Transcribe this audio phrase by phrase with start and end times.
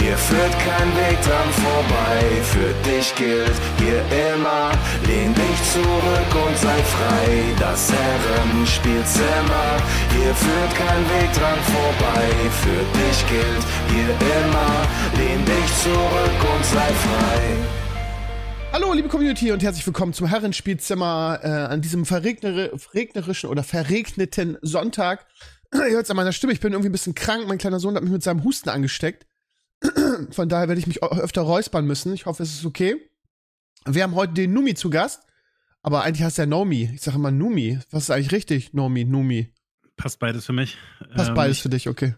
[0.00, 2.20] hier führt kein Weg dran vorbei.
[2.42, 4.00] Für dich gilt hier
[4.32, 4.72] immer,
[5.06, 7.54] lehn dich zurück und sei frei.
[7.58, 9.68] Das Herrenspielzimmer,
[10.16, 12.24] hier führt kein Weg dran vorbei.
[12.62, 14.72] Für dich gilt hier immer,
[15.18, 17.40] lehn dich zurück und sei frei.
[18.72, 24.56] Hallo, liebe Community und herzlich willkommen zum Herrenspielzimmer äh, an diesem verregner verregnerischen oder verregneten
[24.62, 25.26] Sonntag.
[25.74, 27.46] Ihr hört es an meiner Stimme, ich bin irgendwie ein bisschen krank.
[27.48, 29.26] Mein kleiner Sohn hat mich mit seinem Husten angesteckt.
[30.30, 32.12] Von daher werde ich mich öfter räuspern müssen.
[32.12, 32.96] Ich hoffe, es ist okay.
[33.86, 35.22] Wir haben heute den Numi zu Gast.
[35.82, 36.90] Aber eigentlich heißt er Nomi.
[36.94, 37.78] Ich sage immer Numi.
[37.90, 38.74] Was ist eigentlich richtig?
[38.74, 39.52] Nomi, Numi.
[39.96, 40.76] Passt beides für mich.
[41.14, 42.14] Passt ähm, beides für dich, okay.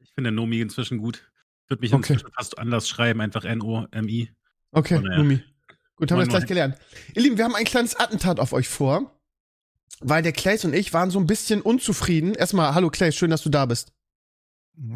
[0.00, 1.30] Ich finde Nomi inzwischen gut.
[1.68, 2.12] Würde mich okay.
[2.12, 4.30] inzwischen fast anders schreiben, einfach N-O-M-I.
[4.72, 5.18] Okay, naja.
[5.18, 5.42] Numi.
[5.96, 6.76] Gut, haben wir das gleich gelernt.
[7.14, 9.20] Ihr Lieben, wir haben ein kleines Attentat auf euch vor,
[10.00, 12.34] weil der Clays und ich waren so ein bisschen unzufrieden.
[12.34, 13.92] Erstmal, hallo Clays, schön, dass du da bist.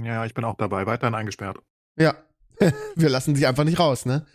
[0.02, 1.58] Ja, ich bin auch dabei, weiterhin eingesperrt.
[1.96, 2.14] Ja,
[2.96, 4.26] wir lassen dich einfach nicht raus, ne?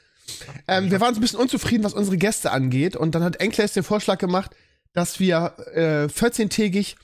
[0.67, 2.95] Ähm, wir waren so ein bisschen unzufrieden, was unsere Gäste angeht.
[2.95, 4.51] Und dann hat Enkles den Vorschlag gemacht,
[4.93, 6.95] dass wir äh, 14-tägig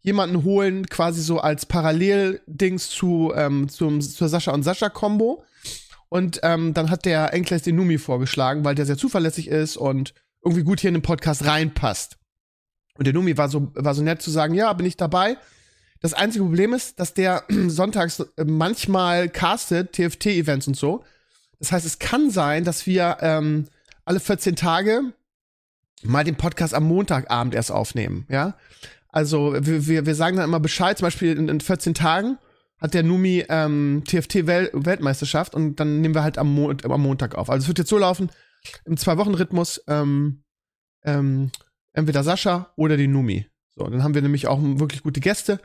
[0.00, 5.44] jemanden holen, quasi so als Paralleldings zu ähm, zum, zur Sascha und Sascha Combo.
[6.08, 10.14] Und ähm, dann hat der Enkles den Numi vorgeschlagen, weil der sehr zuverlässig ist und
[10.44, 12.16] irgendwie gut hier in den Podcast reinpasst.
[12.94, 15.36] Und der Numi war so, war so nett zu sagen, ja, bin ich dabei.
[16.00, 21.04] Das einzige Problem ist, dass der sonntags manchmal castet, TFT-Events und so.
[21.58, 23.66] Das heißt, es kann sein, dass wir ähm,
[24.04, 25.12] alle 14 Tage
[26.02, 28.56] mal den Podcast am Montagabend erst aufnehmen, ja.
[29.12, 32.38] Also wir, wir, wir sagen dann immer Bescheid, zum Beispiel in, in 14 Tagen
[32.78, 37.50] hat der Numi ähm, TFT-Weltmeisterschaft und dann nehmen wir halt am, Mo am Montag auf.
[37.50, 38.30] Also es wird jetzt so laufen,
[38.84, 40.44] im Zwei-Wochen-Rhythmus ähm,
[41.04, 41.50] ähm,
[41.92, 43.46] entweder Sascha oder die Numi.
[43.76, 45.60] So, dann haben wir nämlich auch wirklich gute Gäste.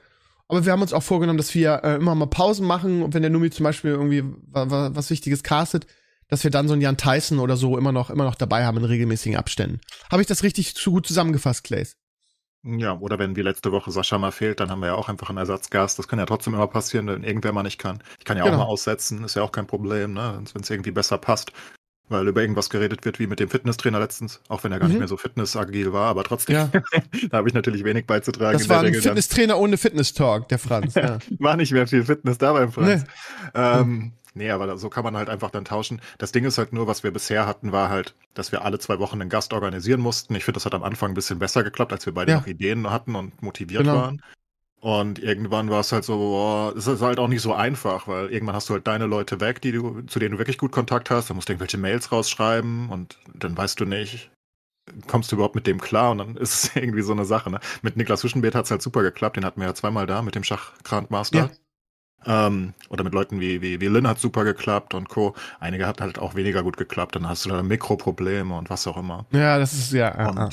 [0.48, 3.22] Aber wir haben uns auch vorgenommen, dass wir äh, immer mal Pausen machen und wenn
[3.24, 5.88] der Numi zum Beispiel irgendwie was Wichtiges castet,
[6.28, 8.78] dass wir dann so einen Jan Tyson oder so immer noch, immer noch dabei haben
[8.78, 9.80] in regelmäßigen Abständen.
[10.12, 11.98] Habe ich das richtig zu gut zusammengefasst, Clays?
[12.64, 15.30] Ja, oder wenn wie letzte Woche Sascha mal fehlt, dann haben wir ja auch einfach
[15.30, 16.00] einen Ersatzgast.
[16.00, 18.02] Das kann ja trotzdem immer passieren, wenn irgendwer mal nicht kann.
[18.18, 18.56] Ich kann ja genau.
[18.56, 20.42] auch mal aussetzen, ist ja auch kein Problem, ne?
[20.54, 21.52] wenn es irgendwie besser passt.
[22.08, 24.94] Weil über irgendwas geredet wird wie mit dem Fitnesstrainer letztens, auch wenn er gar mhm.
[24.94, 26.70] nicht mehr so fitnessagil war, aber trotzdem, ja.
[27.30, 28.58] da habe ich natürlich wenig beizutragen.
[28.58, 30.94] Das war ein Fitnesstrainer ohne Fitness-Talk, der Franz.
[30.94, 31.18] Ja.
[31.40, 33.04] war nicht mehr viel Fitness da beim Franz.
[33.04, 33.10] Nee.
[33.56, 36.00] Ähm, nee, aber so kann man halt einfach dann tauschen.
[36.20, 39.00] Das Ding ist halt nur, was wir bisher hatten, war halt, dass wir alle zwei
[39.00, 40.36] Wochen einen Gast organisieren mussten.
[40.36, 42.38] Ich finde, das hat am Anfang ein bisschen besser geklappt, als wir beide ja.
[42.38, 43.96] noch Ideen hatten und motiviert genau.
[43.96, 44.22] waren.
[44.86, 48.30] Und irgendwann war es halt so, boah, es ist halt auch nicht so einfach, weil
[48.30, 51.10] irgendwann hast du halt deine Leute weg, die du, zu denen du wirklich gut Kontakt
[51.10, 54.30] hast, dann musst du irgendwelche Mails rausschreiben und dann weißt du nicht,
[55.08, 57.50] kommst du überhaupt mit dem klar und dann ist es irgendwie so eine Sache.
[57.50, 57.60] Ne?
[57.82, 60.36] Mit Niklas Huschenbeet hat es halt super geklappt, den hatten wir ja zweimal da mit
[60.36, 61.40] dem Schachgrandmaster.
[61.40, 61.50] Ja.
[62.26, 65.36] Ähm, oder mit Leuten wie, wie, wie Lynn hat super geklappt und Co.
[65.60, 67.16] Einige hat halt auch weniger gut geklappt.
[67.16, 69.26] Dann hast du da Mikroprobleme und was auch immer.
[69.32, 70.30] Ja, das ist ja.
[70.30, 70.50] Und ja.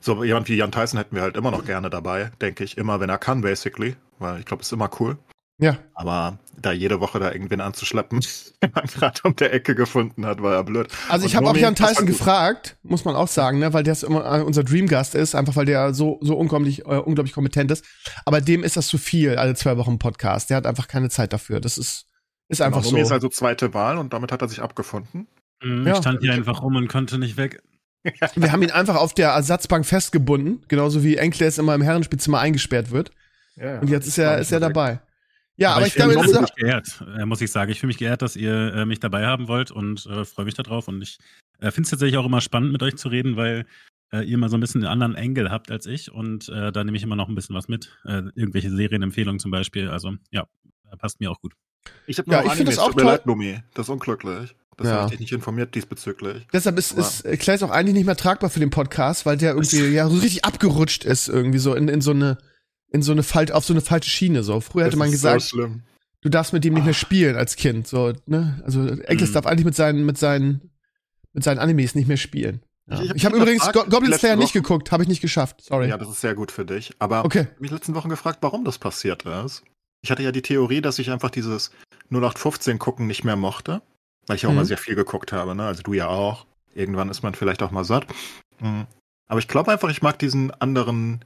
[0.00, 2.76] so jemand wie Jan Tyson hätten wir halt immer noch gerne dabei, denke ich.
[2.76, 3.96] Immer, wenn er kann, basically.
[4.18, 5.16] Weil ich glaube, ist immer cool.
[5.58, 5.78] Ja.
[5.94, 8.20] Aber da jede Woche da irgendwen anzuschleppen,
[8.62, 10.88] den man gerade um der Ecke gefunden hat, war ja blöd.
[11.08, 14.40] Also ich habe auch Jan Tyson gefragt, muss man auch sagen, ne, weil der immer
[14.40, 17.84] äh, unser Dreamgast ist, einfach weil der so so unglaublich äh, unglaublich kompetent ist.
[18.24, 20.50] Aber dem ist das zu viel, alle zwei Wochen Podcast.
[20.50, 21.60] Der hat einfach keine Zeit dafür.
[21.60, 22.06] Das ist
[22.48, 23.02] ist genau, einfach genau, so.
[23.02, 25.28] ist also zweite Wahl und damit hat er sich abgefunden.
[25.62, 25.96] Mhm, ja.
[25.96, 27.62] stand hier einfach rum und konnte nicht weg.
[28.34, 32.90] Wir haben ihn einfach auf der Ersatzbank festgebunden, genauso wie Enkles immer im Herrenspielzimmer eingesperrt
[32.90, 33.12] wird.
[33.56, 35.00] Ja, und jetzt ist er ist er dabei.
[35.56, 37.70] Ja, aber, aber ich, ich glaube, ich mich geehrt, äh, muss ich sagen.
[37.70, 40.54] Ich fühle mich geehrt, dass ihr äh, mich dabei haben wollt und äh, freue mich
[40.54, 40.88] darauf.
[40.88, 41.18] Und ich
[41.60, 43.66] äh, finde es tatsächlich auch immer spannend, mit euch zu reden, weil
[44.12, 46.82] äh, ihr mal so ein bisschen einen anderen Engel habt als ich und äh, da
[46.82, 47.96] nehme ich immer noch ein bisschen was mit.
[48.04, 49.88] irgendwelche Serienempfehlungen zum Beispiel.
[49.88, 50.46] Also ja,
[50.98, 51.54] passt mir auch gut.
[52.06, 53.04] Ich habe ja, ich finde das auch toll.
[53.04, 53.60] Leid, Lumi.
[53.74, 54.56] Das ist unglücklich.
[54.76, 54.94] Das ja.
[54.94, 56.46] habe ich dich nicht informiert diesbezüglich.
[56.52, 59.94] Deshalb ist, ist Klaes auch eigentlich nicht mehr tragbar für den Podcast, weil der irgendwie
[59.94, 62.38] ja so richtig abgerutscht ist, irgendwie so in, in so eine
[62.90, 64.42] in so eine Fal auf so eine falsche Schiene.
[64.42, 65.68] So früher hätte man gesagt, so
[66.20, 66.94] du darfst mit ihm nicht mehr ah.
[66.94, 67.86] spielen als Kind.
[67.86, 69.34] So ne, also Enkles mhm.
[69.34, 70.70] darf eigentlich mit seinen mit seinen
[71.32, 72.60] mit seinen Animes nicht mehr spielen.
[72.86, 73.00] Ja.
[73.14, 75.62] Ich habe hab übrigens Go Goblin Slayer nicht geguckt, habe ich nicht geschafft.
[75.62, 75.88] Sorry.
[75.88, 76.92] Ja, das ist sehr gut für dich.
[76.98, 77.40] Aber okay.
[77.40, 79.62] ich habe mich letzten Wochen gefragt, warum das passiert ist.
[80.02, 81.70] Ich hatte ja die Theorie, dass ich einfach dieses
[82.10, 83.80] 0815 gucken nicht mehr mochte,
[84.26, 84.56] weil ich auch mhm.
[84.56, 85.54] mal sehr viel geguckt habe.
[85.54, 85.64] Ne?
[85.64, 86.46] Also du ja auch.
[86.74, 88.06] Irgendwann ist man vielleicht auch mal satt.
[88.60, 88.86] Mhm.
[89.28, 91.24] Aber ich glaube einfach, ich mag diesen anderen,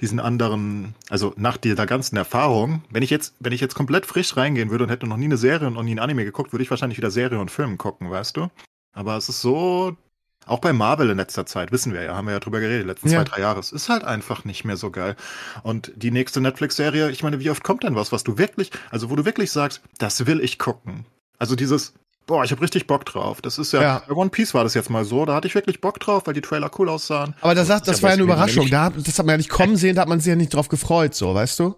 [0.00, 4.36] diesen anderen, also nach dieser ganzen Erfahrung, wenn ich jetzt, wenn ich jetzt komplett frisch
[4.36, 6.62] reingehen würde und hätte noch nie eine Serie und noch nie ein Anime geguckt, würde
[6.62, 8.48] ich wahrscheinlich wieder Serie und Film gucken, weißt du?
[8.92, 9.96] Aber es ist so,
[10.46, 13.08] auch bei Marvel in letzter Zeit, wissen wir ja, haben wir ja drüber geredet, letzten
[13.08, 13.18] ja.
[13.18, 13.60] zwei, drei Jahre.
[13.60, 15.16] Es ist halt einfach nicht mehr so geil.
[15.62, 19.10] Und die nächste Netflix-Serie, ich meine, wie oft kommt denn was, was du wirklich, also
[19.10, 21.06] wo du wirklich sagst, das will ich gucken.
[21.38, 21.94] Also dieses,
[22.28, 23.42] boah, ich habe richtig Bock drauf.
[23.42, 25.56] Das ist ja, ja, bei One Piece war das jetzt mal so, da hatte ich
[25.56, 27.34] wirklich Bock drauf, weil die Trailer cool aussahen.
[27.40, 28.70] Aber das, das, das war ja eine Überraschung.
[28.70, 30.68] Da, das hat man ja nicht kommen sehen, da hat man sich ja nicht drauf
[30.68, 31.74] gefreut, so, weißt du?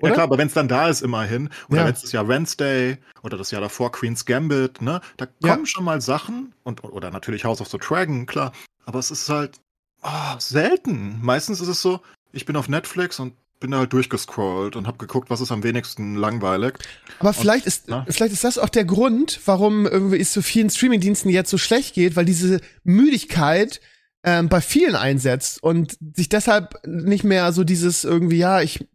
[0.00, 0.08] Oder?
[0.08, 1.48] Ja klar, aber wenn es dann da ist, immerhin.
[1.70, 1.86] Oder ja.
[1.86, 5.00] letztes Jahr Wednesday oder das Jahr davor Queen's Gambit, ne?
[5.16, 5.66] Da kommen ja.
[5.66, 8.52] schon mal Sachen und oder natürlich House of the Dragon, klar.
[8.84, 9.60] Aber es ist halt
[10.02, 11.20] oh, selten.
[11.22, 12.00] Meistens ist es so,
[12.32, 15.62] ich bin auf Netflix und bin da halt durchgescrollt und habe geguckt, was ist am
[15.62, 16.74] wenigsten langweilig.
[17.18, 18.04] Aber vielleicht und, ist na?
[18.06, 21.94] vielleicht ist das auch der Grund, warum irgendwie es so vielen Streamingdiensten jetzt so schlecht
[21.94, 23.80] geht, weil diese Müdigkeit
[24.22, 28.86] ähm, bei vielen einsetzt und sich deshalb nicht mehr so dieses irgendwie ja, ich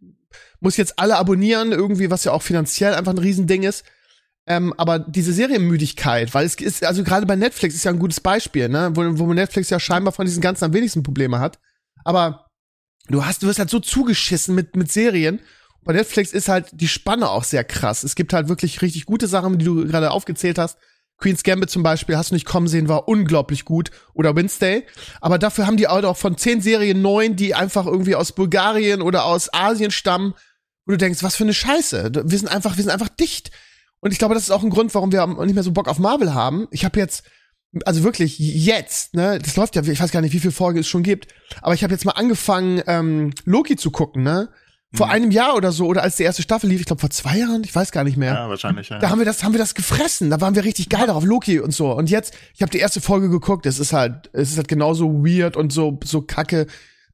[0.60, 3.84] muss jetzt alle abonnieren irgendwie, was ja auch finanziell einfach ein Riesending ist.
[4.46, 8.20] Ähm, aber diese Serienmüdigkeit, weil es ist, also gerade bei Netflix ist ja ein gutes
[8.20, 11.58] Beispiel, ne, wo, wo Netflix ja scheinbar von diesen ganzen am wenigsten Probleme hat.
[12.04, 12.49] Aber
[13.08, 15.40] du hast, du wirst halt so zugeschissen mit, mit Serien.
[15.82, 18.04] Bei Netflix ist halt die Spanne auch sehr krass.
[18.04, 20.78] Es gibt halt wirklich richtig gute Sachen, die du gerade aufgezählt hast.
[21.18, 23.90] Queen's Gambit zum Beispiel, hast du nicht kommen sehen, war unglaublich gut.
[24.14, 24.86] Oder Wednesday.
[25.20, 29.24] Aber dafür haben die auch von zehn Serien neun, die einfach irgendwie aus Bulgarien oder
[29.24, 30.34] aus Asien stammen,
[30.86, 32.10] wo du denkst, was für eine Scheiße.
[32.24, 33.50] Wir sind einfach, wir sind einfach dicht.
[34.00, 35.98] Und ich glaube, das ist auch ein Grund, warum wir nicht mehr so Bock auf
[35.98, 36.68] Marvel haben.
[36.70, 37.22] Ich habe jetzt,
[37.84, 40.88] also wirklich jetzt, ne, das läuft ja, ich weiß gar nicht, wie viele Folgen es
[40.88, 41.28] schon gibt,
[41.62, 44.48] aber ich habe jetzt mal angefangen, ähm, Loki zu gucken, ne?
[44.92, 45.12] Vor mhm.
[45.12, 47.62] einem Jahr oder so, oder als die erste Staffel lief, ich glaube vor zwei Jahren,
[47.62, 48.34] ich weiß gar nicht mehr.
[48.34, 48.98] Ja, wahrscheinlich, ja.
[48.98, 51.60] Da haben wir das, haben wir das gefressen, da waren wir richtig geil darauf, Loki
[51.60, 51.92] und so.
[51.92, 55.24] Und jetzt, ich habe die erste Folge geguckt, es ist halt, es ist halt genauso
[55.24, 56.66] weird und so, so kacke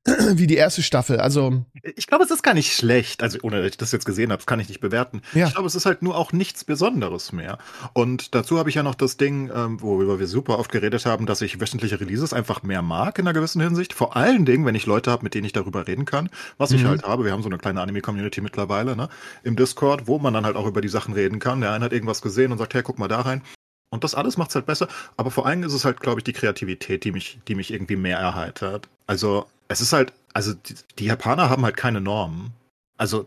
[0.34, 1.18] wie die erste Staffel.
[1.18, 3.22] Also ich glaube, es ist gar nicht schlecht.
[3.22, 5.22] Also ohne dass ich das jetzt gesehen habe, kann ich nicht bewerten.
[5.34, 5.46] Ja.
[5.46, 7.58] Ich glaube, es ist halt nur auch nichts Besonderes mehr.
[7.92, 11.26] Und dazu habe ich ja noch das Ding, ähm, worüber wir super oft geredet haben,
[11.26, 13.92] dass ich wöchentliche Releases einfach mehr mag in einer gewissen Hinsicht.
[13.92, 16.76] Vor allen Dingen, wenn ich Leute habe, mit denen ich darüber reden kann, was mhm.
[16.76, 17.24] ich halt habe.
[17.24, 19.08] Wir haben so eine kleine Anime-Community mittlerweile ne,
[19.42, 21.60] im Discord, wo man dann halt auch über die Sachen reden kann.
[21.60, 23.42] Der eine hat irgendwas gesehen und sagt, hey, guck mal da rein.
[23.90, 24.88] Und das alles macht es halt besser.
[25.16, 27.96] Aber vor allem ist es halt, glaube ich, die Kreativität, die mich, die mich irgendwie
[27.96, 28.88] mehr erheitert.
[29.06, 32.52] Also es ist halt, also die, die Japaner haben halt keine Normen.
[32.96, 33.26] Also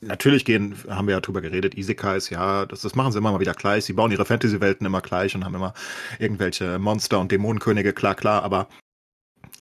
[0.00, 3.40] natürlich gehen, haben wir ja drüber geredet, Isekais, ja, das, das machen sie immer mal
[3.40, 3.84] wieder gleich.
[3.84, 5.74] Sie bauen ihre Fantasy-Welten immer gleich und haben immer
[6.18, 8.68] irgendwelche Monster und Dämonenkönige, klar, klar, aber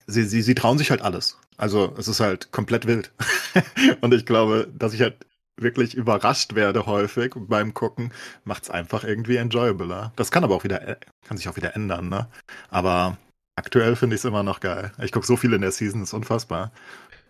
[0.08, 1.38] sie, sie, sie trauen sich halt alles.
[1.58, 3.12] Also es ist halt komplett wild.
[4.02, 5.26] und ich glaube, dass ich halt
[5.56, 8.12] wirklich überrascht werde häufig beim Gucken,
[8.44, 10.12] macht es einfach irgendwie enjoyabler.
[10.16, 12.28] Das kann aber auch wieder, kann sich auch wieder ändern, ne?
[12.70, 13.18] Aber
[13.56, 14.92] aktuell finde ich es immer noch geil.
[15.02, 16.72] Ich gucke so viel in der Season, ist unfassbar.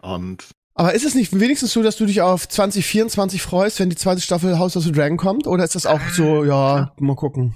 [0.02, 3.96] Und aber ist es nicht wenigstens so, dass du dich auf 2024 freust, wenn die
[3.96, 5.46] zweite Staffel House of the Dragon kommt?
[5.46, 7.54] Oder ist das auch so, ja, mal gucken?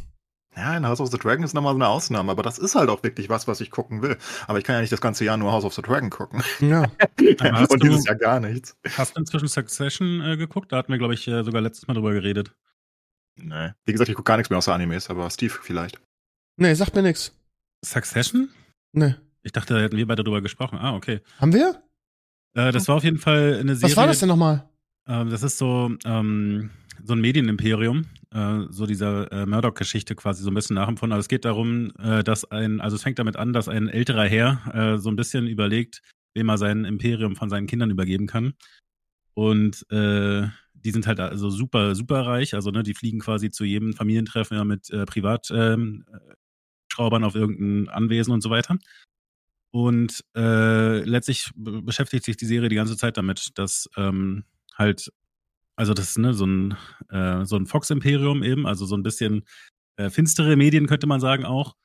[0.56, 2.90] Ja, in House of the Dragon ist nochmal so eine Ausnahme, aber das ist halt
[2.90, 4.18] auch wirklich was, was ich gucken will.
[4.48, 6.44] Aber ich kann ja nicht das ganze Jahr nur House of the Dragon gucken.
[6.60, 6.86] Ja.
[7.70, 8.76] Und dieses Jahr gar nichts.
[8.98, 10.72] Hast du inzwischen Succession äh, geguckt?
[10.72, 12.56] Da hatten wir, glaube ich, äh, sogar letztes Mal drüber geredet.
[13.36, 13.72] Nee.
[13.86, 16.00] Wie gesagt, ich gucke gar nichts mehr außer Animes, aber Steve vielleicht.
[16.58, 17.37] Nee, sagt mir nichts.
[17.92, 18.50] Succession?
[18.94, 19.16] Nee.
[19.44, 20.78] Ich dachte, da hätten wir beide drüber gesprochen.
[20.80, 21.22] Ah, okay.
[21.40, 21.82] Haben wir?
[22.54, 23.92] Äh, das war auf jeden Fall eine Serie.
[23.92, 24.70] Was war das denn nochmal?
[25.08, 26.72] Äh, das ist so, ähm,
[27.04, 31.14] so ein Medienimperium, äh, so dieser äh, Murdoch-Geschichte quasi so ein bisschen nachempfunden.
[31.14, 34.26] Aber es geht darum, äh, dass ein, also es fängt damit an, dass ein älterer
[34.26, 36.02] Herr äh, so ein bisschen überlegt,
[36.34, 38.54] wem er sein Imperium von seinen Kindern übergeben kann.
[39.34, 42.54] Und die sind halt also super, super reich.
[42.54, 46.06] Also, ne, die fliegen quasi zu jedem Familientreffen ja, mit äh, Privatschraubern ähm,
[47.00, 48.78] auf irgendein Anwesen und so weiter.
[49.72, 55.12] Und äh, letztlich beschäftigt sich die Serie die ganze Zeit damit, dass ähm, halt
[55.78, 56.76] also das ist ne, so ein,
[57.10, 59.46] äh, so ein Fox-Imperium eben, also so ein bisschen
[59.96, 61.76] äh, finstere Medien könnte man sagen auch,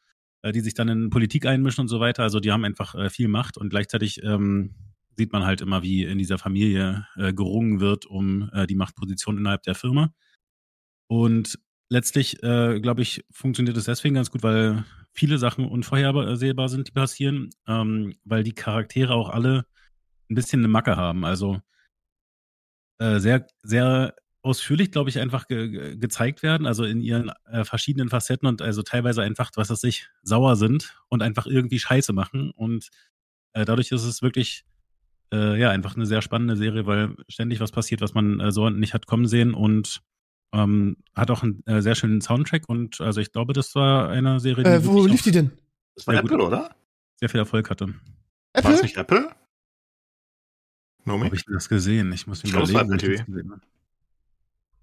[0.41, 2.23] äh, die sich dann in Politik einmischen und so weiter.
[2.23, 4.75] Also die haben einfach äh, viel Macht und gleichzeitig ähm,
[5.17, 9.63] sieht man halt immer, wie in dieser Familie äh, gerungen wird um die Machtposition innerhalb
[9.63, 10.15] der Firma.
[11.07, 11.59] Und
[11.91, 17.51] letztlich, glaube ich, funktioniert es deswegen ganz gut, weil viele Sachen unvorhersehbar sind, die passieren,
[17.67, 19.67] ähm, weil die Charaktere auch alle
[20.31, 21.25] ein bisschen eine Macke haben.
[21.25, 21.61] Also
[22.99, 28.09] äh, sehr, sehr ausführlich, glaube ich, einfach ge gezeigt werden, also in ihren äh, verschiedenen
[28.09, 32.51] Facetten und also teilweise einfach, was weiß ich, sauer sind und einfach irgendwie Scheiße machen.
[32.51, 32.89] Und
[33.53, 34.65] äh, dadurch ist es wirklich,
[35.33, 38.69] äh, ja, einfach eine sehr spannende Serie, weil ständig was passiert, was man äh, so
[38.71, 40.03] nicht hat kommen sehen und
[40.53, 44.41] ähm, hat auch einen äh, sehr schönen Soundtrack und also ich glaube, das war eine
[44.41, 44.87] Serie, die.
[44.87, 45.51] wo lief die denn?
[45.95, 46.75] Das war Apple, oder?
[47.17, 47.95] Sehr viel Erfolg hatte.
[48.53, 48.71] Apple?
[48.71, 49.31] War es nicht Apple?
[51.05, 51.25] Nomi?
[51.25, 52.13] Habe ich das gesehen?
[52.13, 53.61] Ich muss mir ich überlegen, glaub, war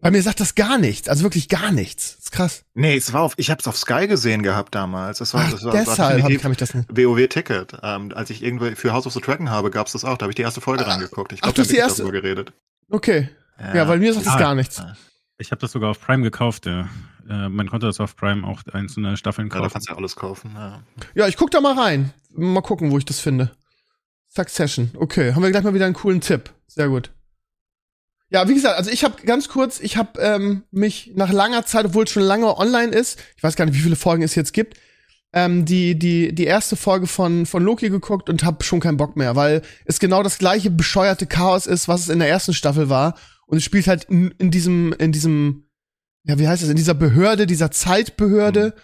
[0.02, 2.16] bei mir sagt das gar nichts, also wirklich gar nichts.
[2.16, 2.64] Das ist krass.
[2.74, 5.18] Nee, es war auf, ich habe es auf Sky gesehen gehabt damals.
[5.18, 6.90] Das war, Ach, das war, deshalb war kann ich das nicht.
[6.90, 7.80] WoW-Ticket.
[7.84, 10.18] Ähm, als ich irgendwie für House of the Dragon habe, gab es das auch.
[10.18, 11.34] Da habe ich die erste Folge ah, reingeguckt.
[11.34, 12.10] Ich glaube, da habe ich erste...
[12.10, 12.54] geredet.
[12.90, 13.30] Okay.
[13.60, 14.82] Ja, ja weil mir sagt das ah, gar nichts.
[15.42, 16.90] Ich habe das sogar auf Prime gekauft, ja.
[17.30, 19.64] Äh, man konnte das auf Prime auch einzelne Staffeln kaufen.
[19.64, 20.84] Ja, da kannst du ja alles kaufen, ja.
[21.16, 22.14] Ja, ich guck da mal rein.
[22.36, 23.52] Mal gucken, wo ich das finde.
[24.28, 24.92] Succession.
[24.96, 26.52] Okay, haben wir gleich mal wieder einen coolen Tipp.
[26.68, 27.12] Sehr gut.
[28.30, 31.86] Ja, wie gesagt, also ich habe ganz kurz, ich habe ähm, mich nach langer Zeit,
[31.86, 34.52] obwohl es schon lange online ist, ich weiß gar nicht, wie viele Folgen es jetzt
[34.54, 34.78] gibt,
[35.32, 39.16] ähm, die die die erste Folge von von Loki geguckt und habe schon keinen Bock
[39.16, 42.90] mehr, weil es genau das gleiche bescheuerte Chaos ist, was es in der ersten Staffel
[42.90, 43.16] war
[43.50, 45.66] und es spielt halt in, in diesem in diesem
[46.24, 48.82] ja wie heißt es in dieser Behörde, dieser Zeitbehörde mhm.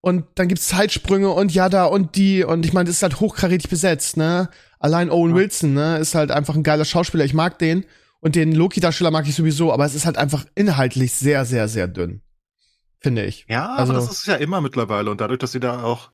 [0.00, 3.20] und dann gibt's Zeitsprünge und ja da und die und ich meine, das ist halt
[3.20, 4.48] hochkarätig besetzt, ne?
[4.78, 5.34] Allein Owen.
[5.34, 7.84] Wilson, ne, ist halt einfach ein geiler Schauspieler, ich mag den.
[8.18, 11.88] Und den Loki-Darsteller mag ich sowieso, aber es ist halt einfach inhaltlich sehr, sehr, sehr
[11.88, 12.22] dünn.
[13.00, 13.46] Finde ich.
[13.48, 15.10] Ja, also, aber das ist ja immer mittlerweile.
[15.10, 16.12] Und dadurch, dass sie da auch,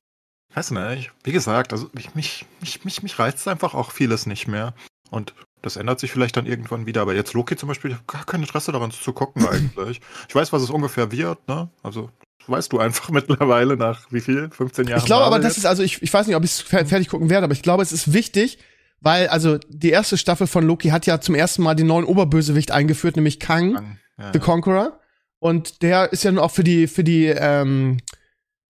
[0.55, 4.47] weiß nicht, wie gesagt, also mich, mich, mich, mich, mich reizt einfach auch vieles nicht
[4.47, 4.73] mehr.
[5.11, 7.01] Und das ändert sich vielleicht dann irgendwann wieder.
[7.01, 10.01] Aber jetzt Loki zum Beispiel, ich habe gar kein Interesse daran zu gucken eigentlich.
[10.27, 11.69] ich weiß, was es ungefähr wird, ne?
[11.83, 12.09] Also
[12.47, 14.49] weißt du einfach mittlerweile nach wie viel?
[14.49, 14.99] 15 Jahren?
[14.99, 17.29] Ich glaube aber, das ist, also ich, ich weiß nicht, ob ich es fertig gucken
[17.29, 18.59] werde, aber ich glaube, es ist wichtig,
[19.01, 22.71] weil, also, die erste Staffel von Loki hat ja zum ersten Mal den neuen Oberbösewicht
[22.71, 24.99] eingeführt, nämlich Kang, Kang ja, the Conqueror.
[25.39, 27.99] Und der ist ja nun auch für die, für die, ähm,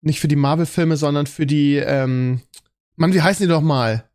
[0.01, 2.41] nicht für die Marvel-Filme, sondern für die, ähm,
[2.95, 4.09] Mann, wie heißen die doch mal?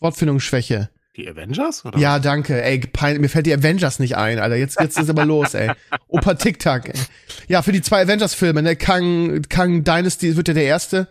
[0.00, 0.90] Wortfindungsschwäche.
[1.16, 1.84] Die Avengers?
[1.84, 1.98] Oder?
[1.98, 2.62] Ja, danke.
[2.62, 4.56] Ey, pein, mir fällt die Avengers nicht ein, Alter.
[4.56, 5.70] Jetzt, jetzt ist aber los, ey.
[6.08, 6.88] Opa TikTok.
[6.88, 7.00] Ey.
[7.46, 8.74] Ja, für die zwei Avengers-Filme, ne?
[8.74, 11.06] Kang, Kang Dynasty wird ja der erste.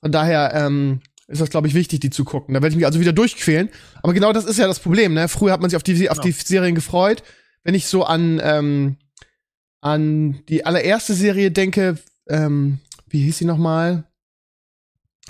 [0.00, 2.54] Von daher, ähm, ist das, glaube ich, wichtig, die zu gucken.
[2.54, 3.68] Da werde ich mich also wieder durchquälen.
[4.02, 5.28] Aber genau das ist ja das Problem, ne?
[5.28, 7.22] Früher hat man sich auf die, auf die Serien gefreut.
[7.64, 8.96] Wenn ich so an, ähm,
[9.80, 11.98] an die allererste Serie denke,
[12.28, 14.04] ähm, wie hieß sie nochmal?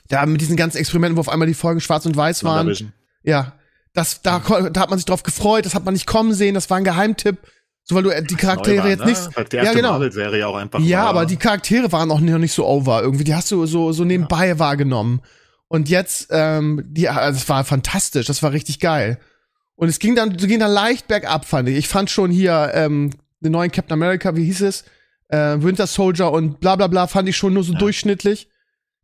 [0.08, 2.92] Da mit diesen ganzen Experimenten, wo auf einmal die Folgen schwarz und weiß waren.
[3.24, 3.57] Ja.
[3.98, 6.70] Das, da, da hat man sich drauf gefreut, das hat man nicht kommen sehen, das
[6.70, 7.38] war ein Geheimtipp.
[7.82, 9.06] So, weil du äh, die Charaktere war, jetzt ne?
[9.06, 9.36] nicht.
[9.36, 9.92] Halt ja, genau.
[9.92, 10.78] Marvel-Serie auch einfach.
[10.78, 11.08] Ja, war.
[11.08, 13.24] aber die Charaktere waren auch noch nicht so over irgendwie.
[13.24, 14.58] Die hast du so, so nebenbei ja.
[14.60, 15.20] wahrgenommen.
[15.66, 19.18] Und jetzt, ähm, die, also das war fantastisch, das war richtig geil.
[19.74, 21.76] Und es ging dann, ging dann leicht bergab, fand ich.
[21.76, 24.84] Ich fand schon hier ähm, den neuen Captain America, wie hieß es?
[25.26, 27.80] Äh, Winter Soldier und bla bla bla, fand ich schon nur so ja.
[27.80, 28.48] durchschnittlich.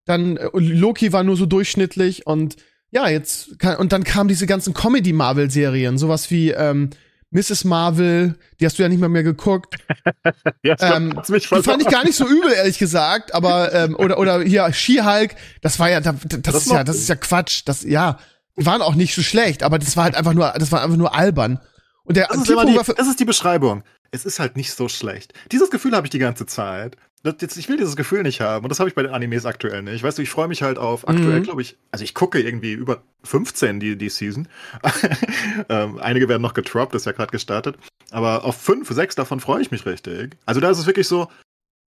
[0.04, 2.56] Dann äh, Loki war nur so durchschnittlich und
[2.94, 6.90] ja, jetzt kann, und dann kamen diese ganzen Comedy-Marvel-Serien, sowas wie ähm,
[7.32, 7.64] Mrs.
[7.64, 9.74] Marvel, die hast du ja nicht mal mehr geguckt.
[10.62, 14.42] ja, ähm, die fand ich gar nicht so übel, ehrlich gesagt, aber ähm, oder oder
[14.42, 18.20] hier She-Hulk, das war ja das, das ist ja das ist ja Quatsch, das ja,
[18.56, 20.96] die waren auch nicht so schlecht, aber das war halt einfach nur das war einfach
[20.96, 21.58] nur albern.
[22.04, 23.82] Und der das ist, die, das ist die Beschreibung.
[24.12, 25.32] Es ist halt nicht so schlecht.
[25.50, 28.64] Dieses Gefühl habe ich die ganze Zeit das, jetzt, ich will dieses Gefühl nicht haben.
[28.64, 30.04] Und das habe ich bei den Animes aktuell nicht.
[30.04, 31.44] Weißt du, ich freue mich halt auf aktuell, mhm.
[31.44, 34.46] glaube ich, also ich gucke irgendwie über 15 die, die Season.
[35.70, 37.76] ähm, einige werden noch getroppt, ist ja gerade gestartet.
[38.10, 40.36] Aber auf fünf, sechs davon freue ich mich richtig.
[40.44, 41.28] Also da ist es wirklich so,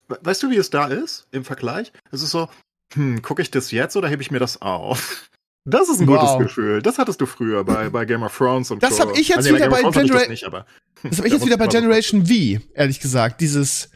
[0.08, 1.92] weißt du, wie es da ist im Vergleich?
[2.10, 2.48] Es ist so,
[2.94, 5.30] hm, gucke ich das jetzt oder hebe ich mir das auf?
[5.68, 6.20] Das ist ein wow.
[6.20, 6.80] gutes Gefühl.
[6.80, 9.56] Das hattest du früher bei, bei Game of Thrones und Das habe ich jetzt also,
[9.56, 10.52] wieder bei Generation.
[10.52, 10.62] Das,
[11.02, 13.40] das habe ich jetzt wieder bei Generation V, ehrlich gesagt.
[13.40, 13.90] Dieses,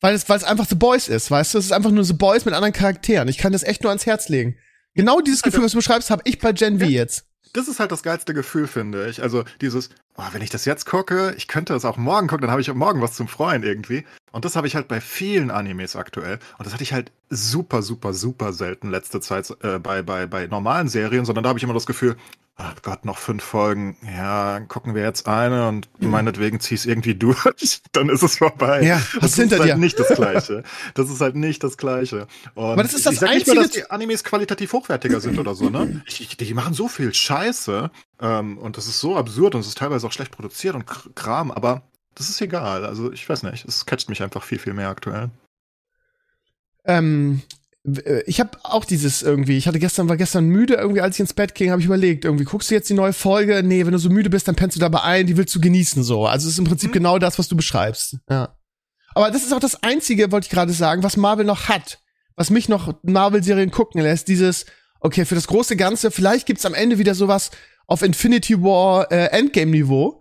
[0.00, 1.58] weil es, weil es einfach The Boys ist, weißt du?
[1.58, 3.28] Es ist einfach nur The Boys mit anderen Charakteren.
[3.28, 4.56] Ich kann das echt nur ans Herz legen.
[4.94, 7.26] Genau dieses Gefühl, was du beschreibst, habe ich bei Gen V jetzt.
[7.52, 9.22] Das ist halt das geilste Gefühl, finde ich.
[9.22, 12.50] Also dieses, oh, wenn ich das jetzt gucke, ich könnte das auch morgen gucken, dann
[12.50, 14.04] habe ich morgen was zum Freuen irgendwie.
[14.30, 16.38] Und das habe ich halt bei vielen Animes aktuell.
[16.58, 20.46] Und das hatte ich halt super, super, super selten letzte Zeit äh, bei, bei, bei
[20.46, 22.16] normalen Serien, sondern da habe ich immer das Gefühl,
[22.60, 23.96] ach Gott, noch fünf Folgen.
[24.04, 26.10] Ja, gucken wir jetzt eine und mhm.
[26.10, 28.82] meinetwegen zieh's irgendwie durch, dann ist es vorbei.
[28.82, 29.76] Ja, das ist halt dir?
[29.76, 30.62] nicht das Gleiche.
[30.94, 32.26] Das ist halt nicht das Gleiche.
[32.54, 35.20] Und Aber das ist das ich sag Einzige, nicht mal, dass die Animes qualitativ hochwertiger
[35.20, 36.02] sind oder so, ne?
[36.06, 37.90] Ich, die machen so viel Scheiße
[38.20, 41.50] ähm, und das ist so absurd und es ist teilweise auch schlecht produziert und Kram,
[41.50, 41.82] aber
[42.14, 42.84] das ist egal.
[42.84, 45.30] Also ich weiß nicht, es catcht mich einfach viel, viel mehr aktuell.
[46.84, 47.59] Ähm, äh,
[48.26, 51.32] ich habe auch dieses irgendwie, ich hatte gestern, war gestern müde, irgendwie, als ich ins
[51.32, 53.62] Bett ging, habe ich überlegt, irgendwie, guckst du jetzt die neue Folge?
[53.64, 56.02] Nee, wenn du so müde bist, dann pennst du dabei ein, die willst du genießen,
[56.02, 56.26] so.
[56.26, 56.94] Also es ist im Prinzip mhm.
[56.94, 58.18] genau das, was du beschreibst.
[58.28, 58.54] Ja.
[59.14, 62.00] Aber das ist auch das Einzige, wollte ich gerade sagen, was Marvel noch hat,
[62.36, 64.66] was mich noch Marvel-Serien gucken lässt, dieses,
[65.00, 67.50] okay, für das große Ganze, vielleicht gibt's am Ende wieder sowas
[67.86, 70.20] auf Infinity War äh, Endgame-Niveau,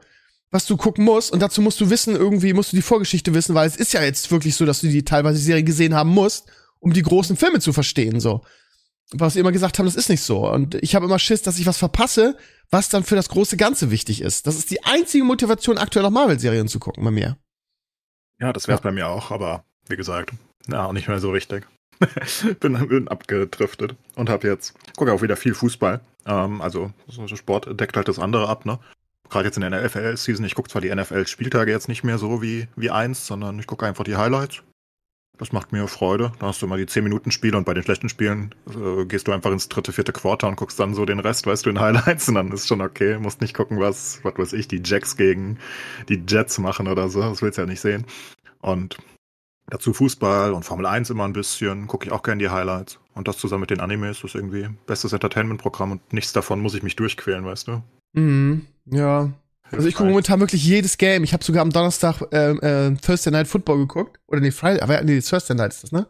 [0.50, 1.32] was du gucken musst.
[1.32, 4.02] Und dazu musst du wissen, irgendwie musst du die Vorgeschichte wissen, weil es ist ja
[4.02, 6.46] jetzt wirklich so, dass du die teilweise Serie gesehen haben musst
[6.80, 8.42] um die großen Filme zu verstehen, so.
[9.12, 10.50] was sie immer gesagt haben, das ist nicht so.
[10.50, 12.38] Und ich habe immer Schiss, dass ich was verpasse,
[12.70, 14.48] was dann für das große Ganze wichtig ist.
[14.48, 17.38] Das ist die einzige Motivation, aktuell noch Marvel-Serien zu gucken bei mir.
[18.40, 18.84] Ja, das wäre ja.
[18.84, 20.32] bei mir auch, aber wie gesagt,
[20.68, 21.68] na, auch nicht mehr so richtig.
[22.60, 26.00] bin, bin abgedriftet und habe jetzt, gucke auch wieder viel Fußball.
[26.26, 28.80] Ähm, also so Sport deckt halt das andere ab, ne?
[29.30, 32.68] Gerade jetzt in der NFL-Season, ich gucke zwar die NFL-Spieltage jetzt nicht mehr so wie,
[32.76, 34.64] wie eins, sondern ich gucke einfach die Highlights.
[35.40, 36.34] Das macht mir Freude.
[36.40, 39.52] Da hast du immer die 10-Minuten-Spiele und bei den schlechten Spielen äh, gehst du einfach
[39.52, 42.36] ins dritte, vierte Quarter und guckst dann so den Rest, weißt du, in Highlights und
[42.36, 43.18] dann ist schon okay.
[43.18, 45.58] Musst nicht gucken, was, was weiß ich, die Jacks gegen
[46.10, 47.22] die Jets machen oder so.
[47.22, 48.06] Das willst du ja nicht sehen.
[48.60, 48.98] Und
[49.68, 51.88] dazu Fußball und Formel 1 immer ein bisschen.
[51.88, 53.00] Gucke ich auch gerne die Highlights.
[53.16, 56.84] Und das zusammen mit den Animes ist irgendwie bestes Entertainment-Programm und nichts davon muss ich
[56.84, 57.82] mich durchquälen, weißt du?
[58.12, 59.32] Mhm, ja.
[59.72, 61.24] Also ich gucke momentan wirklich jedes Game.
[61.24, 64.20] Ich habe sogar am Donnerstag äh, äh, Thursday Night Football geguckt.
[64.28, 66.08] Oder nee, Friday, aber nee, Thursday Night ist das, ne?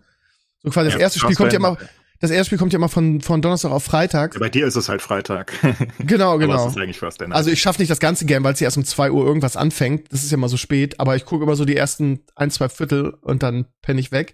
[0.63, 1.77] So quasi ja, das erste Spiel kommt ja immer,
[2.19, 4.33] das erste Spiel kommt ja immer von, von Donnerstag auf Freitag.
[4.33, 5.53] Ja, bei dir ist es halt Freitag.
[5.99, 6.53] genau, genau.
[6.53, 7.37] Aber es ist eigentlich Thursday Night.
[7.37, 9.55] Also ich schaffe nicht das ganze Game, weil es ja erst um zwei Uhr irgendwas
[9.55, 10.11] anfängt.
[10.11, 10.99] Das ist ja immer so spät.
[10.99, 14.33] Aber ich gucke immer so die ersten ein, zwei Viertel und dann penne ich weg.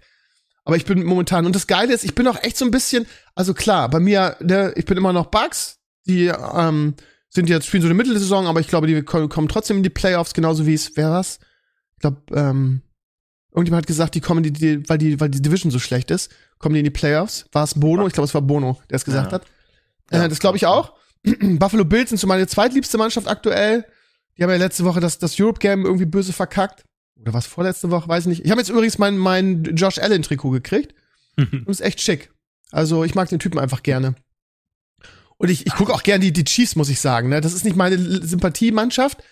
[0.64, 3.06] Aber ich bin momentan, und das Geile ist, ich bin auch echt so ein bisschen,
[3.36, 6.94] also klar, bei mir, ne, ich bin immer noch Bugs, die, ähm,
[7.36, 10.34] sind jetzt, spielen so eine Mittelsaison, aber ich glaube, die kommen trotzdem in die Playoffs,
[10.34, 11.38] genauso wie es, wer was?
[11.94, 12.82] Ich glaube, ähm,
[13.52, 16.30] irgendjemand hat gesagt, die kommen, die, die, weil die, weil die Division so schlecht ist,
[16.58, 17.46] kommen die in die Playoffs.
[17.52, 18.06] War es Bono?
[18.06, 19.38] Ich glaube, es war Bono, der es gesagt ja.
[19.38, 19.46] hat.
[20.10, 20.94] Äh, ja, das glaube ich auch.
[21.40, 23.84] Buffalo Bills sind so meine zweitliebste Mannschaft aktuell.
[24.36, 26.84] Die haben ja letzte Woche das, das Europe Game irgendwie böse verkackt.
[27.20, 28.44] Oder was vorletzte Woche, weiß ich nicht.
[28.44, 30.94] Ich habe jetzt übrigens mein, mein Josh Allen Trikot gekriegt.
[31.36, 32.30] Und ist echt schick.
[32.70, 34.14] Also ich mag den Typen einfach gerne.
[35.38, 37.28] Und ich, ich gucke auch gern die, die Chiefs, muss ich sagen.
[37.28, 37.40] Ne?
[37.40, 39.22] Das ist nicht meine Sympathiemannschaft.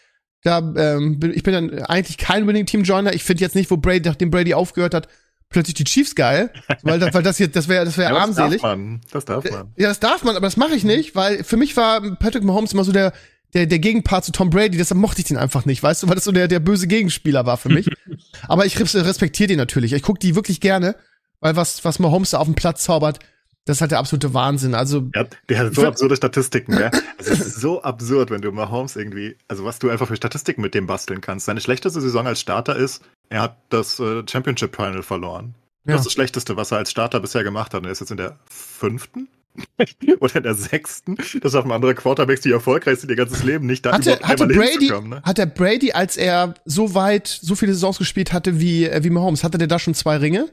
[0.42, 3.14] Da, ähm, bin, ich bin dann eigentlich kein unbedingt Teamjoiner.
[3.14, 5.08] Ich finde jetzt nicht, wo Brady, nachdem Brady aufgehört hat,
[5.48, 6.50] plötzlich die Chiefs geil.
[6.82, 8.60] Weil, weil das hier, das wäre das wäre ja, armselig.
[8.60, 9.00] Das darf man.
[9.10, 9.72] Das darf man.
[9.76, 12.74] Ja, das darf man, aber das mache ich nicht, weil für mich war Patrick Mahomes
[12.74, 13.14] immer so der,
[13.54, 16.16] der, der Gegenpart zu Tom Brady, deshalb mochte ich den einfach nicht, weißt du, weil
[16.16, 17.88] das so der, der böse Gegenspieler war für mich.
[18.48, 19.92] aber ich respektiere den natürlich.
[19.92, 20.96] Ich gucke die wirklich gerne,
[21.40, 23.20] weil was, was Mahomes da auf dem Platz zaubert,
[23.64, 24.74] das ist halt der absolute Wahnsinn.
[24.74, 26.90] Also, der, der hat so absurde Statistiken, ja.
[27.18, 30.74] Es ist so absurd, wenn du Mahomes irgendwie, also was du einfach für Statistiken mit
[30.74, 31.46] dem basteln kannst.
[31.46, 35.54] Seine schlechteste Saison als Starter ist, er hat das äh, Championship Final verloren.
[35.86, 35.92] Ja.
[35.92, 37.80] Das ist das Schlechteste, was er als Starter bisher gemacht hat.
[37.80, 39.28] Und er ist jetzt in der fünften
[40.20, 41.16] oder in der sechsten.
[41.40, 44.90] Das haben andere Quarterbacks, die erfolgreich sind, ihr ganzes Leben nicht da hatte, hatte Brady,
[45.08, 45.22] ne?
[45.22, 49.10] Hat der Brady, als er so weit, so viele Saisons gespielt hatte wie, äh, wie
[49.10, 50.50] Mahomes, hatte der da schon zwei Ringe?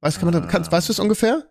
[0.00, 1.46] Weißt, kann man da, kann, weißt du es ungefähr?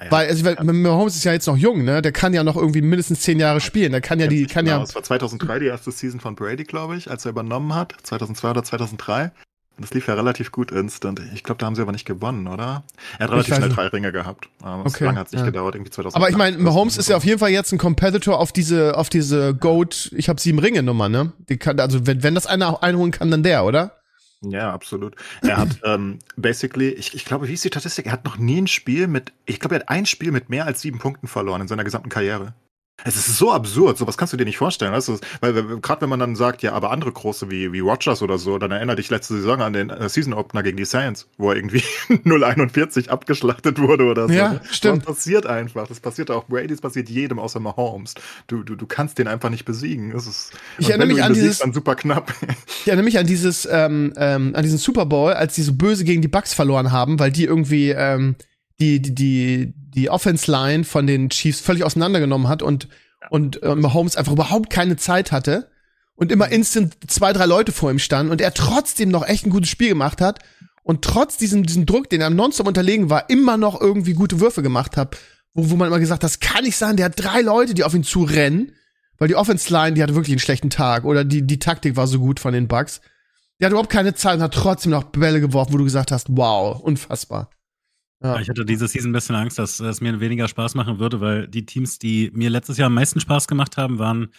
[0.00, 0.64] Ja, weil, also, weil ja.
[0.64, 2.02] Mahomes ist ja jetzt noch jung, ne?
[2.02, 3.92] Der kann ja noch irgendwie mindestens zehn Jahre spielen.
[3.92, 4.78] Der kann ja die, kann genau.
[4.78, 4.82] ja.
[4.82, 7.94] Das war 2003 die erste Season von Brady, glaube ich, als er übernommen hat.
[8.02, 9.32] 2002 oder 2003.
[9.78, 11.20] Und das lief ja relativ gut instant.
[11.34, 12.82] Ich glaube, da haben sie aber nicht gewonnen, oder?
[13.18, 14.48] Er hat relativ schnell drei Ringe gehabt.
[14.60, 16.16] Aber okay, lange hat es nicht gedauert, irgendwie 2000.
[16.16, 19.08] Aber ich meine, Mahomes ist ja auf jeden Fall jetzt ein Competitor auf diese, auf
[19.08, 21.32] diese Goat, ich habe sieben Ringe Nummer, ne?
[21.48, 23.97] Die kann, also wenn, wenn das einer einholen kann, dann der, oder?
[24.42, 25.16] Ja, absolut.
[25.42, 28.06] Er hat ähm, basically, ich, ich glaube, wie ist die Statistik?
[28.06, 30.66] Er hat noch nie ein Spiel mit, ich glaube, er hat ein Spiel mit mehr
[30.66, 32.54] als sieben Punkten verloren in seiner gesamten Karriere.
[33.04, 35.18] Es ist so absurd, sowas kannst du dir nicht vorstellen, weißt du?
[35.40, 38.58] Weil, gerade wenn man dann sagt, ja, aber andere große wie, wie Rogers oder so,
[38.58, 41.56] dann erinnere dich letzte Saison an den äh, Season Opener gegen die Saints, wo er
[41.56, 44.34] irgendwie 0,41 abgeschlachtet wurde oder so.
[44.34, 45.06] Ja, stimmt.
[45.06, 45.86] Das passiert einfach.
[45.86, 48.14] Das passiert auch Brady, das passiert jedem außer Mahomes.
[48.48, 50.10] Du, du, du kannst den einfach nicht besiegen.
[50.10, 52.34] Es ist, ich erinnere mich an dieses, dann super knapp.
[52.80, 56.04] Ich erinnere mich an dieses, ähm, ähm, an diesen Super Bowl, als die so böse
[56.04, 58.34] gegen die Bucks verloren haben, weil die irgendwie, ähm,
[58.80, 62.88] die, die, die, die Offense-Line von den Chiefs völlig auseinandergenommen hat und,
[63.20, 63.28] ja.
[63.30, 65.70] und äh, Mahomes einfach überhaupt keine Zeit hatte
[66.14, 69.50] und immer instant zwei, drei Leute vor ihm standen und er trotzdem noch echt ein
[69.50, 70.40] gutes Spiel gemacht hat
[70.82, 74.62] und trotz diesem, diesem Druck, den er nonstop unterlegen war, immer noch irgendwie gute Würfe
[74.62, 75.16] gemacht hat,
[75.54, 77.94] wo, wo man immer gesagt, das kann nicht sein, der hat drei Leute, die auf
[77.94, 78.72] ihn zu rennen,
[79.18, 82.20] weil die Offense-Line, die hatte wirklich einen schlechten Tag oder die, die Taktik war so
[82.20, 83.00] gut von den Bucks.
[83.60, 86.28] Der hat überhaupt keine Zeit und hat trotzdem noch Bälle geworfen, wo du gesagt hast,
[86.30, 87.50] wow, unfassbar.
[88.22, 88.40] Ja.
[88.40, 91.46] Ich hatte diese Season ein bisschen Angst, dass es mir weniger Spaß machen würde, weil
[91.46, 94.32] die Teams, die mir letztes Jahr am meisten Spaß gemacht haben, waren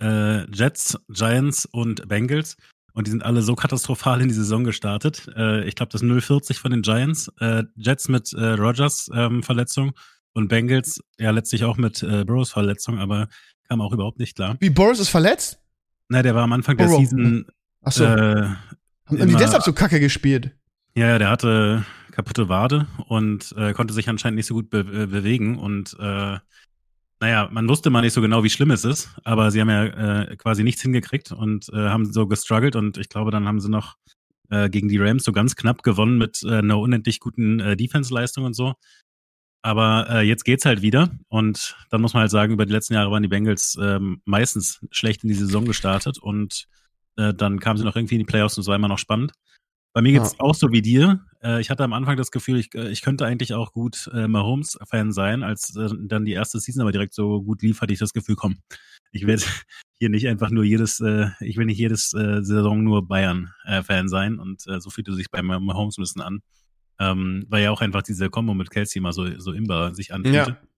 [0.00, 2.56] äh, Jets, Giants und Bengals.
[2.94, 5.28] Und die sind alle so katastrophal in die Saison gestartet.
[5.36, 9.92] Äh, ich glaube, das 040 von den Giants, äh, Jets mit äh, Rogers ähm, Verletzung
[10.32, 13.28] und Bengals ja letztlich auch mit äh, Burrows Verletzung, aber
[13.68, 14.56] kam auch überhaupt nicht klar.
[14.60, 15.60] Wie Boris ist verletzt?
[16.08, 16.90] Nein, der war am Anfang Burrow.
[16.90, 17.46] der Season.
[17.82, 18.04] Ach so.
[18.04, 18.48] Äh,
[19.04, 20.56] Haben die deshalb so kacke gespielt?
[20.94, 21.84] Ja, der hatte
[22.18, 25.56] kaputte Wade und äh, konnte sich anscheinend nicht so gut be äh, bewegen.
[25.56, 26.38] Und äh,
[27.20, 29.84] naja, man wusste mal nicht so genau, wie schlimm es ist, aber sie haben ja
[29.84, 33.70] äh, quasi nichts hingekriegt und äh, haben so gestruggelt und ich glaube, dann haben sie
[33.70, 33.94] noch
[34.50, 38.44] äh, gegen die Rams so ganz knapp gewonnen mit äh, einer unendlich guten äh, Defense-Leistung
[38.44, 38.74] und so.
[39.62, 41.10] Aber äh, jetzt geht's halt wieder.
[41.28, 44.84] Und dann muss man halt sagen, über die letzten Jahre waren die Bengals ähm, meistens
[44.90, 46.66] schlecht in die Saison gestartet und
[47.16, 49.32] äh, dann kamen sie noch irgendwie in die Playoffs und es war immer noch spannend.
[49.92, 50.40] Bei mir geht's ja.
[50.40, 51.20] auch so wie dir.
[51.42, 54.28] Äh, ich hatte am Anfang das Gefühl, ich, äh, ich könnte eigentlich auch gut äh,
[54.28, 55.42] Mahomes-Fan sein.
[55.42, 58.36] Als äh, dann die erste Season aber direkt so gut lief, hatte ich das Gefühl,
[58.36, 58.58] komm,
[59.12, 59.42] ich werde
[59.98, 64.08] hier nicht einfach nur jedes, äh, ich will nicht jedes äh, Saison nur Bayern-Fan äh,
[64.08, 66.40] sein und äh, so fühlte sich bei Mahomes ein bisschen an.
[67.00, 70.50] Ähm, weil ja auch einfach diese Kombo mit Kelsey mal so, so imbar sich anfühlte.
[70.50, 70.68] Ja.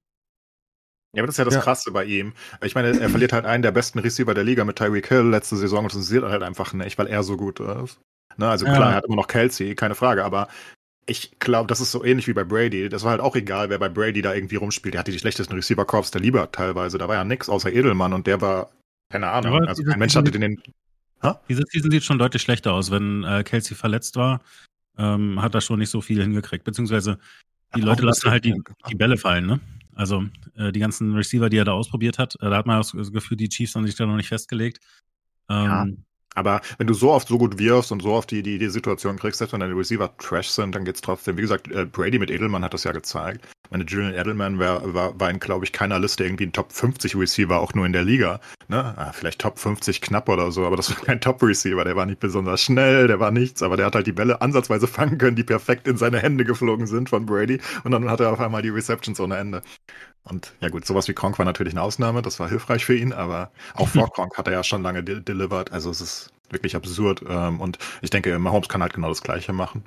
[1.12, 1.60] Ja, aber das ist ja das ja.
[1.60, 2.34] Krasse bei ihm.
[2.62, 5.56] Ich meine, er verliert halt einen der besten Receiver der Liga mit Tyreek Hill letzte
[5.56, 8.00] Saison und das interessiert halt einfach nicht, weil er so gut ist.
[8.36, 8.48] Ne?
[8.48, 8.90] Also klar, ja.
[8.90, 10.48] er hat immer noch Kelsey, keine Frage, aber
[11.06, 12.88] ich glaube, das ist so ähnlich wie bei Brady.
[12.88, 14.94] Das war halt auch egal, wer bei Brady da irgendwie rumspielt.
[14.94, 16.98] Der hatte die schlechtesten Receiver-Corps der Liga teilweise.
[16.98, 18.70] Da war ja nix außer Edelmann und der war,
[19.10, 20.62] keine Ahnung, also kein Mensch hatte den.
[21.22, 21.40] Ha?
[21.48, 22.90] Diese Season sieht schon deutlich schlechter aus.
[22.90, 24.40] Wenn äh, Kelsey verletzt war,
[24.96, 26.64] ähm, hat er schon nicht so viel hingekriegt.
[26.64, 27.18] Beziehungsweise
[27.74, 28.54] die Leute lassen halt die,
[28.88, 29.60] die Bälle fallen, ne?
[29.94, 30.24] Also
[30.56, 33.36] äh, die ganzen Receiver, die er da ausprobiert hat, äh, da hat man das Gefühl,
[33.36, 34.80] die Chiefs haben sich da noch nicht festgelegt.
[35.48, 35.86] Ähm, ja.
[36.34, 39.18] Aber wenn du so oft so gut wirfst und so oft die, die, die Situation
[39.18, 41.36] kriegst, selbst wenn deine Receiver Trash sind, dann geht's trotzdem.
[41.36, 43.46] Wie gesagt, äh, Brady mit Edelmann hat das ja gezeigt.
[43.70, 47.16] Meine Julian Edelman war, war, war in, glaube ich, keiner Liste irgendwie ein Top 50
[47.16, 48.40] Receiver, auch nur in der Liga.
[48.68, 48.94] Ne?
[48.96, 51.84] Ah, vielleicht Top 50 knapp oder so, aber das war kein Top Receiver.
[51.84, 54.86] Der war nicht besonders schnell, der war nichts, aber der hat halt die Bälle ansatzweise
[54.86, 57.60] fangen können, die perfekt in seine Hände geflogen sind von Brady.
[57.84, 59.62] Und dann hat er auf einmal die Receptions ohne Ende.
[60.30, 63.12] Und ja gut, sowas wie Kronk war natürlich eine Ausnahme, das war hilfreich für ihn,
[63.12, 65.72] aber auch vor Kronk hat er ja schon lange de delivered.
[65.72, 67.22] Also es ist wirklich absurd.
[67.28, 69.84] Ähm, und ich denke, Mahomes kann halt genau das Gleiche machen.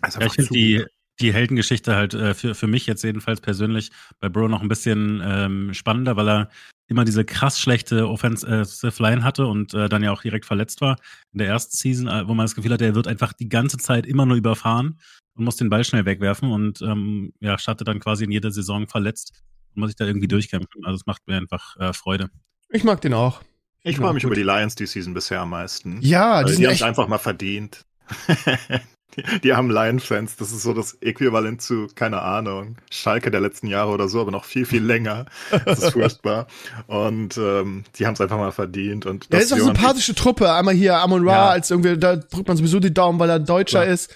[0.00, 0.84] Also ja, ich finde die,
[1.20, 5.22] die Heldengeschichte halt äh, für, für mich jetzt jedenfalls persönlich bei Bro noch ein bisschen
[5.24, 6.50] ähm, spannender, weil er
[6.86, 10.96] immer diese krass schlechte Offensive Line hatte und äh, dann ja auch direkt verletzt war
[11.32, 13.78] in der ersten Season, äh, wo man das Gefühl hatte, er wird einfach die ganze
[13.78, 14.98] Zeit immer nur überfahren
[15.34, 18.86] und muss den Ball schnell wegwerfen und ähm, ja, startet dann quasi in jeder Saison
[18.86, 19.42] verletzt
[19.76, 20.84] muss sich da irgendwie durchkämpfen.
[20.84, 22.30] Also es macht mir einfach äh, Freude.
[22.70, 23.40] Ich mag den auch.
[23.86, 24.30] Ich freue mich gut.
[24.30, 25.98] über die Lions die Season bisher am meisten.
[26.00, 27.84] Ja, die, die haben es einfach mal verdient.
[29.16, 33.66] die, die, haben Lion-Fans, das ist so das Äquivalent zu, keine Ahnung, Schalke der letzten
[33.66, 35.26] Jahre oder so, aber noch viel, viel länger.
[35.66, 36.46] Das ist furchtbar.
[36.86, 39.04] Und ähm, die haben es einfach mal verdient.
[39.04, 40.50] Und das ja, ist auch eine sympathische Truppe.
[40.50, 41.48] Einmal hier Amon Ra, ja.
[41.50, 43.92] als irgendwie, da drückt man sowieso die Daumen, weil er Deutscher ja.
[43.92, 44.14] ist.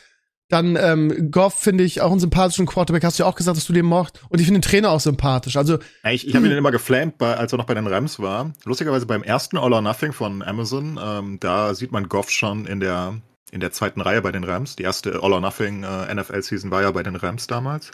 [0.48, 3.04] Dann ähm, Goff finde ich auch einen sympathischen Quarterback.
[3.04, 4.20] Hast du ja auch gesagt, dass du den mocht.
[4.30, 5.56] Und ich finde den Trainer auch sympathisch.
[5.56, 8.18] Also ja, ich, ich habe ihn immer geflammt, bei, als er noch bei den Rams
[8.18, 8.52] war.
[8.64, 12.80] Lustigerweise beim ersten All or Nothing von Amazon, ähm, da sieht man Goff schon in
[12.80, 14.76] der in der zweiten Reihe bei den Rams.
[14.76, 17.90] Die erste All or Nothing äh, NFL Season war ja bei den Rams damals.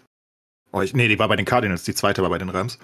[0.72, 1.84] Oh, ich, nee, die war bei den Cardinals.
[1.84, 2.78] Die zweite war bei den Rams.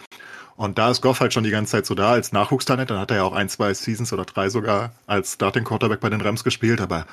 [0.56, 2.90] Und da ist Goff halt schon die ganze Zeit so da als Nachwuchstalent.
[2.90, 6.11] Dann hat er ja auch ein, zwei Seasons oder drei sogar als Starting Quarterback bei
[6.11, 6.80] den Rams gespielt.
[6.80, 7.06] Aber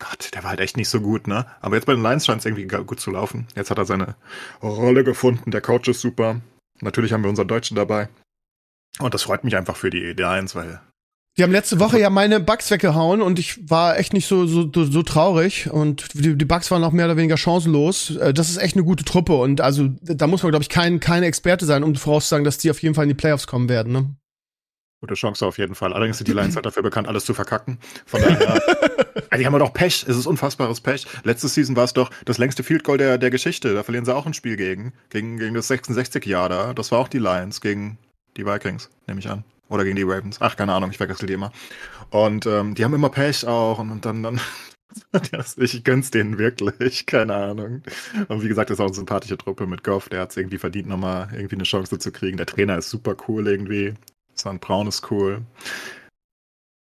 [0.00, 1.46] Gott, der war halt echt nicht so gut, ne?
[1.60, 3.46] Aber jetzt bei den Lions scheint es irgendwie gut zu laufen.
[3.54, 4.16] Jetzt hat er seine
[4.62, 5.50] Rolle gefunden.
[5.50, 6.40] Der Coach ist super.
[6.80, 8.08] Natürlich haben wir unseren Deutschen dabei.
[8.98, 10.80] Und das freut mich einfach für die Lions, weil.
[11.36, 14.68] Die haben letzte Woche ja meine Bugs weggehauen und ich war echt nicht so, so,
[14.72, 18.16] so traurig und die, die Bugs waren auch mehr oder weniger chancenlos.
[18.16, 20.98] Äh, das ist echt eine gute Truppe und also da muss man, glaube ich, kein,
[20.98, 23.92] keine Experte sein, um vorauszusagen, dass die auf jeden Fall in die Playoffs kommen werden,
[23.92, 24.14] ne?
[25.00, 25.94] Gute Chance auf jeden Fall.
[25.94, 27.78] Allerdings sind die Lions halt dafür bekannt, alles zu verkacken.
[28.04, 28.60] Von daher,
[29.38, 30.04] die haben wir doch Pech.
[30.06, 31.06] Es ist unfassbares Pech.
[31.24, 33.72] Letzte Season war es doch das längste Field Goal der, der Geschichte.
[33.72, 34.92] Da verlieren sie auch ein Spiel gegen.
[35.08, 36.74] Gegen, gegen das 66-Jahr da.
[36.74, 37.96] Das war auch die Lions gegen
[38.36, 39.42] die Vikings, nehme ich an.
[39.70, 40.36] Oder gegen die Ravens.
[40.40, 41.50] Ach, keine Ahnung, ich verwechsel die immer.
[42.10, 43.78] Und ähm, die haben immer Pech auch.
[43.78, 44.40] Und, und dann, dann
[45.56, 47.82] ich gönn's denen wirklich, keine Ahnung.
[48.28, 50.58] Und wie gesagt, das ist auch eine sympathische Truppe mit Goff, der hat es irgendwie
[50.58, 52.36] verdient, nochmal irgendwie eine Chance zu kriegen.
[52.36, 53.94] Der Trainer ist super cool irgendwie.
[54.40, 55.42] San Braun ist cool.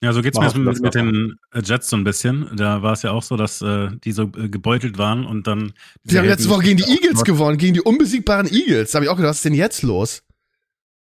[0.02, 2.48] Ja, so geht's mir mit, mit den Jets so ein bisschen.
[2.56, 5.74] Da war es ja auch so, dass äh, die so äh, gebeutelt waren und dann.
[6.04, 8.92] Die haben letzte Woche gegen die Eagles gewonnen, gegen die unbesiegbaren Eagles.
[8.92, 10.22] Da habe ich auch gedacht, was ist denn jetzt los?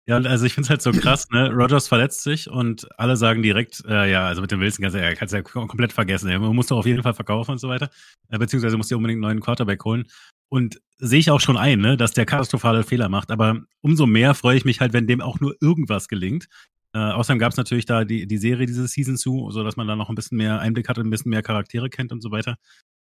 [0.07, 1.51] Ja, also ich finde es halt so krass, ne?
[1.51, 5.01] Rogers verletzt sich und alle sagen direkt, äh, ja, also mit dem Wilson kannst du
[5.01, 6.29] ja, kannst ja komplett vergessen.
[6.29, 7.89] Man muss doch auf jeden Fall verkaufen und so weiter.
[8.29, 10.05] Äh, beziehungsweise muss dir unbedingt einen neuen Quarterback holen.
[10.49, 13.31] Und sehe ich auch schon ein, ne, dass der katastrophale Fehler macht.
[13.31, 16.47] Aber umso mehr freue ich mich halt, wenn dem auch nur irgendwas gelingt.
[16.93, 19.87] Äh, außerdem gab es natürlich da die, die Serie diese Season zu, so dass man
[19.87, 22.31] da noch ein bisschen mehr Einblick hat und ein bisschen mehr Charaktere kennt und so
[22.31, 22.55] weiter.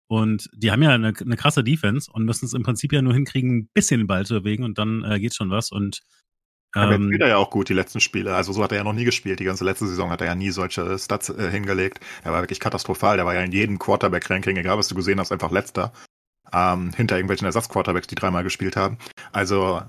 [0.07, 3.13] Und die haben ja eine, eine krasse Defense und müssen es im Prinzip ja nur
[3.13, 5.71] hinkriegen, ein bisschen den Ball zu bewegen und dann äh, geht schon was.
[5.71, 6.01] Und
[6.73, 8.35] aber ähm, spielt er ja auch gut, die letzten Spiele.
[8.35, 9.39] Also so hat er ja noch nie gespielt.
[9.39, 11.99] Die ganze letzte Saison hat er ja nie solche Stats äh, hingelegt.
[12.23, 13.17] Er war wirklich katastrophal.
[13.17, 15.91] Der war ja in jedem Quarterback-Ranking, egal was du gesehen hast, einfach letzter.
[16.53, 18.97] Ähm, hinter irgendwelchen Ersatzquarterbacks, die dreimal gespielt haben.
[19.31, 19.81] Also,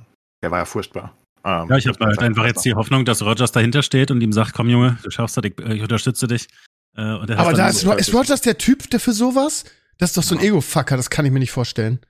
[0.42, 1.16] der war ja furchtbar.
[1.44, 4.33] Ähm, ja, ich habe halt einfach jetzt die Hoffnung, dass Rogers dahinter steht und ihm
[4.33, 6.48] sagt, komm Junge, du schaffst das, ich, ich unterstütze dich.
[6.96, 9.64] Äh, Aber da ist, ist Rogers der Typ, der für sowas?
[9.98, 12.01] Das ist doch so ein Ego-Fucker, das kann ich mir nicht vorstellen.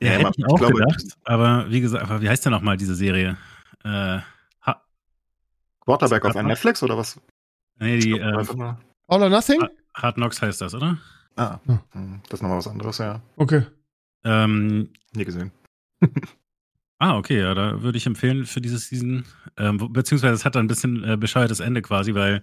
[0.00, 2.94] Ja, hätte ich auch glaube, gedacht, aber wie gesagt, aber wie heißt denn nochmal diese
[2.94, 3.36] Serie?
[3.84, 4.20] Äh,
[5.80, 7.20] Quarterback auf Netflix oder was?
[7.78, 8.44] Nee, die äh,
[9.08, 9.60] All or Nothing?
[9.94, 10.98] Hard Knocks heißt das, oder?
[11.36, 12.20] Ah, hm.
[12.28, 13.20] das ist nochmal was anderes, ja.
[13.36, 13.66] Okay.
[14.24, 15.50] Ähm, Nie gesehen.
[16.98, 19.24] ah, okay, ja, da würde ich empfehlen für dieses Season,
[19.56, 22.42] ähm, beziehungsweise es hat ein bisschen äh, bescheuertes Ende quasi, weil,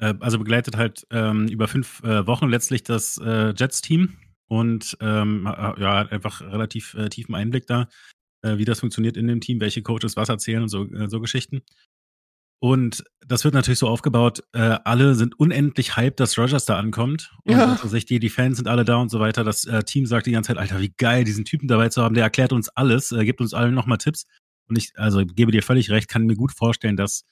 [0.00, 4.16] äh, also begleitet halt ähm, über fünf äh, Wochen letztlich das äh, Jets-Team
[4.48, 7.88] und ähm, ja, hat einfach relativ äh, tiefen Einblick da,
[8.42, 11.62] äh, wie das funktioniert in dem Team, welche Coaches was erzählen und so, so Geschichten.
[12.62, 17.32] Und das wird natürlich so aufgebaut, äh, alle sind unendlich hyped, dass Rogers da ankommt.
[17.42, 17.72] Und ja.
[17.72, 19.42] also sich die, die Fans sind alle da und so weiter.
[19.42, 22.14] Das äh, Team sagt die ganze Zeit, Alter, wie geil, diesen Typen dabei zu haben,
[22.14, 24.26] der erklärt uns alles, äh, gibt uns allen nochmal Tipps.
[24.68, 27.24] Und ich, also gebe dir völlig recht, kann mir gut vorstellen, dass,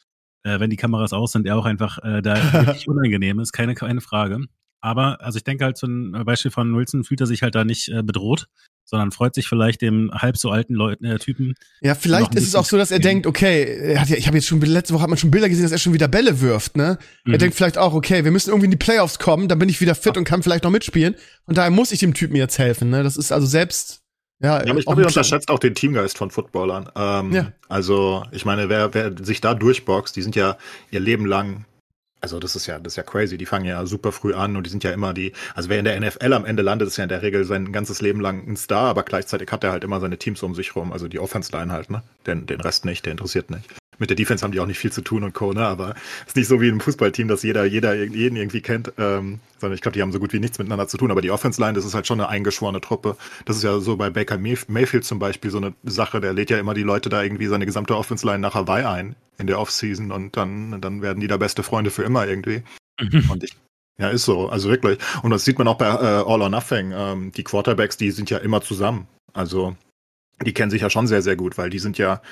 [0.42, 3.76] äh, wenn die Kameras aus sind, er auch einfach äh, da wirklich unangenehm ist, keine,
[3.76, 4.46] keine Frage.
[4.80, 7.88] Aber, also ich denke halt, ein Beispiel von Wilson fühlt er sich halt da nicht
[7.88, 8.48] äh, bedroht
[8.90, 11.54] sondern freut sich vielleicht dem halb so alten Leuten, äh, Typen.
[11.80, 14.36] Ja, vielleicht ist es auch so, dass er denkt, okay, er hat ja, ich habe
[14.36, 16.76] jetzt schon letzte Woche hat man schon Bilder gesehen, dass er schon wieder Bälle wirft,
[16.76, 16.98] ne?
[17.24, 17.32] Mhm.
[17.32, 19.80] Er denkt vielleicht auch, okay, wir müssen irgendwie in die Playoffs kommen, dann bin ich
[19.80, 21.14] wieder fit und kann vielleicht noch mitspielen
[21.46, 23.04] und daher muss ich dem Typen jetzt helfen, ne?
[23.04, 24.00] Das ist also selbst
[24.42, 26.88] ja, ja aber ich glaube, ihr unterschätzt auch den Teamgeist von Footballern.
[26.96, 27.52] Ähm, ja.
[27.68, 30.56] Also, ich meine, wer, wer sich da durchboxt, die sind ja
[30.90, 31.66] ihr Leben lang
[32.20, 33.38] also das ist ja, das ist ja crazy.
[33.38, 35.84] Die fangen ja super früh an und die sind ja immer die, also wer in
[35.84, 38.56] der NFL am Ende landet, ist ja in der Regel sein ganzes Leben lang ein
[38.56, 41.72] Star, aber gleichzeitig hat er halt immer seine Teams um sich rum, also die Offense-Line
[41.72, 42.02] halt, ne?
[42.26, 44.90] Den, den Rest nicht, der interessiert nicht mit der Defense haben die auch nicht viel
[44.90, 45.52] zu tun und Co.
[45.52, 45.64] Ne?
[45.64, 49.40] Aber es ist nicht so wie im Fußballteam, dass jeder, jeder jeden irgendwie kennt, ähm,
[49.58, 51.10] sondern ich glaube, die haben so gut wie nichts miteinander zu tun.
[51.10, 53.16] Aber die Offense Line, das ist halt schon eine eingeschworene Truppe.
[53.44, 56.58] Das ist ja so bei Baker Mayfield zum Beispiel so eine Sache, der lädt ja
[56.58, 60.10] immer die Leute da irgendwie seine gesamte Offense Line nach Hawaii ein in der Offseason
[60.12, 62.62] und dann, dann werden die da beste Freunde für immer irgendwie.
[63.00, 63.30] Mhm.
[63.30, 63.56] Und ich
[64.00, 64.98] ja, ist so, also wirklich.
[65.22, 66.92] Und das sieht man auch bei äh, All or Nothing.
[66.94, 69.06] Ähm, die Quarterbacks, die sind ja immer zusammen.
[69.34, 69.76] Also
[70.42, 72.22] die kennen sich ja schon sehr, sehr gut, weil die sind ja,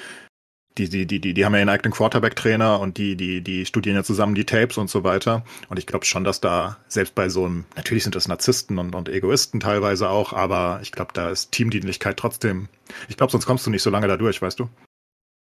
[0.79, 3.97] die, die, die, die, die haben ja ihren eigenen Quarterback-Trainer und die, die, die studieren
[3.97, 5.45] ja zusammen die Tapes und so weiter.
[5.69, 8.95] Und ich glaube schon, dass da, selbst bei so einem, natürlich sind das Narzissten und,
[8.95, 12.69] und Egoisten teilweise auch, aber ich glaube, da ist Teamdienlichkeit trotzdem.
[13.09, 14.69] Ich glaube, sonst kommst du nicht so lange da durch, weißt du?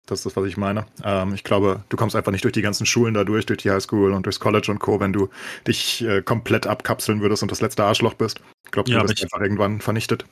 [0.07, 0.87] Das ist das, was ich meine.
[1.05, 3.71] Ähm, ich glaube, du kommst einfach nicht durch die ganzen Schulen da durch, durch die
[3.71, 5.29] Highschool und durchs College und Co., wenn du
[5.67, 8.41] dich äh, komplett abkapseln würdest und das letzte Arschloch bist.
[8.65, 10.25] Ich glaube, du ja, wirst einfach irgendwann vernichtet.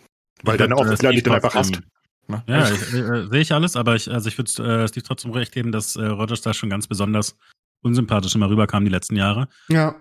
[0.42, 1.80] Weil deine Offensive dich dann einfach hasst.
[2.28, 2.42] Ne?
[2.46, 5.52] Ja, ich, äh, sehe ich alles, aber ich, also ich würde äh, Steve trotzdem recht
[5.52, 7.36] geben, dass äh, Rogers da schon ganz besonders
[7.82, 9.48] unsympathisch immer rüberkam die letzten Jahre.
[9.68, 9.96] Ja.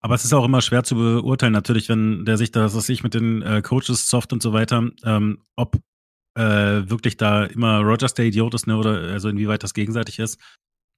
[0.00, 3.04] Aber es ist auch immer schwer zu beurteilen, natürlich, wenn der sich da, was ich
[3.04, 5.76] mit den äh, Coaches soft und so weiter, ähm, ob
[6.34, 6.42] äh,
[6.90, 10.40] wirklich da immer Rogers der Idiot ist, ne, oder also inwieweit das gegenseitig ist.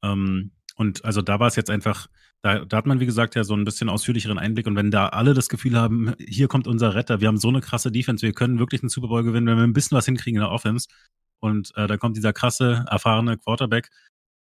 [0.03, 2.09] Ähm, und also da war es jetzt einfach,
[2.45, 4.67] da, da hat man, wie gesagt, ja so ein bisschen ausführlicheren Einblick.
[4.67, 7.63] Und wenn da alle das Gefühl haben, hier kommt unser Retter, wir haben so eine
[7.63, 10.37] krasse Defense, wir können wirklich einen Super Bowl gewinnen, wenn wir ein bisschen was hinkriegen
[10.37, 10.87] in der Offense.
[11.41, 13.89] Und äh, da kommt dieser krasse, erfahrene Quarterback.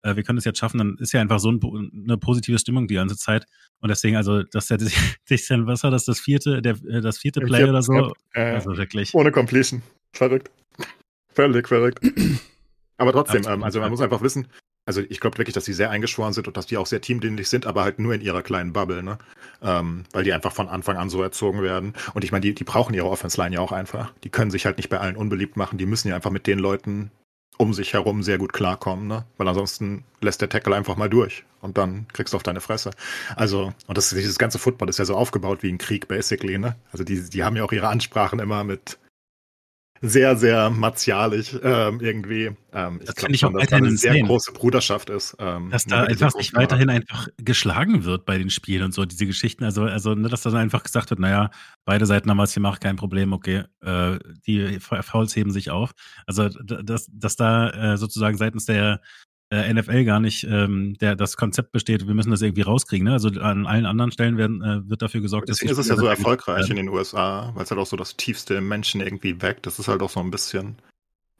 [0.02, 1.60] Äh, wir können es jetzt schaffen, dann ist ja einfach so ein,
[2.04, 3.46] eine positive Stimmung die ganze Zeit.
[3.78, 7.40] Und deswegen, also, dass der sich, dann, was war das, vierte, der, äh, das vierte
[7.40, 8.14] Play oder so?
[8.34, 9.14] Äh, also wirklich.
[9.14, 9.80] Ohne Completion.
[10.12, 10.50] Verrückt.
[11.28, 12.00] Völlig verrückt.
[12.96, 14.48] Aber trotzdem, ähm, also man muss einfach wissen,
[14.84, 17.48] also ich glaube wirklich, dass sie sehr eingeschworen sind und dass die auch sehr teamdienlich
[17.48, 19.18] sind, aber halt nur in ihrer kleinen Bubble, ne?
[19.62, 21.94] Ähm, weil die einfach von Anfang an so erzogen werden.
[22.14, 24.12] Und ich meine, die, die brauchen ihre Offense-Line ja auch einfach.
[24.24, 25.78] Die können sich halt nicht bei allen unbeliebt machen.
[25.78, 27.12] Die müssen ja einfach mit den Leuten
[27.58, 29.24] um sich herum sehr gut klarkommen, ne?
[29.36, 32.90] Weil ansonsten lässt der Tackle einfach mal durch und dann kriegst du auf deine Fresse.
[33.36, 36.74] Also, und das, dieses ganze Football ist ja so aufgebaut wie ein Krieg, basically, ne?
[36.90, 38.98] Also die, die haben ja auch ihre Ansprachen immer mit
[40.02, 42.50] sehr, sehr martialisch ähm, irgendwie.
[42.72, 45.36] Ähm, ich glaube schon, dass da eine sehr große Bruderschaft ist.
[45.38, 49.26] Ähm, dass da einfach sich weiterhin einfach geschlagen wird bei den Spielen und so, diese
[49.26, 49.62] Geschichten.
[49.62, 51.50] Also, also ne, dass dann einfach gesagt wird, naja,
[51.84, 55.92] beide Seiten haben was gemacht, kein Problem, okay, äh, die Fouls heben sich auf.
[56.26, 59.00] Also, dass, dass da äh, sozusagen seitens der
[59.52, 63.06] äh, NFL gar nicht ähm, der, das Konzept besteht, wir müssen das irgendwie rauskriegen.
[63.06, 63.12] Ne?
[63.12, 65.96] Also an allen anderen Stellen werden, äh, wird dafür gesorgt, Deswegen dass ist es ja
[65.96, 69.66] so erfolgreich in den USA, weil es halt auch so das tiefste Menschen irgendwie weckt.
[69.66, 70.76] Das ist halt auch so ein bisschen,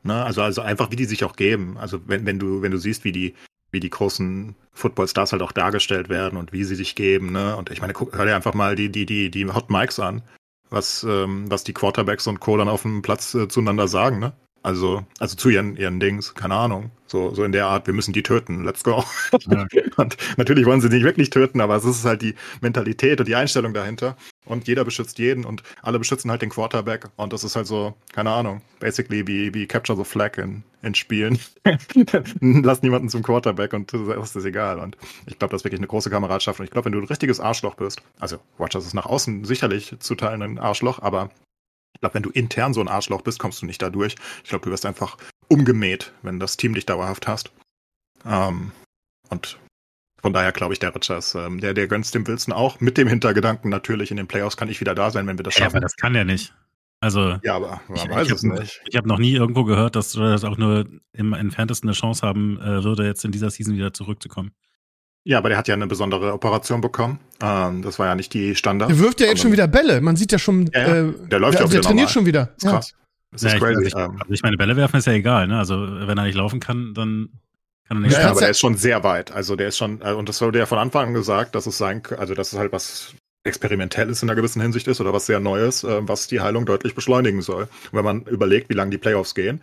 [0.02, 0.22] ne?
[0.22, 1.78] Also, also einfach, wie die sich auch geben.
[1.78, 3.34] Also wenn, wenn du, wenn du siehst, wie die,
[3.70, 7.56] wie die großen Footballstars halt auch dargestellt werden und wie sie sich geben, ne?
[7.56, 10.20] Und ich meine, guck, hör dir einfach mal die, die, die, die Hot Mics an,
[10.68, 12.58] was, ähm, was die Quarterbacks und Co.
[12.58, 14.34] dann auf dem Platz äh, zueinander sagen, ne?
[14.62, 16.90] Also, also zu ihren, ihren Dings, keine Ahnung.
[17.12, 19.04] So, so in der Art, wir müssen die töten, let's go.
[19.50, 19.66] Ja.
[19.96, 23.34] und natürlich wollen sie nicht wirklich töten, aber es ist halt die Mentalität und die
[23.34, 24.16] Einstellung dahinter.
[24.46, 27.10] Und jeder beschützt jeden und alle beschützen halt den Quarterback.
[27.16, 30.94] Und das ist halt so, keine Ahnung, basically wie, wie Capture the Flag in, in
[30.94, 31.38] Spielen.
[32.40, 34.78] Lass niemanden zum Quarterback und das ist egal.
[34.78, 34.96] Und
[35.26, 36.60] ich glaube, das ist wirklich eine große Kameradschaft.
[36.60, 39.94] Und ich glaube, wenn du ein richtiges Arschloch bist, also Rogers ist nach außen sicherlich
[39.98, 41.28] zu teilen ein Arschloch, aber
[41.94, 44.16] Ich glaube, wenn du intern so ein Arschloch bist, kommst du nicht da durch.
[44.44, 45.18] Ich glaube, du wirst einfach
[45.52, 47.52] umgemäht, wenn das Team dich dauerhaft hast.
[48.26, 48.72] Ähm,
[49.28, 49.58] und
[50.20, 53.08] von daher glaube ich, der Richards, ähm, der, der gönnt dem Wilson auch mit dem
[53.08, 55.64] Hintergedanken natürlich, in den Playoffs kann ich wieder da sein, wenn wir das schaffen.
[55.64, 56.54] Ja, aber das kann er nicht.
[57.00, 58.80] Also, ja, aber man ich, weiß ich es nicht.
[58.88, 62.60] Ich habe noch nie irgendwo gehört, dass das auch nur im entferntesten eine Chance haben
[62.60, 64.52] äh, würde, jetzt in dieser Season wieder zurückzukommen.
[65.24, 67.18] Ja, aber der hat ja eine besondere Operation bekommen.
[67.40, 68.90] Ähm, das war ja nicht die Standard.
[68.90, 70.00] Der wirft ja jetzt schon wieder Bälle.
[70.00, 71.08] Man sieht ja schon, ja, ja.
[71.08, 72.54] Äh, der läuft der, ja Der trainiert schon wieder.
[72.54, 72.94] Das ist krass.
[73.32, 73.86] Das ist ja, crazy.
[73.86, 75.58] Ich, also, ich, also ich meine, Bälle werfen ist ja egal, ne?
[75.58, 77.30] Also wenn er nicht laufen kann, dann
[77.88, 78.12] kann er nicht.
[78.12, 79.32] Ja, aber der ist schon sehr weit.
[79.32, 81.78] Also der ist schon, äh, und das wurde ja von Anfang an gesagt, dass es
[81.78, 83.14] sein, also dass es halt was
[83.44, 86.94] Experimentelles in einer gewissen Hinsicht ist oder was sehr Neues, äh, was die Heilung deutlich
[86.94, 87.62] beschleunigen soll.
[87.62, 89.62] Und wenn man überlegt, wie lange die Playoffs gehen,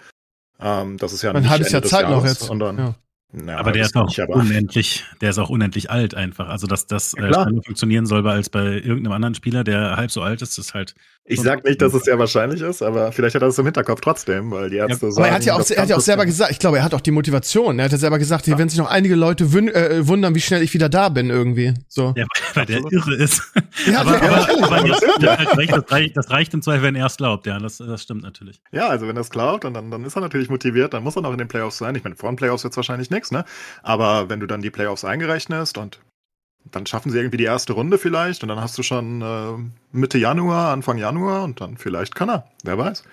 [0.60, 2.50] ähm, das ist ja ein halbes Jahr Zeit noch jetzt.
[2.50, 2.96] Dann, ja.
[3.32, 6.50] Ja, aber der ist auch nicht, unendlich, der ist auch unendlich alt einfach.
[6.50, 10.22] Also dass das ja, äh, funktionieren soll als bei irgendeinem anderen Spieler, der halb so
[10.22, 10.96] alt ist, ist halt.
[11.26, 14.02] Ich sag nicht, dass es sehr wahrscheinlich ist, aber vielleicht hat er das im Hinterkopf
[14.02, 15.18] trotzdem, weil die Ärzte ja, sagen.
[15.18, 16.96] Aber er hat ja auch, er hat ja auch selber gesagt, ich glaube, er hat
[16.96, 17.78] auch die Motivation.
[17.78, 20.64] Er hat ja selber gesagt, hier, wenn sich noch einige Leute äh, wundern, wie schnell
[20.64, 21.76] ich wieder da bin irgendwie.
[21.88, 22.16] So.
[22.18, 23.44] Ja, weil der irre ist.
[23.86, 27.06] Ja, aber, aber, aber das, halt recht, das, reicht, das reicht im Zweifel, wenn er
[27.06, 27.46] es glaubt.
[27.46, 28.60] Ja, das, das stimmt natürlich.
[28.72, 31.22] Ja, also wenn er es glaubt, dann, dann ist er natürlich motiviert, dann muss er
[31.22, 31.94] noch in den Playoffs sein.
[31.94, 33.46] Ich meine, vor den Playoffs wird es wahrscheinlich nichts, ne?
[33.84, 36.00] Aber wenn du dann die Playoffs eingerechnest und
[36.72, 40.18] dann schaffen sie irgendwie die erste Runde vielleicht und dann hast du schon äh, Mitte
[40.18, 42.48] Januar, Anfang Januar und dann vielleicht kann er.
[42.64, 43.04] Wer weiß.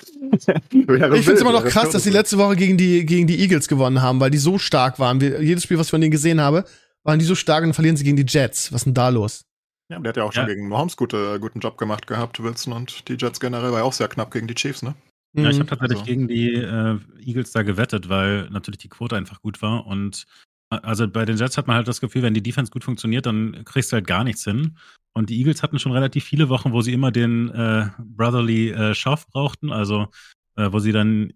[0.70, 3.68] ich finde es immer noch krass, dass sie letzte Woche gegen die, gegen die Eagles
[3.68, 5.20] gewonnen haben, weil die so stark waren.
[5.20, 6.64] Wir, jedes Spiel, was ich von denen gesehen habe,
[7.02, 8.72] waren die so stark und dann verlieren sie gegen die Jets.
[8.72, 9.44] Was ist denn da los?
[9.90, 10.54] Ja, der hat ja auch schon ja.
[10.54, 13.92] gegen Mahomes gute, guten Job gemacht gehabt, Wilson und die Jets generell war ja auch
[13.92, 14.94] sehr knapp gegen die Chiefs, ne?
[15.32, 15.68] Ja, ich habe mhm.
[15.68, 16.04] tatsächlich also.
[16.04, 19.86] gegen die äh, Eagles da gewettet, weil natürlich die Quote einfach gut war.
[19.86, 20.26] Und
[20.70, 23.64] also bei den Jets hat man halt das Gefühl, wenn die Defense gut funktioniert, dann
[23.64, 24.76] kriegst du halt gar nichts hin.
[25.12, 28.94] Und die Eagles hatten schon relativ viele Wochen, wo sie immer den äh, Brotherly äh,
[28.94, 30.08] Shove brauchten, also
[30.56, 31.32] äh, wo sie dann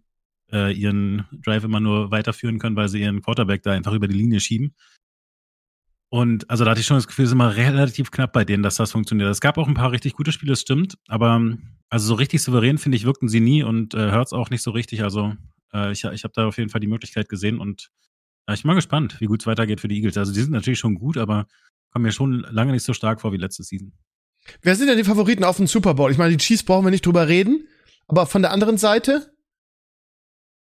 [0.53, 4.17] äh, ihren Drive immer nur weiterführen können, weil sie ihren Quarterback da einfach über die
[4.17, 4.75] Linie schieben.
[6.11, 8.63] Und also da hatte ich schon das Gefühl, es ist immer relativ knapp bei denen,
[8.63, 9.29] dass das funktioniert.
[9.29, 11.41] Es gab auch ein paar richtig gute Spiele, das stimmt, aber
[11.89, 14.63] also so richtig souverän, finde ich, wirkten sie nie und äh, hört es auch nicht
[14.63, 15.03] so richtig.
[15.03, 15.35] Also
[15.73, 17.91] äh, ich, ich habe da auf jeden Fall die Möglichkeit gesehen und
[18.47, 20.17] äh, ich bin mal gespannt, wie gut es weitergeht für die Eagles.
[20.17, 21.47] Also die sind natürlich schon gut, aber
[21.91, 23.93] kommen mir schon lange nicht so stark vor wie letzte Season.
[24.63, 26.11] Wer sind denn die Favoriten auf den Super Bowl?
[26.11, 27.67] Ich meine, die Chiefs brauchen wir nicht drüber reden,
[28.09, 29.34] aber von der anderen Seite,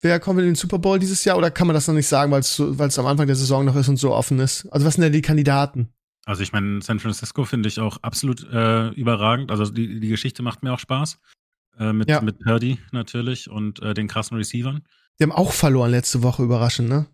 [0.03, 2.31] wer kommt in den Super Bowl dieses Jahr oder kann man das noch nicht sagen,
[2.31, 4.67] weil es so, am Anfang der Saison noch ist und so offen ist?
[4.71, 5.89] Also was sind denn die Kandidaten?
[6.25, 9.51] Also ich meine, San Francisco finde ich auch absolut äh, überragend.
[9.51, 11.19] Also die, die Geschichte macht mir auch Spaß.
[11.79, 12.21] Äh, mit, ja.
[12.21, 14.83] mit Purdy natürlich und äh, den krassen Receivern.
[15.19, 17.07] Die haben auch verloren letzte Woche, überraschend, ne?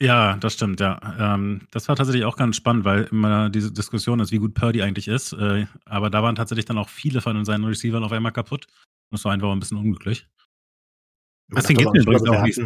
[0.00, 1.00] Ja, das stimmt, ja.
[1.18, 4.82] Ähm, das war tatsächlich auch ganz spannend, weil immer diese Diskussion ist, wie gut Purdy
[4.82, 5.32] eigentlich ist.
[5.32, 8.66] Äh, aber da waren tatsächlich dann auch viele von seinen Receivern auf einmal kaputt.
[9.10, 10.26] Das war einfach ein bisschen unglücklich.
[11.48, 12.60] Deswegen geht mir übrigens auch nicht.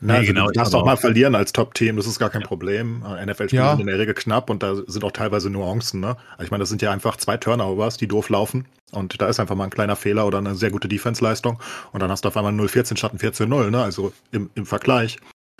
[0.00, 2.42] Na, nee, also genau, du darfst auch mal verlieren als Top-Team, das ist gar kein
[2.42, 2.46] ja.
[2.46, 3.02] Problem.
[3.04, 3.70] Äh, NFL-Spiele ja.
[3.72, 6.00] sind in der Regel knapp und da sind auch teilweise Nuancen.
[6.00, 6.16] Ne?
[6.32, 8.66] Also ich meine, das sind ja einfach zwei Turnovers, die doof laufen.
[8.92, 11.60] Und da ist einfach mal ein kleiner Fehler oder eine sehr gute Defense-Leistung.
[11.92, 13.82] Und dann hast du auf einmal 0-14 statt 14-0, ne?
[13.82, 15.18] Also im, im Vergleich.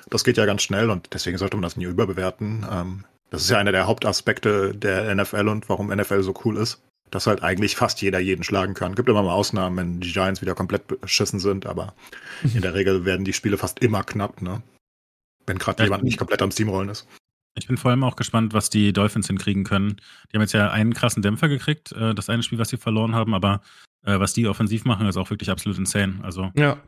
[0.09, 2.65] Das geht ja ganz schnell und deswegen sollte man das nie überbewerten.
[2.71, 6.81] Ähm, das ist ja einer der Hauptaspekte der NFL und warum NFL so cool ist
[7.11, 8.95] dass halt eigentlich fast jeder jeden schlagen kann.
[8.95, 11.95] Gibt immer mal Ausnahmen, wenn die Giants wieder komplett beschissen sind, aber
[12.43, 12.57] mhm.
[12.57, 14.63] in der Regel werden die Spiele fast immer knapp, ne?
[15.47, 17.07] Wenn gerade ja, jemand nicht komplett am Steamrollen ist.
[17.59, 19.97] Ich bin vor allem auch gespannt, was die Dolphins hinkriegen können.
[20.31, 23.15] Die haben jetzt ja einen krassen Dämpfer gekriegt, äh, das eine Spiel, was sie verloren
[23.15, 23.63] haben, aber
[24.05, 26.21] äh, was die offensiv machen, ist auch wirklich absolut insane.
[26.23, 26.79] Also ja.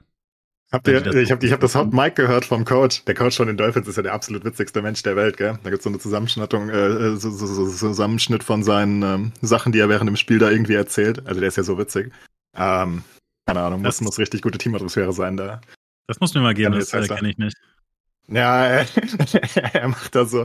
[0.73, 3.05] Habt ihr, ich habe ich hab das Hot Mike gehört vom Coach.
[3.05, 5.59] Der Coach von den Dolphins ist ja der absolut witzigste Mensch der Welt, gell?
[5.65, 9.81] Da gibt's so eine Zusammenschnittung, äh, so, so, so, Zusammenschnitt von seinen ähm, Sachen, die
[9.81, 11.27] er während dem Spiel da irgendwie erzählt.
[11.27, 12.13] Also der ist ja so witzig.
[12.57, 13.03] Ähm,
[13.47, 15.61] keine Ahnung, das muss, muss richtig gute Teamatmosphäre sein da.
[16.07, 17.57] Das muss mir mal geben, das äh, kenne ich nicht.
[18.29, 18.87] Ja, er,
[19.75, 20.45] er macht da so,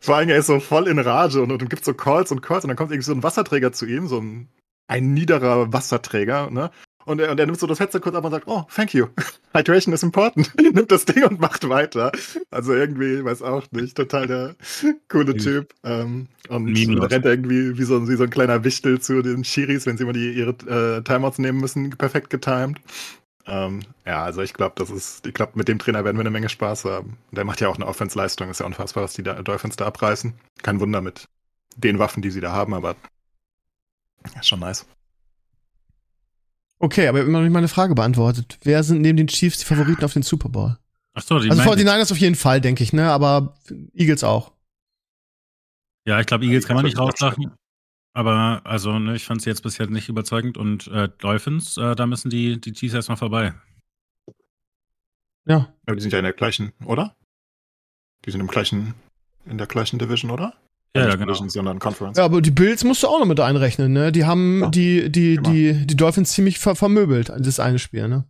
[0.00, 2.64] vor allem er ist so voll in Rage und, und gibt so Calls und Calls
[2.64, 4.48] und dann kommt irgendwie so ein Wasserträger zu ihm, so ein,
[4.88, 6.70] ein niederer Wasserträger, ne?
[7.06, 9.06] Und er, und er nimmt so das Headset kurz ab und sagt, oh, thank you.
[9.54, 10.52] Hydration is important.
[10.60, 12.10] nimmt das Ding und macht weiter.
[12.50, 14.56] Also irgendwie, weiß auch nicht, total der
[15.08, 15.72] coole Typ.
[15.84, 19.86] Ähm, und Meme rennt irgendwie wie so, wie so ein kleiner Wichtel zu den Shiris,
[19.86, 20.50] wenn sie immer die, ihre
[20.96, 22.80] äh, Timeouts nehmen müssen, perfekt getimed.
[23.46, 26.30] Ähm, ja, also ich glaube, das ist, ich glaube, mit dem Trainer werden wir eine
[26.30, 27.16] Menge Spaß haben.
[27.30, 30.34] Der macht ja auch eine Offense-Leistung, ist ja unfassbar, was die da, Dolphins da abreißen.
[30.62, 31.28] Kein Wunder mit
[31.76, 32.96] den Waffen, die sie da haben, aber
[34.34, 34.86] ja, schon nice.
[36.86, 38.58] Okay, aber immer noch nicht meine Frage beantwortet.
[38.62, 40.78] Wer sind neben den Chiefs die Favoriten auf den Super Bowl?
[41.14, 43.10] Ach so, die Also 49ers auf jeden Fall, denke ich, ne?
[43.10, 43.56] Aber
[43.92, 44.52] Eagles auch.
[46.06, 47.50] Ja, ich glaube, Eagles kann man nicht rauslachen.
[48.12, 52.06] Aber also, ne, ich fand sie jetzt bisher nicht überzeugend und äh, Dolphins, äh, da
[52.06, 53.52] müssen die, die Chiefs erstmal vorbei.
[55.44, 55.74] Ja.
[55.86, 57.16] Aber die sind ja in der gleichen, oder?
[58.24, 58.94] Die sind im gleichen,
[59.44, 60.54] in der gleichen Division, oder?
[60.94, 61.34] Ja, ja, genau.
[61.34, 62.16] Sondern Conference.
[62.16, 64.12] Ja, aber die Bills musst du auch noch mit einrechnen, ne?
[64.12, 68.24] Die haben ja, die, die, die, die Dolphins ziemlich ver vermöbelt, das eine Spiel, ne?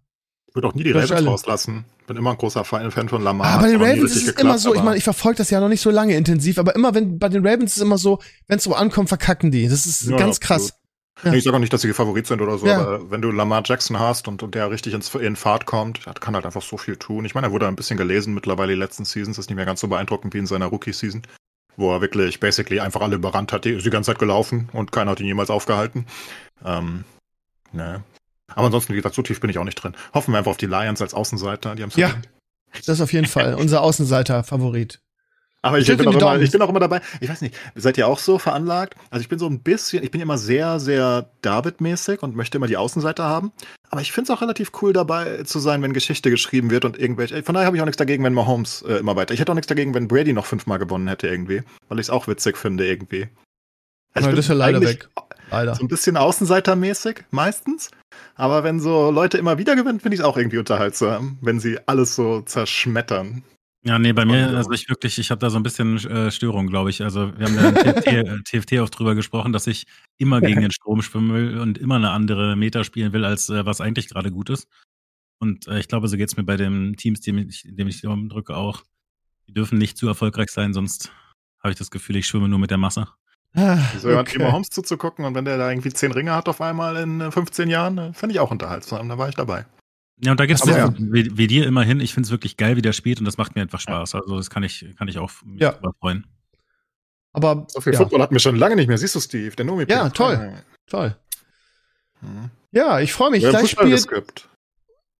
[0.48, 1.84] Ich würde auch nie die Ravens rauslassen.
[2.06, 3.46] Bin immer ein großer Fan von Lamar.
[3.46, 5.60] Aber bei den Ravens ist es geklappt, immer so, ich meine, ich verfolge das ja
[5.60, 8.20] noch nicht so lange intensiv, aber immer wenn bei den Ravens ist es immer so,
[8.46, 9.68] wenn es so ankommt, verkacken die.
[9.68, 10.72] Das ist ja, ganz krass.
[11.24, 11.32] Ja.
[11.32, 12.78] Ich sage auch nicht, dass sie Favorit sind oder so, ja.
[12.78, 16.12] aber wenn du Lamar Jackson hast und, und der richtig ins, in Fahrt kommt, der
[16.14, 17.24] kann halt einfach so viel tun.
[17.24, 19.80] Ich meine, er wurde ein bisschen gelesen mittlerweile die letzten Seasons, ist nicht mehr ganz
[19.80, 21.22] so beeindruckend wie in seiner Rookie-Season,
[21.76, 24.92] wo er wirklich basically einfach alle überrannt hat, die ist die ganze Zeit gelaufen und
[24.92, 26.06] keiner hat ihn jemals aufgehalten.
[26.64, 27.04] Ähm,
[27.72, 28.02] ne.
[28.48, 29.94] Aber ansonsten, wie gesagt, so tief bin ich auch nicht drin.
[30.14, 32.14] Hoffen wir einfach auf die Lions als Außenseiter, die haben Ja,
[32.72, 35.00] das ist auf jeden Fall unser Außenseiter-Favorit.
[35.66, 37.00] Aber ich, ich bin, auch immer, ich bin auch immer dabei.
[37.20, 38.94] Ich weiß nicht, seid ihr auch so veranlagt?
[39.10, 42.68] Also ich bin so ein bisschen, ich bin immer sehr, sehr David-mäßig und möchte immer
[42.68, 43.50] die Außenseite haben.
[43.90, 46.96] Aber ich finde es auch relativ cool dabei zu sein, wenn Geschichte geschrieben wird und
[47.00, 47.42] irgendwelche.
[47.42, 49.34] Von daher habe ich auch nichts dagegen, wenn Mahomes äh, immer weiter.
[49.34, 52.10] Ich hätte auch nichts dagegen, wenn Brady noch fünfmal gewonnen hätte irgendwie, weil ich es
[52.10, 53.26] auch witzig finde irgendwie.
[54.14, 55.08] Also das ist ja leider weg.
[55.50, 55.74] Leider.
[55.74, 57.90] So ein bisschen Außenseitermäßig meistens.
[58.36, 61.78] Aber wenn so Leute immer wieder gewinnen, finde ich es auch irgendwie unterhaltsam, wenn sie
[61.86, 63.42] alles so zerschmettern.
[63.86, 66.66] Ja, nee, bei mir, also ich wirklich, ich habe da so ein bisschen äh, Störung,
[66.66, 67.04] glaube ich.
[67.04, 69.86] Also wir haben ja im TFT, TFT auch drüber gesprochen, dass ich
[70.18, 73.64] immer gegen den Strom schwimmen will und immer eine andere Meta spielen will, als äh,
[73.64, 74.66] was eigentlich gerade gut ist.
[75.38, 78.56] Und äh, ich glaube, so geht's mir bei den Teams, dem ich, dem ich drücke,
[78.56, 78.82] auch.
[79.46, 81.12] Die dürfen nicht zu erfolgreich sein, sonst
[81.62, 83.06] habe ich das Gefühl, ich schwimme nur mit der Masse.
[83.98, 84.38] So okay.
[84.38, 87.68] Thema Holmes zuzugucken und wenn der da irgendwie zehn Ringe hat auf einmal in 15
[87.68, 89.08] äh, Jahren, äh, finde ich auch unterhaltsam.
[89.08, 89.64] Da war ich dabei.
[90.22, 90.94] Ja, und da gibt's ja.
[90.98, 92.00] wie, wie dir immerhin.
[92.00, 94.14] Ich finde es wirklich geil, wie der spielt und das macht mir einfach Spaß.
[94.14, 95.78] Also das kann ich, kann ich auch mich ja.
[96.00, 96.26] freuen.
[97.32, 97.98] Aber so viel ja.
[97.98, 98.96] Football hatten wir schon lange nicht mehr.
[98.96, 99.54] Siehst du, Steve?
[99.54, 100.54] Der Nomi Ja, toll.
[100.86, 101.16] Toll.
[102.20, 102.50] Hm.
[102.72, 103.42] Ja, ich freue mich.
[103.42, 104.48] Wir Gleich haben Fußball geskippt.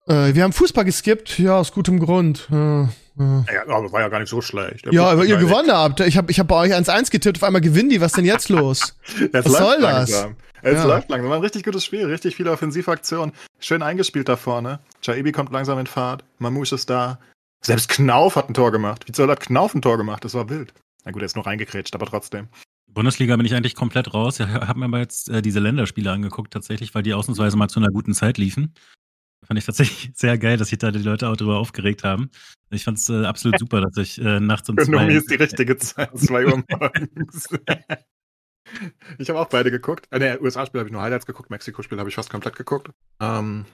[0.07, 2.47] Äh, wir haben Fußball geskippt, ja, aus gutem Grund.
[2.51, 2.87] Äh,
[3.19, 3.53] äh.
[3.53, 4.85] Ja, aber war ja gar nicht so schlecht.
[4.85, 5.99] Der ja, aber ihr gewonnen habt.
[6.01, 8.01] Ich habe ich hab bei euch 1-1 getippt, auf einmal gewinnen die.
[8.01, 8.95] Was denn jetzt los?
[9.31, 10.09] Was soll das?
[10.09, 10.35] Langsam.
[10.61, 10.85] Es ja.
[10.85, 11.29] läuft langsam.
[11.29, 13.33] War ein richtig gutes Spiel, richtig viele Offensivaktionen.
[13.59, 14.79] Schön eingespielt da vorne.
[15.03, 16.23] Jaibi kommt langsam in Fahrt.
[16.39, 17.19] Mamouche ist da.
[17.61, 19.07] Selbst Knauf hat ein Tor gemacht.
[19.07, 20.23] Wie soll hat Knauf ein Tor gemacht?
[20.23, 20.73] Das war wild.
[21.05, 22.47] Na gut, er ist noch reingekrätscht, aber trotzdem.
[22.87, 24.39] Bundesliga bin ich eigentlich komplett raus.
[24.39, 27.79] Ich habe mir aber jetzt äh, diese Länderspiele angeguckt tatsächlich, weil die ausnahmsweise mal zu
[27.79, 28.73] einer guten Zeit liefen.
[29.45, 32.29] Fand ich tatsächlich sehr geil, dass sich da die Leute auch drüber aufgeregt haben.
[32.69, 35.07] Ich fand es äh, absolut super, dass ich äh, nachts um zwei...
[35.07, 37.47] ist die richtige Zeit, zwei Uhr morgens.
[39.17, 40.07] Ich habe auch beide geguckt.
[40.11, 42.89] Äh, ne, USA-Spiel habe ich nur Highlights geguckt, Mexiko-Spiel habe ich fast komplett geguckt.
[43.21, 43.65] Ähm,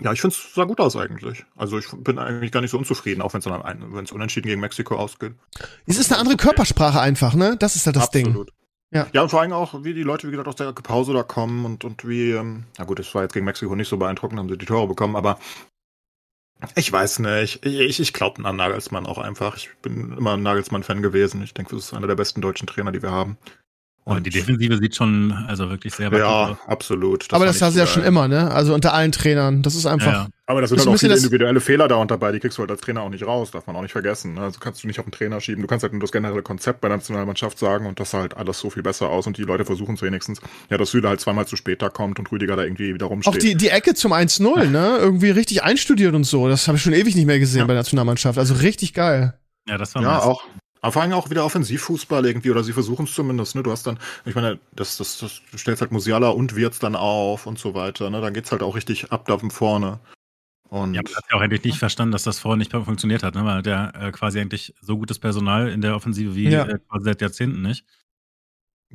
[0.00, 1.44] ja, ich finde es sah gut aus eigentlich.
[1.56, 5.34] Also ich bin eigentlich gar nicht so unzufrieden, auch wenn es unentschieden gegen Mexiko ausgeht.
[5.86, 7.56] Es ist eine andere Körpersprache einfach, ne?
[7.58, 8.48] Das ist halt das Absolut.
[8.48, 8.54] Ding.
[8.90, 9.06] Ja.
[9.12, 11.66] ja, und vor allem auch, wie die Leute, wie gesagt, aus der Pause da kommen
[11.66, 14.48] und, und wie, ähm, na gut, das war jetzt gegen Mexiko nicht so beeindruckend, haben
[14.48, 15.38] sie die Tore bekommen, aber
[16.74, 17.64] ich weiß nicht.
[17.64, 19.56] Ich, ich glaube an Nagelsmann auch einfach.
[19.56, 21.42] Ich bin immer ein Nagelsmann-Fan gewesen.
[21.42, 23.38] Ich denke, das ist einer der besten deutschen Trainer, die wir haben.
[24.16, 26.56] Und die Defensive sieht schon also wirklich sehr Ja, aus.
[26.66, 27.24] absolut.
[27.24, 28.50] Das aber das hast du ja schon immer, ne?
[28.50, 29.62] Also unter allen Trainern.
[29.62, 30.12] Das ist einfach.
[30.12, 32.62] Ja, Aber das sind halt auch viele individuelle Fehler da und dabei, die kriegst du
[32.62, 34.34] halt als Trainer auch nicht raus, darf man auch nicht vergessen.
[34.34, 34.40] Ne?
[34.40, 35.60] Also kannst du nicht auf den Trainer schieben.
[35.60, 38.34] Du kannst halt nur das generelle Konzept bei der Nationalmannschaft sagen und das sah halt
[38.36, 40.40] alles so viel besser aus und die Leute versuchen es wenigstens.
[40.70, 43.34] Ja, dass Süle halt zweimal zu spät da kommt und Rüdiger da irgendwie wieder rumsteht.
[43.34, 44.96] Auch die, die Ecke zum 1-0, ne?
[45.00, 46.48] Irgendwie richtig einstudiert und so.
[46.48, 47.64] Das habe ich schon ewig nicht mehr gesehen ja.
[47.66, 48.38] bei der Nationalmannschaft.
[48.38, 49.34] Also richtig geil.
[49.68, 50.44] Ja, das war Ja, auch.
[50.80, 53.62] Aber vor allem auch wieder Offensivfußball irgendwie, oder sie versuchen es zumindest, ne?
[53.62, 56.96] Du hast dann, ich meine, das, das, das, du stellst halt Musiala und Wirtz dann
[56.96, 58.20] auf und so weiter, ne?
[58.20, 60.00] Dann geht's halt auch richtig ab da von vorne.
[60.68, 63.34] Und ja, man hat ja auch endlich nicht verstanden, dass das vorher nicht funktioniert hat,
[63.34, 63.44] ne?
[63.44, 66.66] Weil der äh, quasi eigentlich so gutes Personal in der Offensive wie ja.
[66.66, 67.84] äh, quasi seit Jahrzehnten nicht.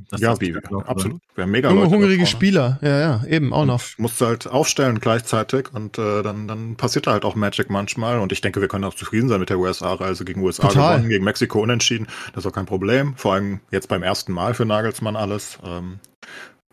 [0.09, 1.21] Das ja, wie, absolut.
[1.35, 3.83] Wir haben mega Junge, hungrige Spieler, ja, ja, eben auch noch.
[3.97, 8.31] Musst du halt aufstellen gleichzeitig und äh, dann, dann passiert halt auch Magic manchmal und
[8.31, 10.95] ich denke, wir können auch zufrieden sein mit der USA-Reise gegen USA Total.
[10.95, 12.07] gewonnen, gegen Mexiko unentschieden.
[12.33, 13.15] Das ist auch kein Problem.
[13.17, 15.59] Vor allem jetzt beim ersten Mal für Nagelsmann alles.
[15.63, 15.99] Ähm,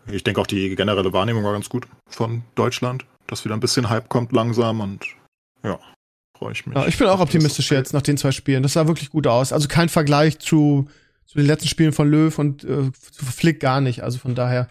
[0.07, 3.89] ich denke auch die generelle Wahrnehmung war ganz gut von Deutschland, dass wieder ein bisschen
[3.89, 5.05] Hype kommt langsam und
[5.63, 5.79] ja,
[6.35, 6.75] freue ich mich.
[6.75, 8.63] Ja, ich bin auch optimistisch jetzt nach den zwei Spielen.
[8.63, 9.53] Das sah wirklich gut aus.
[9.53, 10.87] Also kein Vergleich zu
[11.31, 14.03] zu den letzten Spielen von Löw und äh, zu Flick gar nicht.
[14.03, 14.67] Also von daher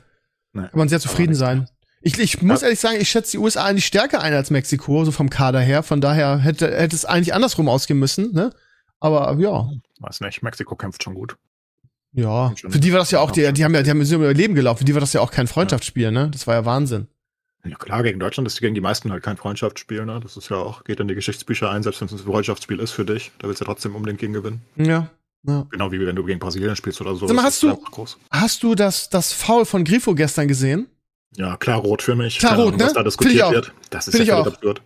[0.52, 1.66] nee, kann man sehr zufrieden sein.
[2.02, 2.66] Ich, ich muss ja.
[2.66, 5.82] ehrlich sagen, ich schätze die USA eigentlich stärker ein als Mexiko, so vom Kader her.
[5.82, 8.52] Von daher hätte, hätte es eigentlich andersrum ausgehen müssen, ne?
[9.00, 9.70] Aber ja.
[10.00, 11.38] Weiß nicht, Mexiko kämpft schon gut.
[12.12, 14.28] Ja, für die war das ja auch, die, die haben ja, die haben so über
[14.28, 16.28] ihr Leben gelaufen, für die war das ja auch kein Freundschaftsspiel, ne?
[16.30, 17.06] Das war ja Wahnsinn.
[17.64, 20.20] Ja klar, gegen Deutschland ist gegen die meisten halt kein Freundschaftsspiel, ne?
[20.22, 22.90] Das ist ja auch, geht in die Geschichtsbücher ein, selbst wenn es ein Freundschaftsspiel ist
[22.90, 24.60] für dich, da willst du ja trotzdem unbedingt gegen gewinnen.
[24.76, 25.08] Ja.
[25.46, 25.66] Ja.
[25.70, 27.26] Genau wie wenn du gegen Brasilien spielst oder so.
[27.26, 27.78] Sag mal, hast du,
[28.30, 30.88] hast du das, das Foul von Grifo gestern gesehen?
[31.36, 32.38] Ja, klar rot für mich.
[32.38, 32.84] Klar rot, ne?
[32.84, 33.72] Was da diskutiert wird.
[33.90, 34.82] Das ist Find ja völlig absurd.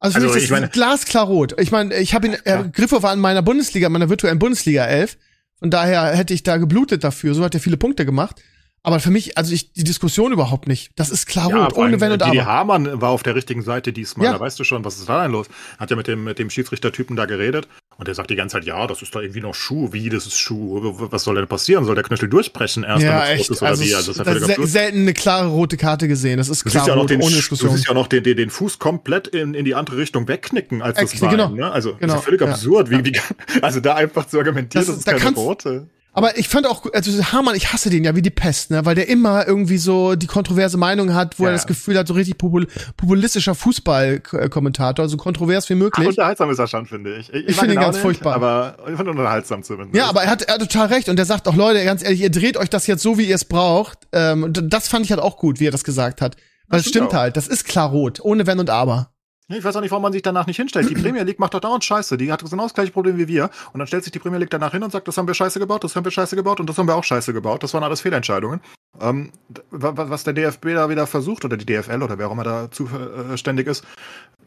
[0.00, 1.58] Also, also ich, ich meine, glasklar rot.
[1.58, 5.16] Ich meine, ich habe ihn, äh, Grifo war in meiner Bundesliga, meiner virtuellen Bundesliga 11.
[5.60, 7.34] Von daher hätte ich da geblutet dafür.
[7.34, 8.42] So hat er viele Punkte gemacht.
[8.82, 10.90] Aber für mich, also ich, die Diskussion überhaupt nicht.
[10.96, 12.32] Das ist klar ja, rot, ohne Wenn und Aber.
[12.32, 14.26] Die Hamann war auf der richtigen Seite diesmal.
[14.26, 14.32] Ja.
[14.34, 15.46] Da weißt du schon, was ist da denn los?
[15.78, 17.66] Hat ja mit dem, mit dem Schiedsrichtertypen da geredet.
[17.96, 19.92] Und der sagt die ganze Zeit, ja, das ist da irgendwie noch Schuh.
[19.92, 20.94] Wie, das ist Schuh.
[21.10, 21.84] Was soll denn passieren?
[21.84, 23.50] Soll der Knöchel durchbrechen erst, ja, echt.
[23.50, 23.94] Ist, oder also wie?
[23.94, 26.38] Also das ist ja se selten eine klare rote Karte gesehen.
[26.38, 27.70] Das ist klar ja rot, den, ohne Diskussion.
[27.70, 30.82] Du siehst ja noch den, den, den Fuß komplett in, in die andere Richtung wegknicken
[30.82, 31.30] als das Bein.
[31.30, 31.48] Genau.
[31.50, 31.70] Ne?
[31.70, 32.00] Also genau.
[32.00, 32.90] das ist ja völlig absurd.
[32.90, 33.20] Wie, wie,
[33.62, 35.86] also da einfach zu argumentieren, das, das ist da keine rote.
[36.16, 38.94] Aber ich fand auch, also Hamann, ich hasse den ja wie die Pest, ne, weil
[38.94, 41.50] der immer irgendwie so die kontroverse Meinung hat, wo ja.
[41.50, 46.06] er das Gefühl hat, so richtig popul populistischer Fußballkommentator, so kontrovers wie möglich.
[46.06, 47.34] Ach, unterhaltsam ist er schon, finde ich.
[47.34, 48.36] Ich, ich finde ihn ganz nicht, furchtbar.
[48.36, 49.96] Aber ich finde unterhaltsam zumindest.
[49.96, 52.20] Ja, aber er hat, er hat total recht und er sagt auch, Leute, ganz ehrlich,
[52.20, 53.98] ihr dreht euch das jetzt so, wie ihr es braucht.
[54.12, 56.36] Ähm, und das fand ich halt auch gut, wie er das gesagt hat.
[56.68, 57.14] Weil es stimmt auch.
[57.14, 59.13] halt, das ist klar rot, ohne Wenn und Aber.
[59.48, 60.88] Ich weiß auch nicht, warum man sich danach nicht hinstellt.
[60.88, 62.16] Die Premier League macht doch dauernd Scheiße.
[62.16, 63.50] Die hat genau das gleiche Problem wie wir.
[63.72, 65.58] Und dann stellt sich die Premier League danach hin und sagt, das haben wir Scheiße
[65.58, 67.62] gebaut, das haben wir Scheiße gebaut und das haben wir auch Scheiße gebaut.
[67.62, 68.60] Das waren alles Fehlentscheidungen.
[69.00, 69.32] Ähm,
[69.70, 73.66] was der DFB da wieder versucht, oder die DFL oder wer auch immer da zuständig
[73.66, 73.84] ist,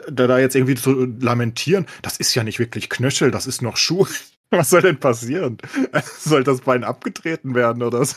[0.10, 3.78] da, da jetzt irgendwie zu lamentieren, das ist ja nicht wirklich Knöchel, das ist noch
[3.78, 4.08] Schuh.
[4.50, 5.58] Was soll denn passieren?
[6.20, 8.16] Soll das Bein abgetreten werden oder so?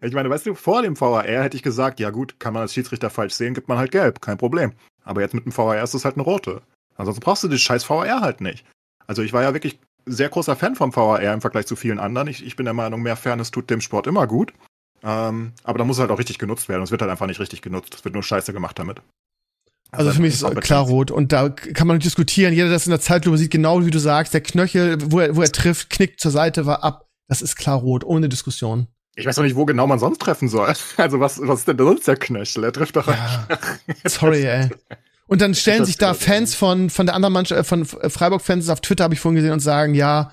[0.00, 2.74] Ich meine, weißt du, vor dem VAR hätte ich gesagt, ja gut, kann man als
[2.74, 4.72] Schiedsrichter falsch sehen, gibt man halt gelb, kein Problem.
[5.04, 6.62] Aber jetzt mit dem VAR ist es halt eine rote.
[6.96, 8.64] Ansonsten brauchst du das scheiß VAR halt nicht.
[9.06, 12.28] Also ich war ja wirklich sehr großer Fan vom VAR im Vergleich zu vielen anderen.
[12.28, 14.52] Ich, ich bin der Meinung, mehr Fairness tut dem Sport immer gut.
[15.02, 16.82] Ähm, aber da muss es halt auch richtig genutzt werden.
[16.82, 17.94] Es wird halt einfach nicht richtig genutzt.
[17.94, 19.00] Es wird nur Scheiße gemacht damit.
[19.90, 22.54] Also, also für mich ist es klar rot und da kann man diskutieren.
[22.54, 25.36] Jeder, der das in der Zeitlupe sieht, genau wie du sagst, der Knöchel, wo er,
[25.36, 27.06] wo er trifft, knickt zur Seite, war ab.
[27.28, 28.88] Das ist klar rot, ohne Diskussion.
[29.14, 30.72] Ich weiß auch nicht, wo genau man sonst treffen soll.
[30.96, 32.64] Also was, was ist denn sonst der Knöchel?
[32.64, 33.06] Er trifft doch.
[33.06, 33.46] Ja.
[34.04, 34.70] Sorry, ey.
[35.26, 38.80] Und dann stellen sich da Fans von, von der anderen Mannschaft, äh, von Freiburg-Fans auf
[38.80, 40.32] Twitter, habe ich vorhin gesehen, und sagen, ja,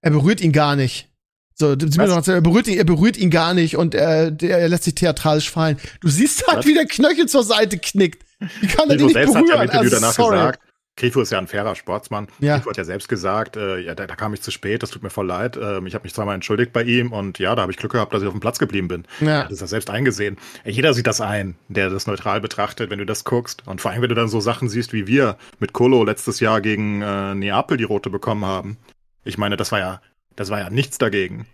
[0.00, 1.08] er berührt ihn gar nicht.
[1.54, 5.50] So, er berührt ihn, er berührt ihn gar nicht und er, er lässt sich theatralisch
[5.50, 5.76] fallen.
[6.00, 6.66] Du siehst halt, Was?
[6.66, 8.24] wie der Knöchel zur Seite knickt.
[8.60, 9.58] Wie kann er den nicht berühren?
[9.58, 10.36] Hat Interview also, danach sorry.
[10.36, 10.60] gesagt,
[10.98, 12.26] Grifo ist ja ein fairer Sportsmann.
[12.40, 12.56] Ja.
[12.56, 15.02] Grifo hat ja selbst gesagt, äh, ja, da, da, kam ich zu spät, das tut
[15.02, 15.56] mir voll leid.
[15.56, 18.12] Ähm, ich habe mich zweimal entschuldigt bei ihm und ja, da habe ich Glück gehabt,
[18.12, 19.04] dass ich auf dem Platz geblieben bin.
[19.20, 19.44] Ja.
[19.44, 20.36] Das ist er selbst eingesehen.
[20.64, 23.62] Jeder sieht das ein, der das neutral betrachtet, wenn du das guckst.
[23.66, 26.60] Und vor allem, wenn du dann so Sachen siehst, wie wir mit Colo letztes Jahr
[26.60, 28.76] gegen äh, Neapel die rote bekommen haben.
[29.24, 30.00] Ich meine, das war ja,
[30.34, 31.46] das war ja nichts dagegen.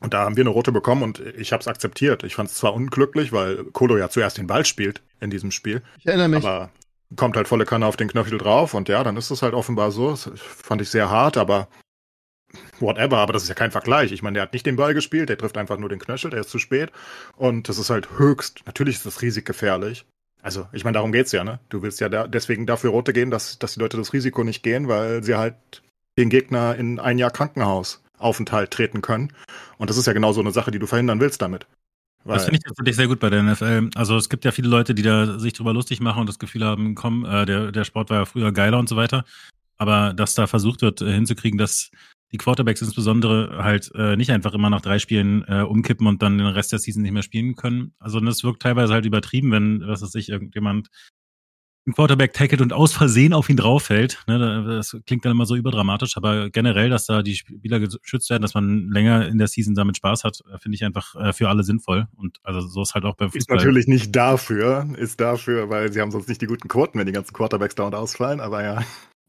[0.00, 2.22] Und da haben wir eine rote bekommen und ich habe es akzeptiert.
[2.22, 5.82] Ich fand es zwar unglücklich, weil Colo ja zuerst den Ball spielt in diesem Spiel.
[5.98, 6.44] Ich erinnere mich.
[6.44, 6.70] Aber
[7.16, 9.90] kommt halt volle Kanne auf den Knöchel drauf und ja, dann ist es halt offenbar
[9.90, 10.10] so.
[10.10, 11.68] Das fand ich sehr hart, aber
[12.80, 14.12] whatever, aber das ist ja kein Vergleich.
[14.12, 16.40] Ich meine, der hat nicht den Ball gespielt, der trifft einfach nur den Knöchel, der
[16.40, 16.92] ist zu spät
[17.36, 20.04] und das ist halt höchst, natürlich ist das Risik gefährlich.
[20.40, 21.58] Also, ich meine, darum geht's ja, ne?
[21.68, 24.62] Du willst ja da, deswegen dafür rote gehen, dass, dass die Leute das Risiko nicht
[24.62, 25.56] gehen, weil sie halt
[26.16, 29.32] den Gegner in ein Jahr Krankenhausaufenthalt treten können.
[29.78, 31.66] Und das ist ja genau so eine Sache, die du verhindern willst damit.
[32.24, 33.90] Das finde ich tatsächlich sehr gut bei der NFL.
[33.94, 36.64] Also es gibt ja viele Leute, die da sich drüber lustig machen und das Gefühl
[36.64, 39.24] haben, komm, äh, der, der Sport war ja früher geiler und so weiter.
[39.78, 41.90] Aber dass da versucht wird, äh, hinzukriegen, dass
[42.32, 46.38] die Quarterbacks insbesondere halt äh, nicht einfach immer nach drei Spielen äh, umkippen und dann
[46.38, 47.94] den Rest der Season nicht mehr spielen können.
[47.98, 50.88] Also das wirkt teilweise halt übertrieben, wenn, was weiß ich, irgendjemand
[51.88, 54.22] ein Quarterback tackelt und aus Versehen auf ihn drauffällt.
[54.26, 58.42] Ne, das klingt dann immer so überdramatisch, aber generell, dass da die Spieler geschützt werden,
[58.42, 61.48] dass man länger in der Season damit Spaß hat, äh, finde ich einfach äh, für
[61.48, 62.06] alle sinnvoll.
[62.16, 63.56] Und also so ist halt auch beim Fußball.
[63.56, 67.06] Ist natürlich nicht dafür, ist dafür, weil sie haben sonst nicht die guten Quoten, wenn
[67.06, 68.82] die ganzen Quarterbacks dauernd ausfallen, aber ja.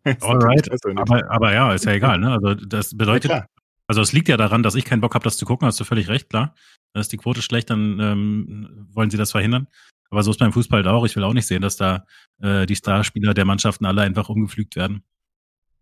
[0.22, 0.70] Alright.
[0.98, 2.20] Aber, aber ja, ist ja egal.
[2.20, 2.32] Ne?
[2.32, 3.46] Also das bedeutet, ja,
[3.88, 5.84] also es liegt ja daran, dass ich keinen Bock habe, das zu gucken, hast du
[5.84, 6.54] völlig recht, klar.
[6.94, 9.68] Ist die Quote schlecht, dann ähm, wollen sie das verhindern.
[10.10, 11.06] Aber so ist beim Fußball auch.
[11.06, 12.06] Ich will auch nicht sehen, dass da
[12.42, 15.04] äh, die Starspieler der Mannschaften alle einfach umgepflügt werden.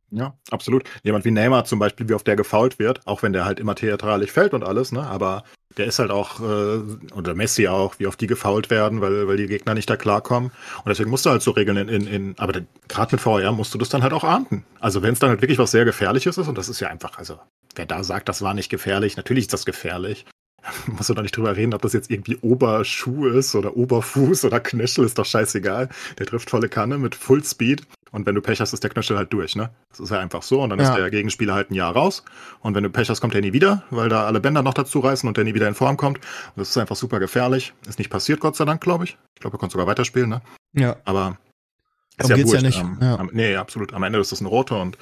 [0.10, 0.84] Ja, absolut.
[1.04, 3.76] Jemand wie Neymar zum Beispiel, wie oft der gefault wird, auch wenn der halt immer
[3.76, 5.06] theatralisch fällt und alles, ne?
[5.06, 5.44] Aber
[5.78, 6.80] der ist halt auch, äh,
[7.14, 10.52] oder Messi auch, wie oft die gefault werden, weil, weil die Gegner nicht da klarkommen.
[10.78, 13.74] Und deswegen musst du halt so regeln in, in, in aber gerade mit VR musst
[13.74, 14.64] du das dann halt auch ahnden.
[14.80, 17.18] Also wenn es dann halt wirklich was sehr Gefährliches ist, und das ist ja einfach,
[17.18, 17.40] also
[17.76, 20.26] wer da sagt, das war nicht gefährlich, natürlich ist das gefährlich.
[20.88, 24.60] Musst du da nicht drüber reden, ob das jetzt irgendwie Oberschuh ist oder Oberfuß oder
[24.60, 25.90] Knöchel, ist doch scheißegal.
[26.18, 27.84] Der trifft volle Kanne mit Full Speed.
[28.12, 29.70] Und wenn du Pech hast, ist der Knöchel halt durch, ne?
[29.90, 30.62] Das ist ja einfach so.
[30.62, 30.90] Und dann ja.
[30.90, 32.24] ist der Gegenspieler halt ein Jahr raus.
[32.62, 35.00] Und wenn du Pech hast, kommt er nie wieder, weil da alle Bänder noch dazu
[35.00, 36.20] reißen und der nie wieder in Form kommt.
[36.20, 37.74] Und das ist einfach super gefährlich.
[37.88, 39.18] Ist nicht passiert, Gott sei Dank, glaube ich.
[39.36, 40.42] Ich glaube, er konnte sogar weiterspielen, ne?
[40.74, 40.96] Ja.
[41.04, 41.38] Aber
[42.18, 42.80] ist ja, geht's ja nicht.
[42.80, 43.20] Ähm, ja.
[43.20, 43.94] Am, nee, absolut.
[43.94, 44.98] Am Ende ist das eine rote und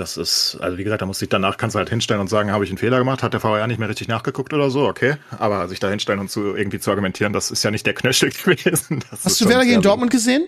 [0.00, 2.50] das ist, also wie gesagt, da muss ich danach, kannst du halt hinstellen und sagen,
[2.50, 5.16] habe ich einen Fehler gemacht, hat der VR nicht mehr richtig nachgeguckt oder so, okay.
[5.38, 8.30] Aber sich da hinstellen und zu irgendwie zu argumentieren, das ist ja nicht der Knöchel
[8.44, 9.04] gewesen.
[9.10, 10.46] Hast du Werder gegen Dortmund gesehen?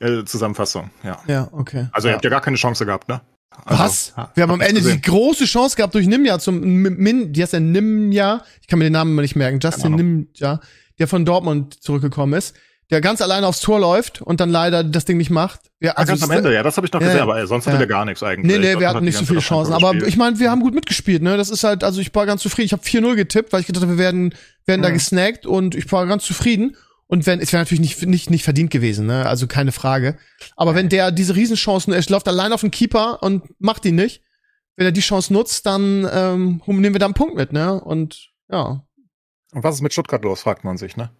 [0.00, 1.18] Äh, Zusammenfassung, ja.
[1.26, 1.88] Ja, okay.
[1.92, 2.12] Also ja.
[2.12, 3.20] ihr habt ja gar keine Chance gehabt, ne?
[3.66, 4.14] Also, Was?
[4.34, 7.60] Wir haben am Ende die große Chance gehabt durch Nimja zum Min, die heißt ja
[7.60, 10.60] Nimja, ich kann mir den Namen nicht merken, Justin Nimja,
[10.98, 12.56] der von Dortmund zurückgekommen ist,
[12.92, 15.60] der ganz alleine aufs Tor läuft und dann leider das Ding nicht macht.
[15.80, 17.72] Ja, also ganz am Ende, ja, das habe ich noch ja, gesehen, aber sonst ja.
[17.72, 18.52] hatte wir gar nichts eigentlich.
[18.52, 19.72] Nee, nee, wir hatten nicht so viele Chancen.
[19.72, 21.38] Aber ich meine, wir haben gut mitgespielt, ne?
[21.38, 22.66] Das ist halt, also ich war ganz zufrieden.
[22.66, 24.34] Ich habe 4-0 getippt, weil ich gedacht habe, wir werden,
[24.66, 24.84] werden mhm.
[24.84, 26.76] da gesnackt und ich war ganz zufrieden.
[27.06, 29.26] Und wenn, es wäre natürlich nicht, nicht, nicht verdient gewesen, ne?
[29.26, 30.18] Also keine Frage.
[30.54, 34.22] Aber wenn der diese Riesenchancen, er läuft allein auf den Keeper und macht ihn nicht,
[34.76, 37.80] wenn er die Chance nutzt, dann ähm, nehmen wir da einen Punkt mit, ne?
[37.80, 38.84] Und ja.
[39.52, 41.10] Und was ist mit Stuttgart los, fragt man sich, ne?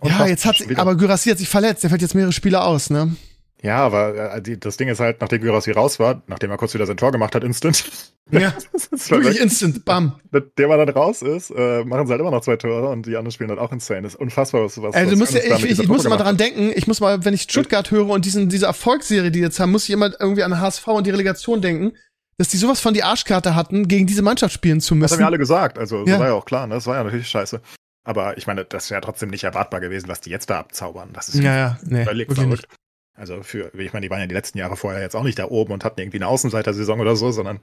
[0.00, 2.90] Und ja, jetzt hat aber Gyrassi hat sich verletzt, der fällt jetzt mehrere Spiele aus,
[2.90, 3.16] ne?
[3.62, 6.84] Ja, aber äh, das Ding ist halt, nachdem Gyrassi raus war, nachdem er kurz wieder
[6.84, 7.84] sein Tor gemacht hat, instant.
[8.30, 8.52] Ja,
[8.90, 10.20] wirklich instant, bam.
[10.58, 13.16] Der mal dann raus ist, äh, machen sie halt immer noch zwei Tore und die
[13.16, 14.02] anderen spielen halt auch insane.
[14.02, 16.36] Das ist unfassbar, was, was, also, du musst ja, ich, ich, ich muss mal dran
[16.36, 19.72] denken, ich muss mal, wenn ich Stuttgart höre und diesen, diese Erfolgsserie, die jetzt haben,
[19.72, 21.92] muss ich immer irgendwie an HSV und die Relegation denken,
[22.36, 25.04] dass die sowas von die Arschkarte hatten, gegen diese Mannschaft spielen zu müssen.
[25.04, 26.18] Das haben ja alle gesagt, also das ja.
[26.18, 26.74] war ja auch klar, ne?
[26.74, 27.62] das war ja natürlich scheiße.
[28.04, 31.10] Aber ich meine, das wäre trotzdem nicht erwartbar gewesen, was die jetzt da abzaubern.
[31.12, 32.50] Das ist ja, ja, nee, völlig verrückt.
[32.50, 32.68] Nicht.
[33.16, 35.46] Also für, ich meine, die waren ja die letzten Jahre vorher jetzt auch nicht da
[35.46, 37.60] oben und hatten irgendwie eine Außenseiter-Saison oder so, sondern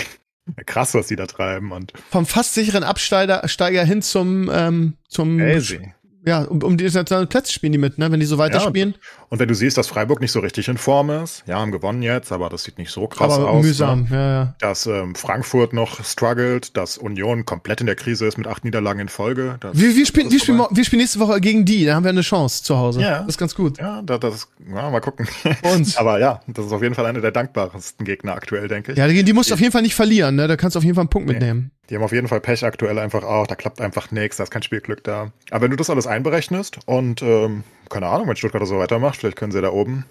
[0.66, 1.72] krass, was die da treiben.
[1.72, 5.92] Und Vom fast sicheren Absteiger Steiger hin zum, ähm, zum Crazy
[6.28, 8.12] ja, um, um die internationalen Plätze spielen die mit, ne?
[8.12, 8.92] Wenn die so weiterspielen.
[8.92, 11.72] Ja, und wenn du siehst, dass Freiburg nicht so richtig in Form ist, ja, haben
[11.72, 13.64] gewonnen jetzt, aber das sieht nicht so krass aber aus.
[13.64, 14.16] Mühsam, ne?
[14.16, 14.54] ja, ja.
[14.60, 19.00] Dass ähm, Frankfurt noch struggelt, dass Union komplett in der Krise ist mit acht Niederlagen
[19.00, 19.58] in Folge.
[19.72, 22.20] wir, wir, spielen, wir, spielen, wir spielen nächste Woche gegen die, da haben wir eine
[22.20, 23.00] Chance zu Hause.
[23.00, 23.18] Ja.
[23.20, 23.78] Das ist ganz gut.
[23.78, 25.26] Ja, das, das ja, mal gucken.
[25.62, 25.96] Und?
[25.98, 28.98] aber ja, das ist auf jeden Fall einer der dankbarsten Gegner aktuell, denke ich.
[28.98, 30.48] Ja, die, die musst du auf jeden Fall nicht verlieren, ne?
[30.48, 31.34] Da kannst du auf jeden Fall einen Punkt nee.
[31.34, 31.70] mitnehmen.
[31.88, 34.50] Die haben auf jeden Fall Pech aktuell einfach auch, da klappt einfach nichts, da ist
[34.50, 35.32] kein Spielglück da.
[35.50, 39.36] Aber wenn du das alles einberechnest und, ähm, keine Ahnung, wenn Stuttgart so weitermacht, vielleicht
[39.36, 40.04] können sie da oben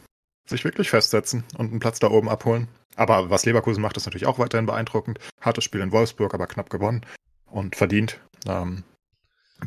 [0.49, 2.67] sich wirklich festsetzen und einen Platz da oben abholen.
[2.95, 5.19] Aber was Leverkusen macht, ist natürlich auch weiterhin beeindruckend.
[5.41, 7.05] Hartes Spiel in Wolfsburg, aber knapp gewonnen
[7.45, 8.19] und verdient.
[8.47, 8.83] Ähm,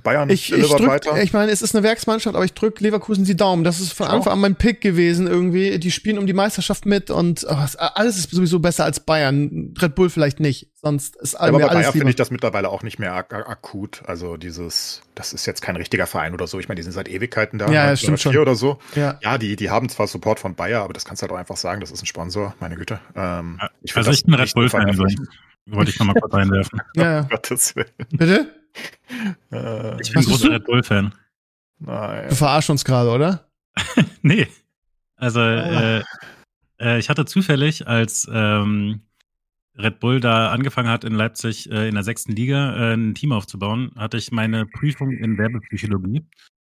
[0.04, 1.20] Bayern ich, ich drück, weiter.
[1.20, 3.64] Ich meine, es ist eine Werksmannschaft, aber ich drücke Leverkusen die Daumen.
[3.64, 5.78] Das ist von Anfang an mein Pick gewesen irgendwie.
[5.78, 9.74] Die spielen um die Meisterschaft mit und oh, alles ist sowieso besser als Bayern.
[9.80, 10.70] Red Bull vielleicht nicht.
[10.76, 14.02] Sonst ist ja, aber bei Bayern finde ich das mittlerweile auch nicht mehr ak akut.
[14.06, 16.60] Also dieses, das ist jetzt kein richtiger Verein oder so.
[16.60, 17.70] Ich meine, die sind seit Ewigkeiten da.
[17.70, 18.36] Ja, halt, stimmt schon.
[18.36, 18.78] oder so.
[18.94, 19.18] Ja.
[19.20, 21.56] ja, die, die haben zwar Support von Bayer, aber das kannst du halt auch einfach
[21.56, 21.80] sagen.
[21.80, 22.54] Das ist ein Sponsor.
[22.60, 23.00] Meine Güte.
[23.16, 24.86] Ähm, ich also ich bin Red Bull-Fan.
[25.66, 26.80] Wollte ich noch mal kurz einwerfen.
[26.94, 27.20] Ja, ja.
[27.22, 27.90] Gottes Willen.
[28.10, 28.59] Bitte?
[29.52, 31.12] Äh, ich bin großer Red Bull-Fan.
[31.80, 32.28] Nein.
[32.28, 33.50] Du verarschst uns gerade, oder?
[34.22, 34.46] nee.
[35.16, 36.02] Also, äh,
[36.80, 39.02] äh, ich hatte zufällig, als ähm,
[39.76, 43.32] Red Bull da angefangen hat, in Leipzig äh, in der sechsten Liga äh, ein Team
[43.32, 46.24] aufzubauen, hatte ich meine Prüfung in Werbepsychologie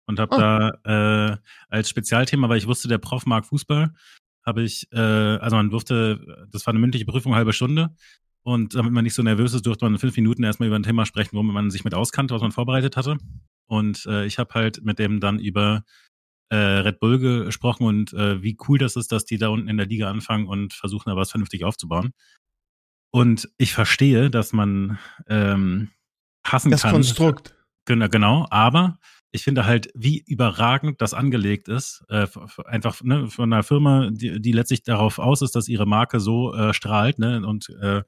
[0.07, 0.39] und habe oh.
[0.39, 1.37] da äh,
[1.69, 3.93] als Spezialthema, weil ich wusste, der Prof mag Fußball,
[4.45, 7.95] habe ich, äh, also man durfte, das war eine mündliche Prüfung, halbe Stunde,
[8.43, 10.83] und damit man nicht so nervös ist, durfte man in fünf Minuten erstmal über ein
[10.83, 13.19] Thema sprechen, womit man sich mit auskannte, was man vorbereitet hatte.
[13.67, 15.85] Und äh, ich habe halt mit dem dann über
[16.49, 19.77] äh, Red Bull gesprochen und äh, wie cool das ist, dass die da unten in
[19.77, 22.13] der Liga anfangen und versuchen, da was vernünftig aufzubauen.
[23.13, 25.91] Und ich verstehe, dass man ähm,
[26.45, 26.91] hassen das kann.
[26.91, 27.57] Das Konstrukt.
[27.85, 28.99] Genau, genau, aber
[29.33, 32.05] ich finde halt, wie überragend das angelegt ist.
[32.09, 32.27] Äh,
[32.65, 36.55] einfach ne, von einer Firma, die, die letztlich darauf aus ist, dass ihre Marke so
[36.55, 37.19] äh, strahlt.
[37.19, 37.47] Ne?
[37.47, 38.03] Und äh,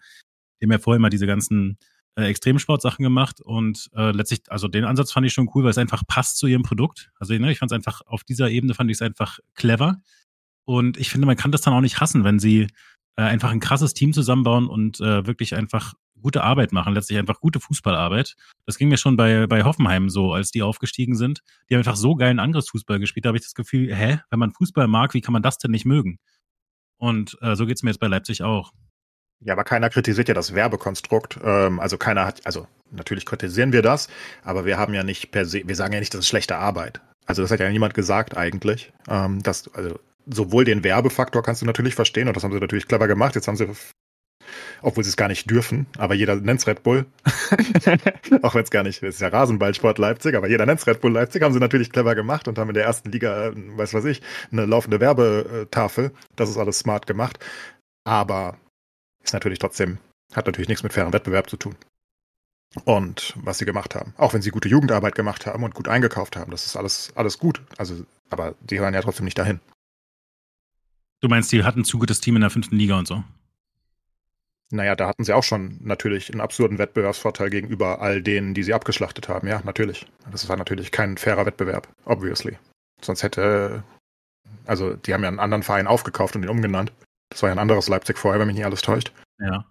[0.62, 1.79] haben ja vorher mal diese ganzen
[2.16, 3.41] äh, Extremsportsachen gemacht.
[3.41, 6.47] Und äh, letztlich, also den Ansatz fand ich schon cool, weil es einfach passt zu
[6.47, 7.11] ihrem Produkt.
[7.18, 10.01] Also ne, ich fand es einfach, auf dieser Ebene fand ich es einfach clever.
[10.64, 12.68] Und ich finde, man kann das dann auch nicht hassen, wenn sie
[13.16, 17.41] äh, einfach ein krasses Team zusammenbauen und äh, wirklich einfach gute Arbeit machen, letztlich einfach
[17.41, 18.37] gute Fußballarbeit.
[18.66, 21.43] Das ging mir schon bei, bei Hoffenheim so, als die aufgestiegen sind.
[21.68, 23.25] Die haben einfach so geilen Angriffsfußball gespielt.
[23.25, 25.70] Da habe ich das Gefühl, hä, wenn man Fußball mag, wie kann man das denn
[25.70, 26.18] nicht mögen?
[26.97, 28.73] Und äh, so geht's mir jetzt bei Leipzig auch.
[29.41, 31.41] Ja, aber keiner kritisiert ja das Werbekonstrukt.
[31.43, 34.09] Ähm, also keiner hat, also natürlich kritisieren wir das,
[34.45, 37.01] aber wir haben ja nicht per se, wir sagen ja nicht, das ist schlechte Arbeit.
[37.27, 38.93] Also das hat ja niemand gesagt eigentlich.
[39.09, 42.87] Ähm, dass, also sowohl den Werbefaktor kannst du natürlich verstehen und das haben sie natürlich
[42.87, 43.35] clever gemacht.
[43.35, 43.68] Jetzt haben sie
[44.82, 47.07] obwohl sie es gar nicht dürfen, aber jeder nennt es Red Bull.
[48.43, 51.01] Auch wenn es gar nicht, es ist ja Rasenballsport Leipzig, aber jeder nennt es Red
[51.01, 54.05] Bull Leipzig, haben sie natürlich clever gemacht und haben in der ersten Liga, weiß was
[54.05, 56.12] ich, eine laufende Werbetafel.
[56.36, 57.38] Das ist alles smart gemacht.
[58.05, 58.57] Aber
[59.22, 59.99] ist natürlich trotzdem,
[60.34, 61.76] hat natürlich nichts mit fairem Wettbewerb zu tun.
[62.84, 64.14] Und was sie gemacht haben.
[64.16, 67.38] Auch wenn sie gute Jugendarbeit gemacht haben und gut eingekauft haben, das ist alles, alles
[67.38, 67.61] gut.
[67.76, 69.61] Also, aber die hören ja trotzdem nicht dahin.
[71.20, 73.22] Du meinst, die hatten zu gutes Team in der fünften Liga und so?
[74.73, 78.73] Naja, da hatten sie auch schon natürlich einen absurden Wettbewerbsvorteil gegenüber all denen, die sie
[78.73, 79.47] abgeschlachtet haben.
[79.47, 80.07] Ja, natürlich.
[80.31, 82.57] Das war natürlich kein fairer Wettbewerb, obviously.
[83.03, 83.83] Sonst hätte,
[84.64, 86.91] also die haben ja einen anderen Verein aufgekauft und ihn umgenannt.
[87.29, 89.12] Das war ja ein anderes Leipzig vorher, wenn mich nicht alles täuscht.
[89.39, 89.66] Ja.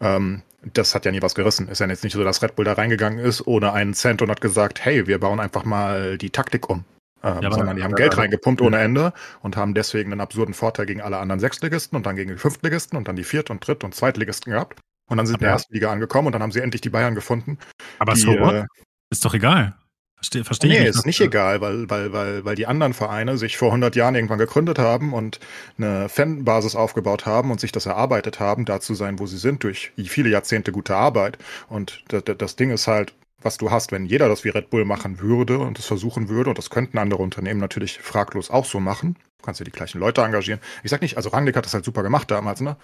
[0.00, 1.66] Ähm, das hat ja nie was gerissen.
[1.66, 4.30] Ist ja jetzt nicht so, dass Red Bull da reingegangen ist ohne einen Cent und
[4.30, 6.84] hat gesagt, hey, wir bauen einfach mal die Taktik um.
[7.22, 10.86] Ähm, ja, sondern die haben Geld reingepumpt ohne Ende und haben deswegen einen absurden Vorteil
[10.86, 13.82] gegen alle anderen Sechstligisten und dann gegen die Fünftligisten und dann die Viert- und Dritt-
[13.84, 14.80] und Zweitligisten gehabt.
[15.08, 16.90] Und dann sind sie in der ersten Liga angekommen und dann haben sie endlich die
[16.90, 17.58] Bayern gefunden.
[17.98, 18.66] Aber die, so äh,
[19.10, 19.74] ist doch egal.
[20.18, 23.56] Verstehe versteh nee, nicht, ist nicht egal, weil, weil, weil, weil die anderen Vereine sich
[23.56, 25.38] vor 100 Jahren irgendwann gegründet haben und
[25.76, 29.62] eine Fanbasis aufgebaut haben und sich das erarbeitet haben, da zu sein, wo sie sind,
[29.62, 31.38] durch viele Jahrzehnte gute Arbeit.
[31.68, 34.84] Und das, das Ding ist halt, was du hast, wenn jeder das wie Red Bull
[34.84, 38.80] machen würde und es versuchen würde, und das könnten andere Unternehmen natürlich fraglos auch so
[38.80, 39.16] machen.
[39.38, 40.60] Du kannst ja die gleichen Leute engagieren.
[40.82, 42.76] Ich sag nicht, also Rangnick hat das halt super gemacht damals, ne?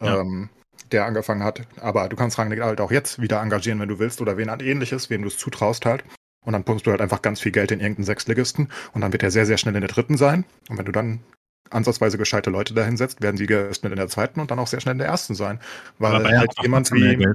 [0.00, 0.20] Ja.
[0.20, 0.48] Ähm,
[0.90, 1.62] der angefangen hat.
[1.80, 5.10] Aber du kannst Rangnick halt auch jetzt wieder engagieren, wenn du willst, oder wen ähnliches,
[5.10, 6.04] wem du es zutraust halt.
[6.44, 9.22] Und dann pumpst du halt einfach ganz viel Geld in irgendeinen Sechstligisten und dann wird
[9.22, 10.44] er sehr, sehr schnell in der dritten sein.
[10.68, 11.20] Und wenn du dann
[11.68, 14.92] ansatzweise gescheite Leute dahinsetzt, werden sie schnell in der zweiten und dann auch sehr schnell
[14.92, 15.60] in der ersten sein.
[15.98, 17.28] Weil halt jemand wie.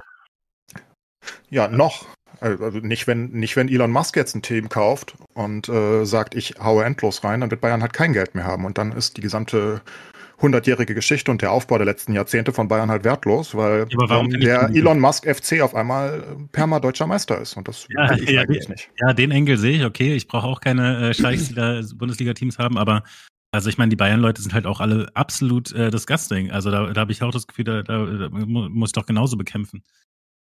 [1.48, 2.06] Ja, noch.
[2.40, 6.54] Also nicht wenn, nicht wenn Elon Musk jetzt ein Team kauft und äh, sagt, ich
[6.60, 8.64] haue endlos rein, dann wird Bayern halt kein Geld mehr haben.
[8.64, 9.80] Und dann ist die gesamte
[10.40, 15.00] hundertjährige Geschichte und der Aufbau der letzten Jahrzehnte von Bayern halt wertlos, weil der Elon
[15.00, 16.22] Musk FC auf einmal
[16.52, 17.56] perma deutscher Meister ist.
[17.56, 18.90] Und das ja, ich ja, eigentlich nicht.
[19.00, 20.14] Ja, den Engel sehe ich, okay.
[20.14, 23.02] Ich brauche auch keine äh, Scheichs, die da Bundesliga-Teams haben, aber
[23.52, 26.50] also ich meine, die Bayern-Leute sind halt auch alle absolut äh, disgusting.
[26.50, 29.38] Also da, da habe ich auch das Gefühl, da, da, da muss ich doch genauso
[29.38, 29.82] bekämpfen.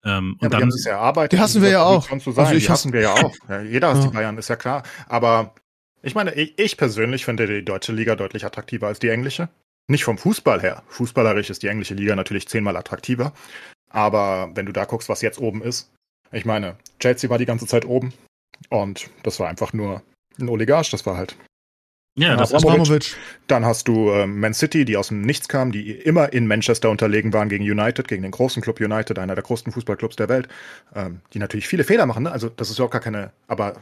[0.05, 2.07] Ähm, ja, und dann, die haben Die hassen wir ja auch.
[2.19, 2.45] Zu sein.
[2.45, 3.35] Also ich die hassen wir ja auch.
[3.49, 4.11] Ja, jeder hasst ja.
[4.11, 4.83] die Bayern, ist ja klar.
[5.09, 5.55] Aber
[6.03, 9.49] ich meine, ich, ich, persönlich finde die deutsche Liga deutlich attraktiver als die englische.
[9.89, 10.83] Nicht vom Fußball her.
[10.89, 13.33] Fußballerisch ist die englische Liga natürlich zehnmal attraktiver.
[13.91, 15.91] Aber wenn du da guckst, was jetzt oben ist,
[16.31, 18.13] ich meine, Chelsea war die ganze Zeit oben
[18.69, 20.03] und das war einfach nur
[20.39, 21.37] ein Oligarch, das war halt
[22.19, 23.17] ja, das ist Abramovic.
[23.47, 26.91] Dann hast du äh, Man City, die aus dem Nichts kamen, die immer in Manchester
[26.91, 30.49] unterlegen waren gegen United, gegen den großen Club United, einer der größten Fußballclubs der Welt,
[30.95, 32.25] ähm, die natürlich viele Fehler machen.
[32.25, 32.33] Ne?
[32.33, 33.75] Also das ist ja auch gar keine, aber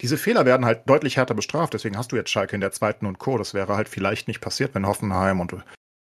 [0.00, 1.74] diese Fehler werden halt deutlich härter bestraft.
[1.74, 3.38] Deswegen hast du jetzt Schalke in der zweiten und Co.
[3.38, 5.56] Das wäre halt vielleicht nicht passiert, wenn Hoffenheim und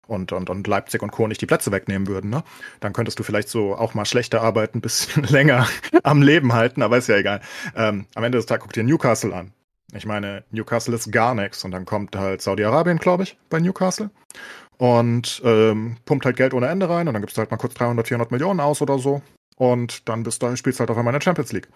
[0.07, 1.27] und, und, und Leipzig und Co.
[1.27, 2.43] nicht die Plätze wegnehmen würden, ne?
[2.81, 5.67] Dann könntest du vielleicht so auch mal schlechter arbeiten, ein bisschen länger
[6.03, 7.39] am Leben halten, aber ist ja egal.
[7.75, 9.53] Ähm, am Ende des Tages guck dir Newcastle an.
[9.93, 14.09] Ich meine, Newcastle ist gar nichts und dann kommt halt Saudi-Arabien, glaube ich, bei Newcastle
[14.77, 17.73] und ähm, pumpt halt Geld ohne Ende rein und dann gibst du halt mal kurz
[17.73, 19.21] 300, 400 Millionen aus oder so
[19.57, 21.69] und dann bist du, spielst du halt auf einmal in der Champions League.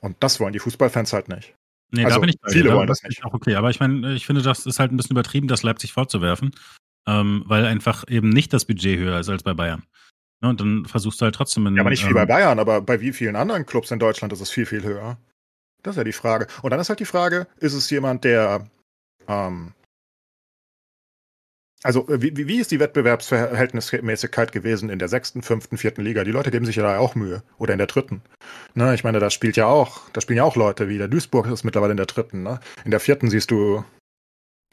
[0.00, 1.54] Und das wollen die Fußballfans halt nicht.
[1.90, 2.74] Nee, also, da bin ich bei Viele dir.
[2.74, 3.24] wollen das nicht.
[3.24, 5.92] Auch okay, aber ich meine, ich finde, das ist halt ein bisschen übertrieben, das Leipzig
[5.92, 6.54] vorzuwerfen,
[7.06, 9.84] ähm, weil einfach eben nicht das Budget höher ist als bei Bayern.
[10.42, 11.66] Ja, ne, und dann versuchst du halt trotzdem.
[11.66, 13.98] In, ja, aber nicht wie ähm, bei Bayern, aber bei wie vielen anderen Clubs in
[13.98, 15.16] Deutschland ist es viel, viel höher.
[15.84, 16.48] Das ist ja die Frage.
[16.62, 18.66] Und dann ist halt die Frage, ist es jemand, der
[19.28, 19.72] ähm,
[21.84, 26.24] also wie, wie ist die Wettbewerbsverhältnismäßigkeit gewesen in der sechsten, fünften, vierten Liga?
[26.24, 27.42] Die Leute geben sich ja da auch Mühe.
[27.58, 28.22] Oder in der dritten.
[28.72, 31.46] Ne, ich meine, da spielt ja auch, da spielen ja auch Leute wie der Duisburg
[31.46, 32.42] ist mittlerweile in der dritten.
[32.42, 32.58] Ne?
[32.86, 33.84] In der vierten siehst du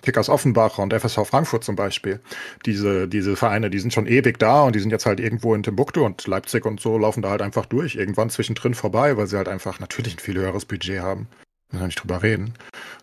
[0.02, 2.20] Kickers Offenbach und FSV Frankfurt zum Beispiel.
[2.66, 5.64] Diese, diese Vereine, die sind schon ewig da und die sind jetzt halt irgendwo in
[5.64, 9.38] Timbuktu und Leipzig und so laufen da halt einfach durch, irgendwann zwischendrin vorbei, weil sie
[9.38, 11.28] halt einfach natürlich ein viel höheres Budget haben.
[11.72, 12.54] Müssen wir nicht drüber reden.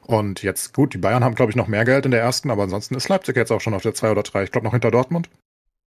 [0.03, 2.65] Und jetzt, gut, die Bayern haben, glaube ich, noch mehr Geld in der ersten, aber
[2.65, 4.45] ansonsten ist Leipzig jetzt auch schon auf der zwei oder drei.
[4.45, 5.31] Ich glaube noch hinter Dortmund.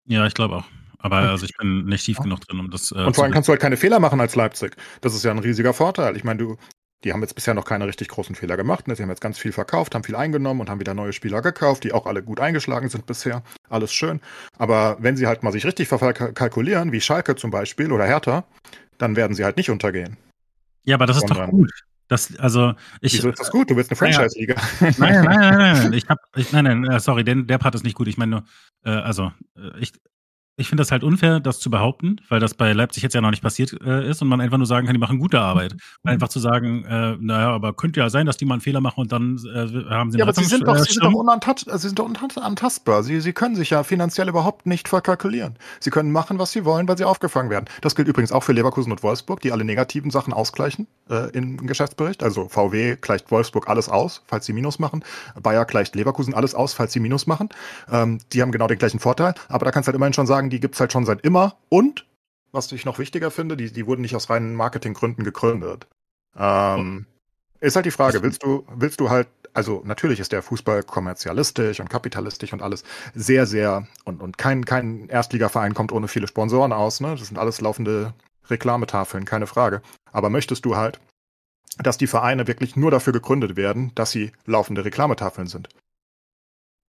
[0.07, 0.65] Ja, ich glaube auch.
[0.97, 2.91] Aber also ich bin nicht tief genug drin, um das.
[2.91, 4.75] Äh, und vor allem kannst du halt keine Fehler machen als Leipzig.
[5.01, 6.15] Das ist ja ein riesiger Vorteil.
[6.15, 6.57] Ich meine, du,
[7.03, 8.87] die haben jetzt bisher noch keine richtig großen Fehler gemacht.
[8.87, 8.95] Ne?
[8.95, 11.83] Sie haben jetzt ganz viel verkauft, haben viel eingenommen und haben wieder neue Spieler gekauft,
[11.83, 13.43] die auch alle gut eingeschlagen sind bisher.
[13.69, 14.21] Alles schön.
[14.57, 18.43] Aber wenn sie halt mal sich richtig verkalkulieren, wie Schalke zum Beispiel oder Hertha,
[18.97, 20.17] dann werden sie halt nicht untergehen.
[20.83, 21.71] Ja, aber das ist doch gut.
[22.07, 23.69] Das, also ich, Wieso ist das gut?
[23.69, 24.55] Du willst eine Franchise-Liga.
[24.81, 25.93] Nein, nein, nein, nein, nein.
[25.93, 28.09] Ich hab, ich, nein, nein, äh, sorry, den, der Part ist nicht gut.
[28.09, 28.43] Ich meine nur,
[28.83, 29.93] äh, also äh, ich,
[30.57, 33.31] ich finde das halt unfair, das zu behaupten, weil das bei Leipzig jetzt ja noch
[33.31, 35.73] nicht passiert äh, ist und man einfach nur sagen kann, die machen gute Arbeit.
[36.03, 38.81] Und einfach zu sagen, äh, naja, aber könnte ja sein, dass die mal einen Fehler
[38.81, 41.65] machen und dann äh, haben sie Ja, aber sie sind doch, sie sind doch unantast,
[41.71, 43.03] sie sind doch unantastbar.
[43.03, 45.55] Sie, sie können sich ja finanziell überhaupt nicht verkalkulieren.
[45.79, 47.65] Sie können machen, was sie wollen, weil sie aufgefangen werden.
[47.81, 51.57] Das gilt übrigens auch für Leverkusen und Wolfsburg, die alle negativen Sachen ausgleichen äh, im
[51.65, 52.23] Geschäftsbericht.
[52.23, 55.03] Also VW gleicht Wolfsburg alles aus, falls sie Minus machen.
[55.41, 57.49] Bayer gleicht Leverkusen alles aus, falls sie Minus machen.
[57.91, 59.33] Ähm, die haben genau den gleichen Vorteil.
[59.47, 61.57] Aber da kannst du halt immerhin schon sagen, die gibt es halt schon seit immer.
[61.69, 62.07] Und,
[62.51, 65.87] was ich noch wichtiger finde, die, die wurden nicht aus reinen Marketinggründen gegründet.
[66.37, 67.05] Ähm,
[67.59, 71.79] ist halt die Frage, willst du, willst du halt also natürlich ist der Fußball kommerzialistisch
[71.79, 72.83] und kapitalistisch und alles
[73.13, 77.15] sehr, sehr, und, und kein, kein Erstligaverein kommt ohne viele Sponsoren aus, ne?
[77.17, 78.13] Das sind alles laufende
[78.49, 79.81] Reklametafeln, keine Frage.
[80.11, 80.99] Aber möchtest du halt,
[81.77, 85.69] dass die Vereine wirklich nur dafür gegründet werden, dass sie laufende Reklametafeln sind?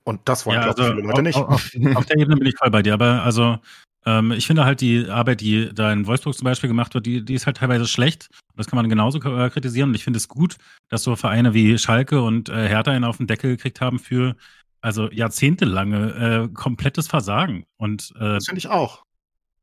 [0.04, 1.36] Und das wollen, ja, glaube also, viele Leute nicht.
[1.36, 3.58] Auf, auf, der Ebene bin ich voll bei dir, aber also
[4.04, 7.24] ähm, ich finde halt die Arbeit, die da in Wolfsburg zum Beispiel gemacht wird, die,
[7.24, 8.28] die ist halt teilweise schlecht.
[8.56, 9.90] Das kann man genauso äh, kritisieren.
[9.90, 10.56] Und ich finde es gut,
[10.88, 14.36] dass so Vereine wie Schalke und äh, Hertha einen auf den Deckel gekriegt haben für
[14.80, 17.64] also jahrzehntelange äh, komplettes Versagen.
[17.76, 19.04] Und, äh, das finde ich auch.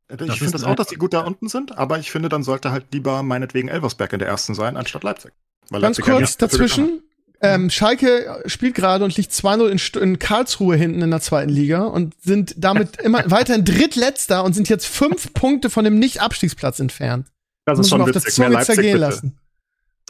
[0.08, 2.72] Ich finde das auch, dass die gut da unten sind, aber ich finde, dann sollte
[2.72, 5.32] halt lieber meinetwegen Elversberg in der ersten sein, anstatt Leipzig.
[5.68, 7.02] Weil Ganz Leipzig kurz dazwischen.
[7.42, 11.84] Ähm, Schalke spielt gerade und liegt 2-0 in, in, Karlsruhe hinten in der zweiten Liga
[11.84, 17.28] und sind damit immer weiterhin drittletzter und sind jetzt fünf Punkte von dem Nicht-Abstiegsplatz entfernt.
[17.64, 18.38] Das, das ist schon witzig.
[18.38, 19.06] Mehr Leipzig, zergehen bitte.
[19.06, 19.38] lassen.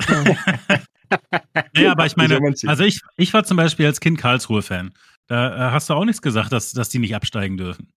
[0.08, 1.82] Ja.
[1.82, 4.92] ja, aber ich meine, also ich, ich war zum Beispiel als Kind Karlsruhe-Fan.
[5.26, 7.92] Da äh, hast du auch nichts gesagt, dass, dass die nicht absteigen dürfen.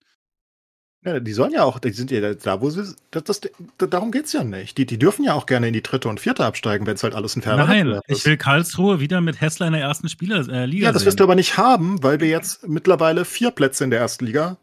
[1.06, 3.42] Ja, die sollen ja auch, die sind ja da, wo sie, das, das,
[3.78, 4.78] darum geht's ja nicht.
[4.78, 7.14] Die, die dürfen ja auch gerne in die dritte und vierte absteigen, wenn es halt
[7.14, 10.66] alles ein fairer Nein, ich will Karlsruhe wieder mit Hessler in der ersten Spieler, äh,
[10.66, 11.08] Liga Ja, das sehen.
[11.08, 14.56] wirst du aber nicht haben, weil wir jetzt mittlerweile vier Plätze in der ersten Liga,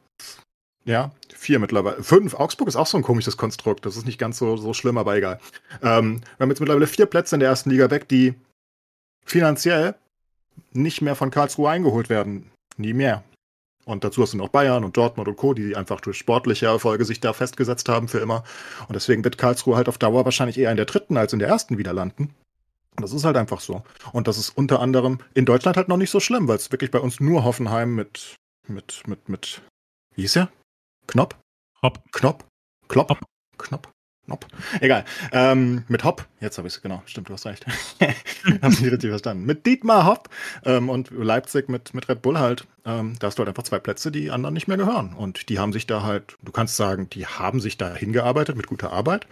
[0.86, 4.38] ja, vier mittlerweile, fünf, Augsburg ist auch so ein komisches Konstrukt, das ist nicht ganz
[4.38, 5.40] so, so schlimm, aber egal.
[5.82, 8.34] Ähm, wir haben jetzt mittlerweile vier Plätze in der ersten Liga weg, die
[9.26, 9.94] finanziell
[10.72, 12.50] nicht mehr von Karlsruhe eingeholt werden.
[12.76, 13.24] Nie mehr.
[13.90, 17.04] Und dazu hast du noch Bayern und Dortmund und Co., die einfach durch sportliche Erfolge
[17.04, 18.44] sich da festgesetzt haben für immer.
[18.86, 21.48] Und deswegen wird Karlsruhe halt auf Dauer wahrscheinlich eher in der dritten als in der
[21.48, 22.34] ersten wieder landen.
[22.96, 23.82] Das ist halt einfach so.
[24.12, 26.90] Und das ist unter anderem in Deutschland halt noch nicht so schlimm, weil es wirklich
[26.90, 28.36] bei uns nur Hoffenheim mit,
[28.68, 29.62] mit, mit, mit,
[30.14, 30.50] wie hieß er?
[31.06, 31.36] Knopf?
[31.82, 32.00] Hopp.
[32.12, 32.44] Knopf?
[32.88, 33.10] Klopp?
[33.10, 33.18] Hopp.
[33.58, 33.88] Knopf?
[34.30, 34.46] Nope.
[34.80, 35.04] Egal.
[35.32, 37.66] Ähm, mit Hopp, jetzt habe ich es, genau, stimmt, du hast recht.
[38.62, 39.44] Hab ich richtig verstanden.
[39.44, 40.28] Mit Dietmar Hopp
[40.64, 42.64] ähm, und Leipzig mit, mit Red Bull halt.
[42.84, 45.14] Ähm, da hast du halt einfach zwei Plätze, die anderen nicht mehr gehören.
[45.14, 48.68] Und die haben sich da halt, du kannst sagen, die haben sich da hingearbeitet mit
[48.68, 49.26] guter Arbeit.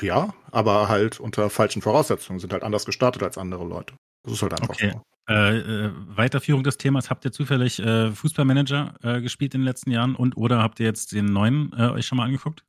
[0.00, 3.94] Ja, aber halt unter falschen Voraussetzungen, sind halt anders gestartet als andere Leute.
[4.24, 4.94] Das ist halt einfach okay.
[4.94, 5.02] so.
[5.32, 9.92] Äh, äh, Weiterführung des Themas, habt ihr zufällig äh, Fußballmanager äh, gespielt in den letzten
[9.92, 12.64] Jahren und oder habt ihr jetzt den neuen äh, euch schon mal angeguckt?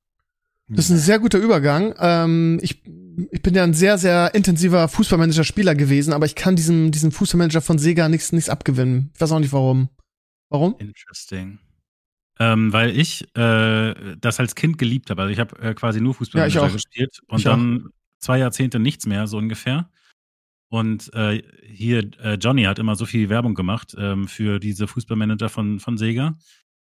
[0.70, 1.93] Das ist ein sehr guter Übergang.
[1.97, 2.84] Ähm, ich,
[3.32, 7.61] ich bin ja ein sehr, sehr intensiver Fußballmanager-Spieler gewesen, aber ich kann diesem, diesem Fußballmanager
[7.61, 9.11] von Sega nichts, nichts abgewinnen.
[9.13, 9.89] Ich weiß auch nicht warum.
[10.49, 10.76] Warum?
[10.80, 11.59] Interesting.
[12.39, 15.24] Ähm, weil ich äh, das als Kind geliebt habe.
[15.24, 17.89] Also ich habe äh, quasi nur Fußballmanager ja, gespielt und ich dann auch.
[18.20, 19.89] zwei Jahrzehnte nichts mehr, so ungefähr.
[20.70, 25.47] Und äh, hier, äh, Johnny hat immer so viel Werbung gemacht ähm, für diese Fußballmanager
[25.49, 26.38] von, von Sega.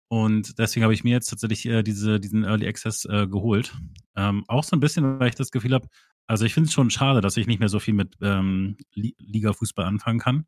[0.09, 3.77] Und deswegen habe ich mir jetzt tatsächlich äh, diese, diesen Early Access äh, geholt.
[4.17, 5.89] Ähm, auch so ein bisschen, weil ich das Gefühl habe,
[6.27, 9.85] also ich finde es schon schade, dass ich nicht mehr so viel mit ähm, Liga-Fußball
[9.85, 10.47] anfangen kann.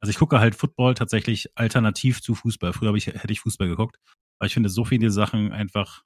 [0.00, 2.72] Also ich gucke halt Football tatsächlich alternativ zu Fußball.
[2.72, 3.96] Früher ich, hätte ich Fußball geguckt,
[4.38, 6.02] aber ich finde so viele Sachen einfach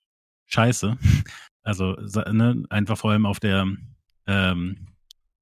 [0.47, 0.99] scheiße.
[1.64, 3.64] Also ne, einfach vor allem auf der
[4.26, 4.88] ähm,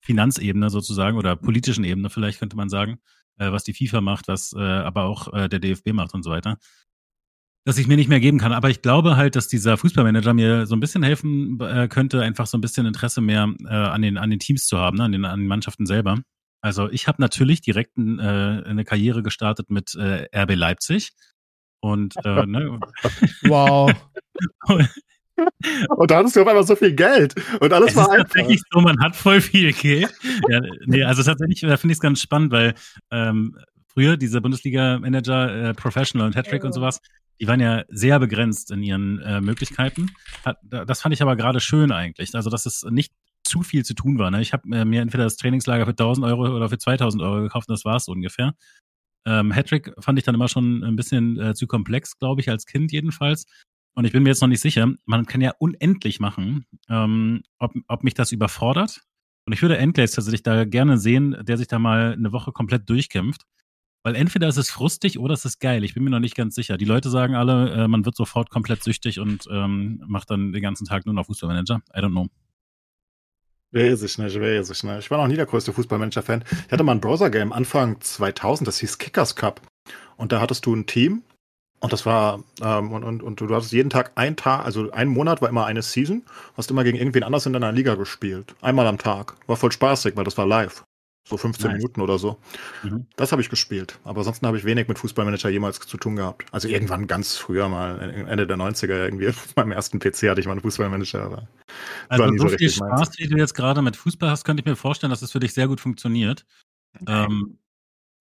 [0.03, 2.99] Finanzebene sozusagen oder politischen Ebene vielleicht könnte man sagen,
[3.39, 6.31] äh, was die FIFA macht, was äh, aber auch äh, der DFB macht und so
[6.31, 6.59] weiter
[7.65, 8.53] dass ich mir nicht mehr geben kann.
[8.53, 12.47] Aber ich glaube halt, dass dieser Fußballmanager mir so ein bisschen helfen äh, könnte, einfach
[12.47, 15.05] so ein bisschen Interesse mehr äh, an, den, an den Teams zu haben, ne?
[15.05, 16.19] an, den, an den Mannschaften selber.
[16.63, 21.13] Also ich habe natürlich direkt ein, äh, eine Karriere gestartet mit äh, RB Leipzig.
[21.81, 22.81] Und äh, ne?
[23.43, 23.91] wow.
[25.97, 27.35] Und da hattest du auf einmal so viel Geld.
[27.61, 28.25] Und alles es war ist einfach.
[28.25, 30.13] tatsächlich so, man hat voll viel Geld.
[30.49, 32.75] ja, nee, also tatsächlich, da finde ich es ganz spannend, weil
[33.11, 33.57] ähm,
[33.87, 36.67] früher diese Bundesliga-Manager, äh, Professional und Hattrick ja.
[36.67, 37.01] und sowas,
[37.41, 40.11] die waren ja sehr begrenzt in ihren äh, Möglichkeiten.
[40.45, 42.35] Hat, das fand ich aber gerade schön eigentlich.
[42.35, 43.13] Also, dass es nicht
[43.45, 44.31] zu viel zu tun war.
[44.31, 44.43] Ne?
[44.43, 47.69] Ich habe äh, mir entweder das Trainingslager für 1000 Euro oder für 2000 Euro gekauft
[47.69, 48.55] und das war es so ungefähr.
[49.27, 52.67] Ähm, Hattrick fand ich dann immer schon ein bisschen äh, zu komplex, glaube ich, als
[52.67, 53.47] Kind jedenfalls.
[53.95, 54.93] Und ich bin mir jetzt noch nicht sicher.
[55.05, 59.01] Man kann ja unendlich machen, ähm, ob, ob mich das überfordert.
[59.47, 62.89] Und ich würde Endglaze tatsächlich da gerne sehen, der sich da mal eine Woche komplett
[62.89, 63.47] durchkämpft.
[64.03, 65.85] Weil entweder ist es frustig oder es ist geil.
[65.85, 66.79] Ich bin mir noch nicht ganz sicher.
[66.79, 70.63] Die Leute sagen alle, äh, man wird sofort komplett süchtig und ähm, macht dann den
[70.63, 71.83] ganzen Tag nur noch Fußballmanager.
[71.95, 72.29] I don't know.
[73.73, 74.99] Weiß ich nicht, weiß ich nicht.
[74.99, 76.45] Ich war noch nie der größte Fußballmanager-Fan.
[76.67, 79.61] Ich hatte mal ein Browser-Game Anfang 2000, das hieß Kickers Cup.
[80.17, 81.23] Und da hattest du ein Team
[81.81, 85.09] und das war, ähm, und, und, und du hattest jeden Tag ein Tag, also ein
[85.09, 86.25] Monat war immer eine Season,
[86.57, 88.55] hast immer gegen irgendwen anders in deiner Liga gespielt.
[88.61, 89.37] Einmal am Tag.
[89.47, 90.85] War voll spaßig, weil das war live.
[91.25, 91.77] So 15 nice.
[91.77, 92.39] Minuten oder so.
[92.83, 93.07] Mhm.
[93.17, 93.99] Das habe ich gespielt.
[94.05, 96.47] Aber ansonsten habe ich wenig mit Fußballmanager jemals zu tun gehabt.
[96.51, 100.47] Also irgendwann ganz früher mal, Ende der 90er irgendwie, auf meinem ersten PC hatte ich
[100.47, 101.25] mal einen Fußballmanager.
[101.25, 101.49] Aber
[102.09, 103.19] also so, so viel Spaß, meins.
[103.19, 105.55] wie du jetzt gerade mit Fußball hast, könnte ich mir vorstellen, dass es für dich
[105.55, 106.47] sehr gut funktioniert.
[107.07, 107.59] Ähm,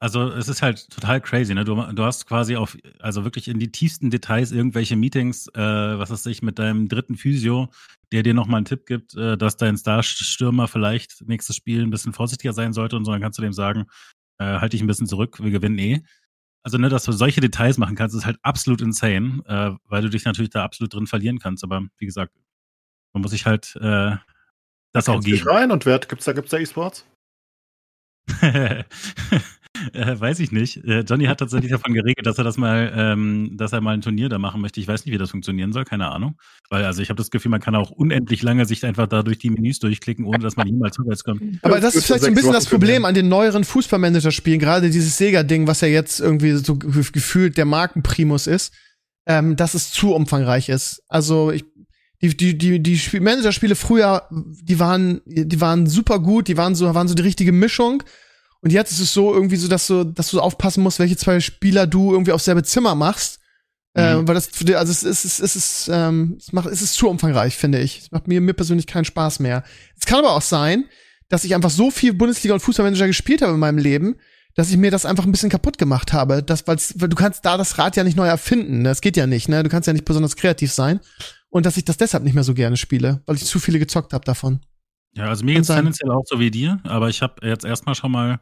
[0.01, 1.65] also es ist halt total crazy, ne?
[1.65, 6.09] Du, du hast quasi auf, also wirklich in die tiefsten Details irgendwelche Meetings, äh, was
[6.09, 7.69] weiß ich, mit deinem dritten Physio,
[8.13, 12.13] der dir nochmal einen Tipp gibt, äh, dass dein Starstürmer vielleicht nächstes Spiel ein bisschen
[12.13, 13.87] vorsichtiger sein sollte und so, dann kannst du dem sagen,
[14.37, 16.01] äh, halt dich ein bisschen zurück, wir gewinnen eh.
[16.63, 20.09] Also, ne, dass du solche Details machen kannst, ist halt absolut insane, äh, weil du
[20.09, 21.63] dich natürlich da absolut drin verlieren kannst.
[21.63, 22.33] Aber wie gesagt,
[23.13, 24.15] man muss sich halt äh,
[24.93, 25.47] das da auch geben.
[25.47, 27.05] rein und wer gibt's da gibt's da E-Sports?
[29.93, 30.83] Äh, weiß ich nicht.
[30.83, 34.01] Äh, Johnny hat tatsächlich davon geregelt, dass er das mal, ähm, dass er mal ein
[34.01, 34.79] Turnier da machen möchte.
[34.79, 36.35] Ich weiß nicht, wie das funktionieren soll, keine Ahnung.
[36.69, 39.39] Weil also ich habe das Gefühl, man kann auch unendlich lange sich einfach da durch
[39.39, 41.41] die Menüs durchklicken, ohne dass man jemals vorwärts kommt.
[41.61, 45.17] Aber das ist vielleicht so ein bisschen das Problem an den neueren Fußballmanager-Spielen, gerade dieses
[45.17, 48.73] Sega-Ding, was ja jetzt irgendwie so gefühlt der Markenprimus ist,
[49.25, 51.03] ähm, dass es zu umfangreich ist.
[51.07, 51.65] Also ich
[52.21, 56.93] die, die, die, die Manager-Spiele früher, die waren, die waren super gut, die waren so,
[56.93, 58.03] waren so die richtige Mischung.
[58.61, 61.39] Und jetzt ist es so irgendwie so, dass du, dass du aufpassen musst, welche zwei
[61.39, 63.39] Spieler du irgendwie aufs selbe Zimmer machst.
[63.95, 64.23] Äh, mhm.
[64.23, 66.93] Äh, weil das, also es ist, es ist, es ist, ähm, es macht, es ist
[66.93, 67.99] zu umfangreich, finde ich.
[67.99, 69.63] Es macht mir, mir persönlich keinen Spaß mehr.
[69.97, 70.85] Es kann aber auch sein,
[71.29, 74.15] dass ich einfach so viel Bundesliga und Fußballmanager gespielt habe in meinem Leben,
[74.55, 76.43] dass ich mir das einfach ein bisschen kaputt gemacht habe.
[76.43, 78.81] Das, weil du kannst da das Rad ja nicht neu erfinden.
[78.81, 78.89] Ne?
[78.89, 79.63] Das geht ja nicht, ne?
[79.63, 80.99] Du kannst ja nicht besonders kreativ sein.
[81.49, 84.13] Und dass ich das deshalb nicht mehr so gerne spiele, weil ich zu viele gezockt
[84.13, 84.59] habe davon.
[85.15, 87.95] Ja, also mir geht es tendenziell auch so wie dir, aber ich habe jetzt erstmal
[87.95, 88.39] schon mal,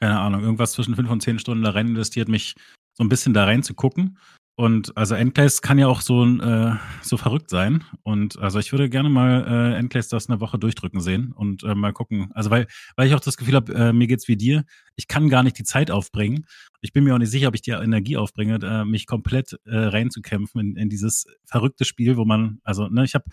[0.00, 2.54] keine Ahnung, irgendwas zwischen fünf und zehn Stunden da rein investiert, mich
[2.94, 4.18] so ein bisschen da rein zu gucken.
[4.58, 7.84] Und also Endclays kann ja auch so, äh, so verrückt sein.
[8.04, 11.74] Und also ich würde gerne mal äh, Endclays das eine Woche durchdrücken sehen und äh,
[11.74, 12.30] mal gucken.
[12.32, 14.64] Also weil, weil ich auch das Gefühl habe, äh, mir geht's wie dir.
[14.96, 16.46] Ich kann gar nicht die Zeit aufbringen.
[16.80, 19.76] Ich bin mir auch nicht sicher, ob ich die Energie aufbringe, äh, mich komplett äh,
[19.76, 23.26] reinzukämpfen in, in dieses verrückte Spiel, wo man, also ne, ich habe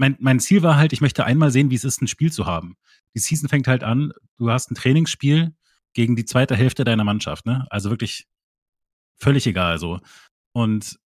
[0.00, 2.46] mein, mein Ziel war halt, ich möchte einmal sehen, wie es ist, ein Spiel zu
[2.46, 2.74] haben.
[3.14, 5.54] Die Season fängt halt an, du hast ein Trainingsspiel
[5.92, 7.66] gegen die zweite Hälfte deiner Mannschaft, ne?
[7.68, 8.26] Also wirklich
[9.18, 10.00] völlig egal so.
[10.52, 10.98] Und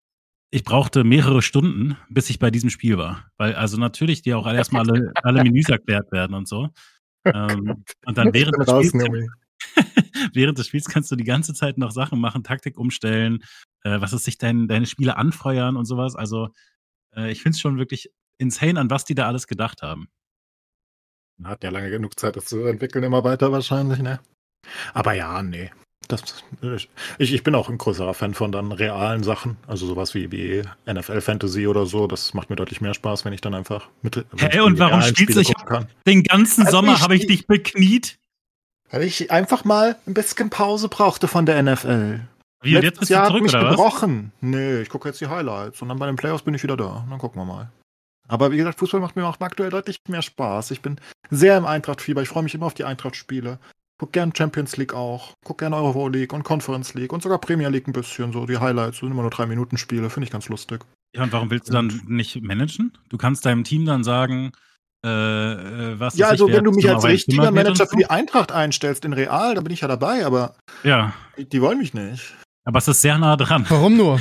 [0.53, 3.27] ich brauchte mehrere Stunden, bis ich bei diesem Spiel war.
[3.37, 6.69] Weil also natürlich dir auch erstmal alle, alle Menüs erklärt werden und so.
[7.25, 9.29] Ähm, und dann während des, Spiels,
[10.35, 13.43] während des Spiels kannst du die ganze Zeit noch Sachen machen, Taktik umstellen,
[13.83, 16.15] äh, was ist sich dein, deine Spiele anfeuern und sowas.
[16.15, 16.51] Also
[17.17, 20.09] äh, ich finde es schon wirklich insane, an was die da alles gedacht haben.
[21.39, 24.21] Man hat ja lange genug Zeit, das zu entwickeln, immer weiter wahrscheinlich, ne?
[24.93, 25.71] Aber ja, nee.
[26.09, 26.23] Das,
[27.19, 30.63] ich, ich bin auch ein größerer Fan von dann realen Sachen, also sowas wie, wie
[30.87, 32.07] NFL Fantasy oder so.
[32.07, 34.17] Das macht mir deutlich mehr Spaß, wenn ich dann einfach mit.
[34.17, 35.41] Hä, hey, und warum spielst du?
[35.41, 35.53] Ich
[36.07, 38.19] den ganzen also Sommer habe ich dich bekniet.
[38.91, 42.21] Weil ich einfach mal ein bisschen Pause brauchte von der NFL.
[42.63, 44.33] Wie, Letztes jetzt bist Jahr du zurück, hat mich oder gebrochen.
[44.41, 44.49] Was?
[44.49, 47.07] Nee, ich gucke jetzt die Highlights und dann bei den Playoffs bin ich wieder da.
[47.09, 47.71] Dann gucken wir mal.
[48.29, 50.71] Aber wie gesagt, Fußball macht mir auch aktuell deutlich mehr Spaß.
[50.71, 50.97] Ich bin
[51.31, 52.23] sehr im Eintracht-Fieber.
[52.23, 53.59] Ich freue mich immer auf die Eintracht-Spiele.
[53.99, 55.35] Guck gern Champions League auch.
[55.45, 58.33] Guck gern Euro League und Conference League und sogar Premier League ein bisschen.
[58.33, 60.11] So die Highlights sind immer nur drei Minuten Spiele.
[60.11, 60.85] Finde ich ganz lustig.
[61.15, 62.93] Ja, und warum willst du dann nicht managen?
[63.09, 64.53] Du kannst deinem Team dann sagen,
[65.05, 69.05] äh, äh was Ja, also wenn du mich als richtiger Manager für die Eintracht einstellst
[69.05, 71.13] in Real, dann bin ich ja dabei, aber ja.
[71.39, 72.35] die, die wollen mich nicht.
[72.65, 73.65] Aber es ist sehr nah dran.
[73.69, 74.19] Warum nur?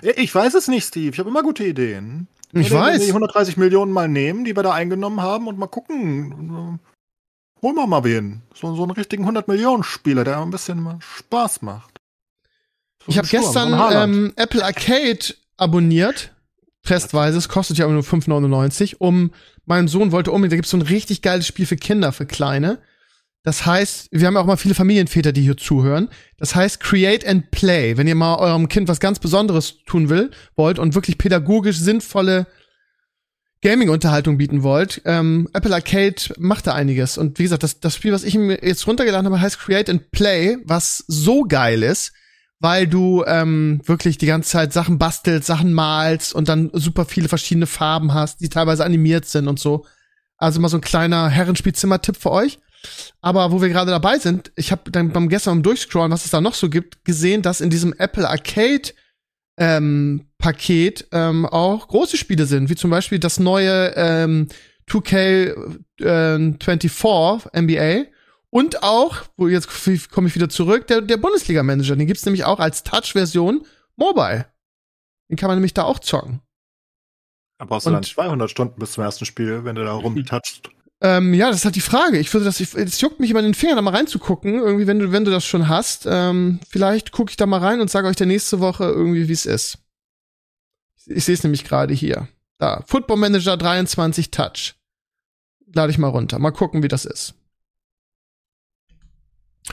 [0.00, 1.12] Ich weiß es nicht, Steve.
[1.12, 2.28] Ich habe immer gute Ideen.
[2.54, 3.02] Ich Oder weiß.
[3.02, 6.80] Die 130 Millionen mal nehmen, die wir da eingenommen haben und mal gucken.
[7.62, 8.42] Holen wir mal wen.
[8.54, 11.98] So, so einen richtigen 100 Millionen Spieler, der ein bisschen Spaß macht.
[13.04, 16.30] So ich habe gestern ähm, Apple Arcade abonniert.
[16.84, 17.38] Testweise.
[17.38, 18.96] Es kostet ja nur 5,99.
[18.98, 19.32] Um,
[19.64, 22.78] mein Sohn wollte unbedingt, da gibt's so ein richtig geiles Spiel für Kinder, für Kleine.
[23.44, 26.08] Das heißt, wir haben ja auch mal viele Familienväter, die hier zuhören.
[26.38, 27.96] Das heißt, create and play.
[27.98, 32.46] Wenn ihr mal eurem Kind was ganz Besonderes tun will, wollt und wirklich pädagogisch sinnvolle
[33.60, 37.18] Gaming-Unterhaltung bieten wollt, ähm, Apple Arcade macht da einiges.
[37.18, 40.10] Und wie gesagt, das, das Spiel, was ich mir jetzt runtergeladen habe, heißt Create and
[40.10, 42.14] Play, was so geil ist,
[42.60, 47.28] weil du ähm, wirklich die ganze Zeit Sachen bastelst, Sachen malst und dann super viele
[47.28, 49.84] verschiedene Farben hast, die teilweise animiert sind und so.
[50.38, 52.58] Also mal so ein kleiner Herrenspielzimmer-Tipp für euch.
[53.20, 56.30] Aber wo wir gerade dabei sind, ich habe dann beim gestern beim Durchscrollen, was es
[56.30, 58.92] da noch so gibt, gesehen, dass in diesem Apple Arcade
[59.56, 64.48] ähm, Paket ähm, auch große Spiele sind, wie zum Beispiel das neue ähm,
[64.88, 68.06] 2K24 äh, NBA
[68.50, 69.68] und auch, wo jetzt
[70.10, 71.96] komme ich wieder zurück, der, der Bundesliga-Manager.
[71.96, 73.66] Den gibt's nämlich auch als Touch-Version
[73.96, 74.46] mobile.
[75.28, 76.40] Den kann man nämlich da auch zocken.
[77.58, 80.70] Da brauchst du und, dann 200 Stunden bis zum ersten Spiel, wenn du da rumtatschst.
[81.00, 82.18] Ähm, ja, das ist halt die Frage.
[82.18, 84.54] Ich würde das, es juckt mich immer in den Finger, da mal reinzugucken.
[84.54, 86.06] Irgendwie, wenn du, wenn du das schon hast.
[86.08, 89.32] Ähm, vielleicht gucke ich da mal rein und sage euch der nächste Woche irgendwie, wie
[89.32, 89.78] es ist.
[90.96, 92.28] Ich, ich sehe es nämlich gerade hier.
[92.58, 92.82] Da.
[92.86, 94.74] Football Manager 23 Touch.
[95.74, 96.38] Lade ich mal runter.
[96.38, 97.34] Mal gucken, wie das ist.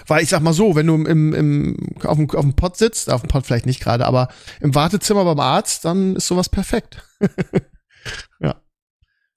[0.08, 3.10] Weil ich sag mal so, wenn du im, im, auf, dem, auf dem Pott sitzt,
[3.10, 4.30] auf dem Pott vielleicht nicht gerade, aber
[4.62, 7.04] im Wartezimmer beim Arzt, dann ist sowas perfekt.
[8.40, 8.62] ja.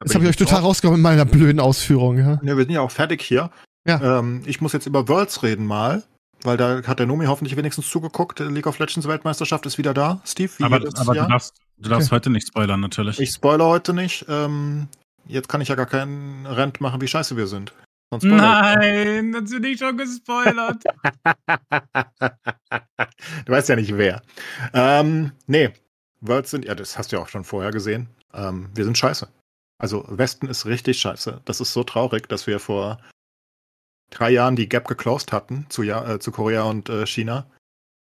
[0.04, 2.18] Das habe ich euch total rausgenommen in meiner blöden Ausführung.
[2.18, 3.50] Ja, ja wir sind ja auch fertig hier.
[3.86, 4.18] Ja.
[4.18, 6.02] Ähm, ich muss jetzt über Worlds reden mal,
[6.42, 8.38] weil da hat der Nomi hoffentlich wenigstens zugeguckt.
[8.40, 10.20] League of Legends Weltmeisterschaft ist wieder da.
[10.24, 12.16] Steve, wie aber, aber du darfst, du darfst okay.
[12.16, 13.18] heute nicht spoilern, natürlich.
[13.18, 14.26] Ich spoilere heute nicht.
[14.28, 14.88] Ähm,
[15.26, 17.72] jetzt kann ich ja gar keinen Rent machen, wie scheiße wir sind.
[18.22, 20.84] Nein, das bin ich schon gespoilert.
[23.44, 24.22] du weißt ja nicht wer.
[24.72, 25.70] Ähm, nee,
[26.20, 28.08] Worlds sind, ja, das hast du ja auch schon vorher gesehen.
[28.32, 29.28] Ähm, wir sind scheiße.
[29.78, 31.40] Also Westen ist richtig scheiße.
[31.44, 32.98] Das ist so traurig, dass wir vor
[34.10, 37.46] drei Jahren die Gap geclosed hatten zu, ja, äh, zu Korea und äh, China.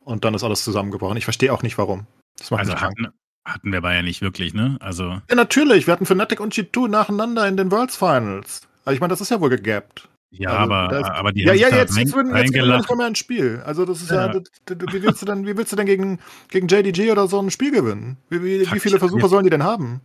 [0.05, 1.17] Und dann ist alles zusammengebrochen.
[1.17, 2.07] Ich verstehe auch nicht warum.
[2.39, 3.09] Das macht also hatten,
[3.45, 4.79] hatten wir aber ja nicht wirklich, ne?
[4.81, 5.21] Also.
[5.29, 5.87] Ja, natürlich.
[5.87, 8.63] Wir hatten Fnatic und G2 nacheinander in den Worlds Finals.
[8.85, 10.09] Also ich meine, das ist ja wohl gegappt.
[10.31, 13.07] Ja, also, aber, ist, aber die ja, ja, jetzt, jetzt, würden, jetzt wir nicht mehr
[13.07, 13.63] ein Spiel.
[13.65, 16.69] Also das ist ja, ja wie willst du denn, wie willst du denn gegen, gegen
[16.69, 18.19] JDG oder so ein Spiel gewinnen?
[18.29, 20.03] Wie, wie, wie viele Versuche sollen die denn haben?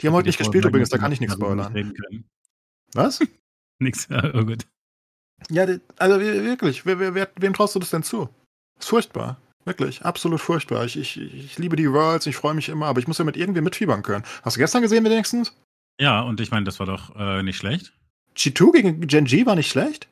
[0.00, 1.94] Die haben heute nicht gespielt übrigens, da kann ich nichts spoilern.
[2.94, 3.20] Was?
[3.78, 4.66] Nix, oh gut.
[5.50, 5.66] Ja,
[5.96, 8.28] also wirklich, wer, wer, wem traust du das denn zu?
[8.78, 9.40] ist furchtbar.
[9.64, 10.84] Wirklich, absolut furchtbar.
[10.84, 13.36] Ich, ich, ich liebe die Worlds, ich freue mich immer, aber ich muss ja mit
[13.36, 14.24] irgendwie mitfiebern können.
[14.42, 15.56] Hast du gestern gesehen wenigstens?
[16.00, 17.92] Ja, und ich meine, das war doch äh, nicht schlecht.
[18.36, 20.08] G2 gegen Gen G war nicht schlecht?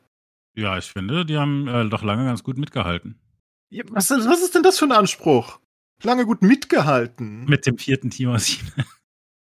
[0.55, 3.19] Ja, ich finde, die haben äh, doch lange ganz gut mitgehalten.
[3.69, 5.59] Ja, was, was, ist denn das für ein Anspruch?
[6.03, 7.45] Lange gut mitgehalten.
[7.45, 8.85] Mit dem vierten Team aus China.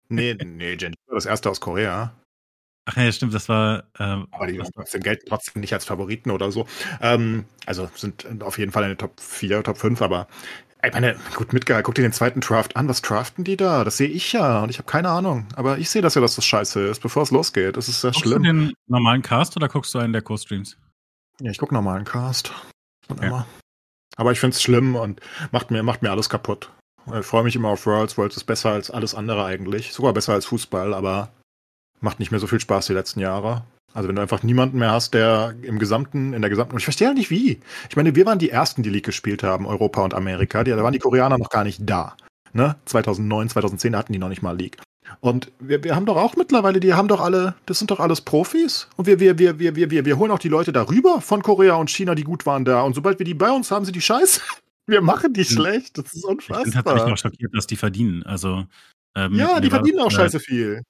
[0.09, 2.13] Nee, nee, Gen G war das erste aus Korea.
[2.85, 3.85] Ach ja, stimmt, das war.
[3.97, 6.67] Ähm, Aber die trotzdem gelten trotzdem nicht als Favoriten oder so.
[7.01, 10.27] Ähm, also sind auf jeden Fall in der Top 4, Top 5, aber
[10.85, 11.83] ich meine, gut mitgehalten.
[11.83, 12.87] Guck dir den zweiten Draft an.
[12.87, 13.83] Was draften die da?
[13.83, 15.47] Das sehe ich ja und ich habe keine Ahnung.
[15.55, 17.75] Aber ich sehe das ja, dass das scheiße ist, bevor es losgeht.
[17.75, 18.43] Das ist sehr guckst schlimm.
[18.43, 20.77] Guckst du den normalen Cast oder guckst du einen der Co-Streams?
[21.41, 22.53] Ja, ich gucke normalen Cast.
[23.07, 23.27] Okay.
[23.27, 23.47] Immer.
[24.15, 26.71] Aber ich finde es schlimm und macht mir, macht mir alles kaputt.
[27.07, 28.17] Ich freue mich immer auf Worlds.
[28.17, 29.93] Worlds ist besser als alles andere eigentlich.
[29.93, 31.29] Sogar besser als Fußball, aber
[32.01, 33.63] macht nicht mehr so viel Spaß die letzten Jahre.
[33.93, 37.07] Also wenn du einfach niemanden mehr hast, der im gesamten, in der gesamten, ich verstehe
[37.07, 37.61] halt nicht wie.
[37.89, 40.63] Ich meine, wir waren die ersten, die League gespielt haben, Europa und Amerika.
[40.63, 42.17] Die, da waren die Koreaner noch gar nicht da.
[42.51, 42.75] Ne?
[42.85, 44.77] 2009, 2010 da hatten die noch nicht mal League.
[45.21, 48.21] Und wir, wir haben doch auch mittlerweile, die haben doch alle, das sind doch alles
[48.21, 48.87] Profis.
[48.97, 51.75] Und wir, wir, wir, wir, wir, wir, wir holen auch die Leute darüber von Korea
[51.75, 52.81] und China, die gut waren da.
[52.81, 54.41] Und sobald wir die bei uns haben, sind die scheiße.
[54.87, 55.97] Wir machen die schlecht.
[55.97, 56.59] Das ist unfassbar.
[56.59, 58.23] Ich bin tatsächlich noch schockiert, dass die verdienen.
[58.23, 58.65] Also,
[59.15, 60.83] ähm, ja, die verdienen auch scheiße viel.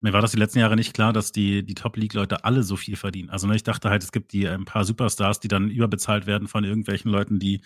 [0.00, 2.94] Mir war das die letzten Jahre nicht klar, dass die, die Top-League-Leute alle so viel
[2.94, 3.30] verdienen.
[3.30, 6.46] Also ne, ich dachte halt, es gibt die ein paar Superstars, die dann überbezahlt werden
[6.46, 7.62] von irgendwelchen Leuten, die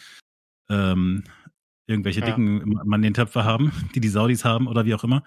[0.70, 1.24] ähm,
[1.88, 2.26] irgendwelche ja.
[2.26, 5.24] dicken Mann den Töpfe haben, die die Saudis haben oder wie auch immer.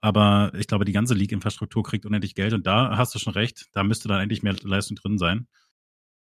[0.00, 3.66] Aber ich glaube, die ganze League-Infrastruktur kriegt unendlich Geld und da hast du schon recht,
[3.72, 5.46] da müsste dann endlich mehr Leistung drin sein.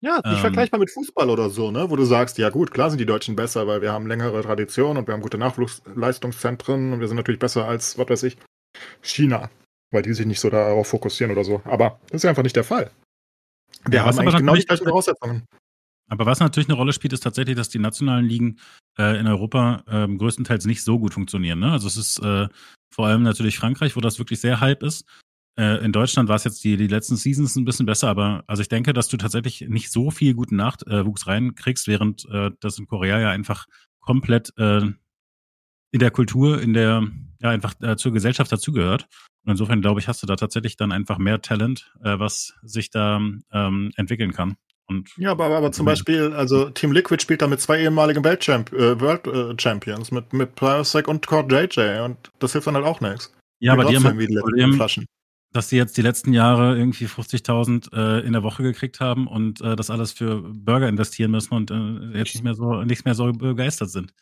[0.01, 1.89] Ja, nicht ähm, vergleichbar mit Fußball oder so, ne?
[1.89, 4.97] Wo du sagst, ja gut, klar sind die Deutschen besser, weil wir haben längere Tradition
[4.97, 8.37] und wir haben gute Nachwuchsleistungszentren und wir sind natürlich besser als, was weiß ich,
[9.01, 9.49] China
[9.91, 11.61] weil die sich nicht so darauf fokussieren oder so.
[11.65, 12.91] Aber das ist einfach nicht der Fall.
[13.85, 15.45] Wir ja, haben eigentlich genau die gleichen Voraussetzungen.
[16.09, 18.59] Aber was natürlich eine Rolle spielt, ist tatsächlich, dass die nationalen Ligen
[18.97, 21.59] äh, in Europa äh, größtenteils nicht so gut funktionieren.
[21.59, 21.71] Ne?
[21.71, 22.47] Also es ist äh,
[22.93, 25.05] vor allem natürlich Frankreich, wo das wirklich sehr hype ist.
[25.61, 28.61] Äh, in Deutschland war es jetzt die, die letzten Seasons ein bisschen besser, aber also
[28.63, 32.87] ich denke, dass du tatsächlich nicht so viel guten Nachwuchs reinkriegst, während äh, das in
[32.87, 33.67] Korea ja einfach
[33.99, 34.81] komplett äh,
[35.91, 37.03] in der Kultur, in der,
[37.41, 39.07] ja, einfach zur Gesellschaft dazugehört.
[39.43, 42.89] Und insofern glaube ich, hast du da tatsächlich dann einfach mehr Talent, äh, was sich
[42.89, 43.21] da
[43.51, 44.55] ähm, entwickeln kann.
[44.87, 48.73] Und ja, aber, aber zum Beispiel, also Team Liquid spielt da mit zwei ehemaligen Weltchamp
[48.73, 52.85] äh, World äh, Champions, mit, mit Plasek und Cord JJ und das hilft dann halt
[52.85, 53.31] auch nichts.
[53.59, 55.05] Ja, aber die haben halt die Flaschen.
[55.53, 59.61] Dass sie jetzt die letzten Jahre irgendwie 50.000 äh, in der Woche gekriegt haben und
[59.61, 63.15] äh, das alles für Burger investieren müssen und äh, jetzt nicht mehr so, nicht mehr
[63.15, 64.13] so begeistert sind.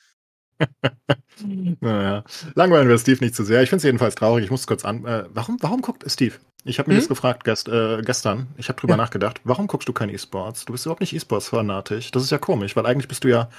[1.79, 2.23] naja,
[2.55, 3.61] langweilen wir Steve nicht zu sehr.
[3.63, 4.43] Ich finde es jedenfalls traurig.
[4.43, 5.05] Ich muss kurz an.
[5.05, 6.35] Äh, warum, warum guckt Steve?
[6.65, 7.01] Ich habe mir hm?
[7.01, 8.47] das gefragt gest, äh, gestern.
[8.57, 8.97] Ich habe drüber ja.
[8.97, 9.39] nachgedacht.
[9.43, 10.65] Warum guckst du kein E-Sports?
[10.65, 12.11] Du bist überhaupt nicht E-Sports-fanatisch.
[12.11, 13.49] Das ist ja komisch, weil eigentlich bist du ja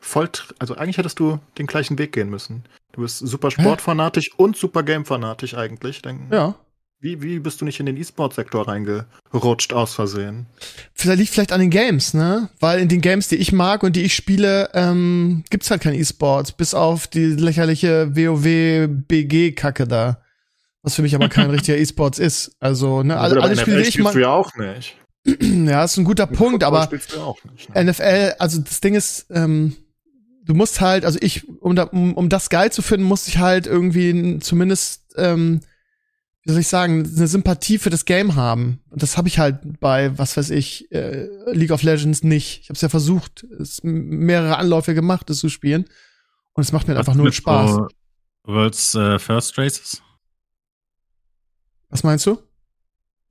[0.00, 0.30] voll.
[0.58, 2.64] Also eigentlich hättest du den gleichen Weg gehen müssen.
[2.92, 6.00] Du bist super Sportfanatisch und super Game-fanatisch eigentlich.
[6.00, 6.54] Dann, ja.
[6.98, 10.46] Wie, wie bist du nicht in den E-Sport-Sektor reingerutscht aus Versehen?
[10.94, 12.48] Vielleicht liegt vielleicht an den Games, ne?
[12.58, 15.94] Weil in den Games, die ich mag und die ich spiele, ähm, gibt's halt kein
[15.94, 20.22] E-Sports, bis auf die lächerliche WoW-BG-Kacke da.
[20.82, 22.56] Was für mich aber kein richtiger E-Sports ist.
[22.60, 24.14] Also, ne, alle, alle Spiele, die ich mag.
[24.14, 24.96] du ja auch nicht.
[25.40, 27.84] ja, ist ein guter Mit Punkt, aber nicht, ne?
[27.84, 29.76] NFL, also das Ding ist, ähm,
[30.46, 33.36] du musst halt, also ich, um, da, um, um das geil zu finden, muss ich
[33.36, 35.60] halt irgendwie zumindest ähm,
[36.46, 38.80] wie soll ich sagen, eine Sympathie für das Game haben.
[38.90, 42.60] Und das habe ich halt bei, was weiß ich, äh, League of Legends nicht.
[42.62, 45.86] Ich habe es ja versucht, es mehrere Anläufe gemacht, es zu spielen.
[46.52, 47.88] Und es macht mir was einfach nur Spaß.
[48.44, 50.00] World's uh, First Races?
[51.88, 52.38] Was meinst du?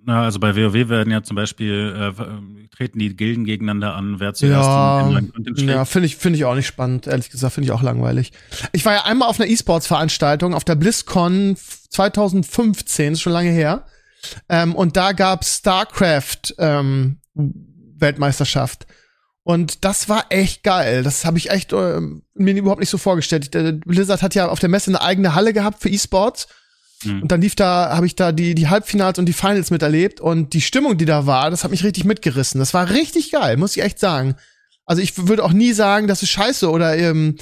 [0.08, 4.36] Na, also bei WoW werden ja zum Beispiel äh, treten die Gilden gegeneinander an, wer
[4.36, 7.66] zuerst ja, in, in Ja, finde ich, finde ich auch nicht spannend, ehrlich gesagt, finde
[7.66, 8.32] ich auch langweilig.
[8.72, 11.58] Ich war ja einmal auf einer E-Sports-Veranstaltung, auf der BlizzCon
[11.90, 13.86] 2015, ist schon lange her.
[14.48, 18.86] Ähm, und da gab's StarCraft ähm, Weltmeisterschaft.
[19.42, 21.02] Und das war echt geil.
[21.02, 22.00] Das habe ich echt äh,
[22.36, 23.54] mir überhaupt nicht so vorgestellt.
[23.56, 26.48] Der Blizzard hat ja auf der Messe eine eigene Halle gehabt für E-Sports.
[27.06, 27.24] Mhm.
[27.24, 30.54] Und dann lief da, habe ich da die, die Halbfinals und die Finals miterlebt und
[30.54, 32.60] die Stimmung, die da war, das hat mich richtig mitgerissen.
[32.60, 34.36] Das war richtig geil, muss ich echt sagen.
[34.86, 37.36] Also ich würde auch nie sagen, das ist scheiße oder ähm,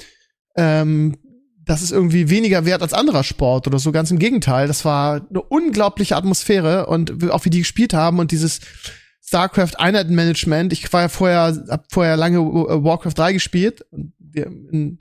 [0.56, 1.16] ähm,
[1.64, 3.92] das ist irgendwie weniger wert als anderer Sport oder so.
[3.92, 4.66] Ganz im Gegenteil.
[4.66, 8.60] Das war eine unglaubliche Atmosphäre und auch wie die gespielt haben und dieses
[9.26, 10.72] StarCraft Einheitenmanagement.
[10.72, 13.84] Ich war ja vorher, hab vorher lange Warcraft 3 gespielt.
[14.34, 14.98] In,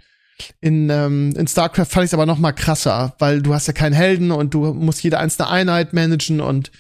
[0.61, 3.74] in, ähm, in StarCraft fand ich es aber noch mal krasser, weil du hast ja
[3.74, 6.72] keinen Helden und du musst jede einzelne Einheit managen und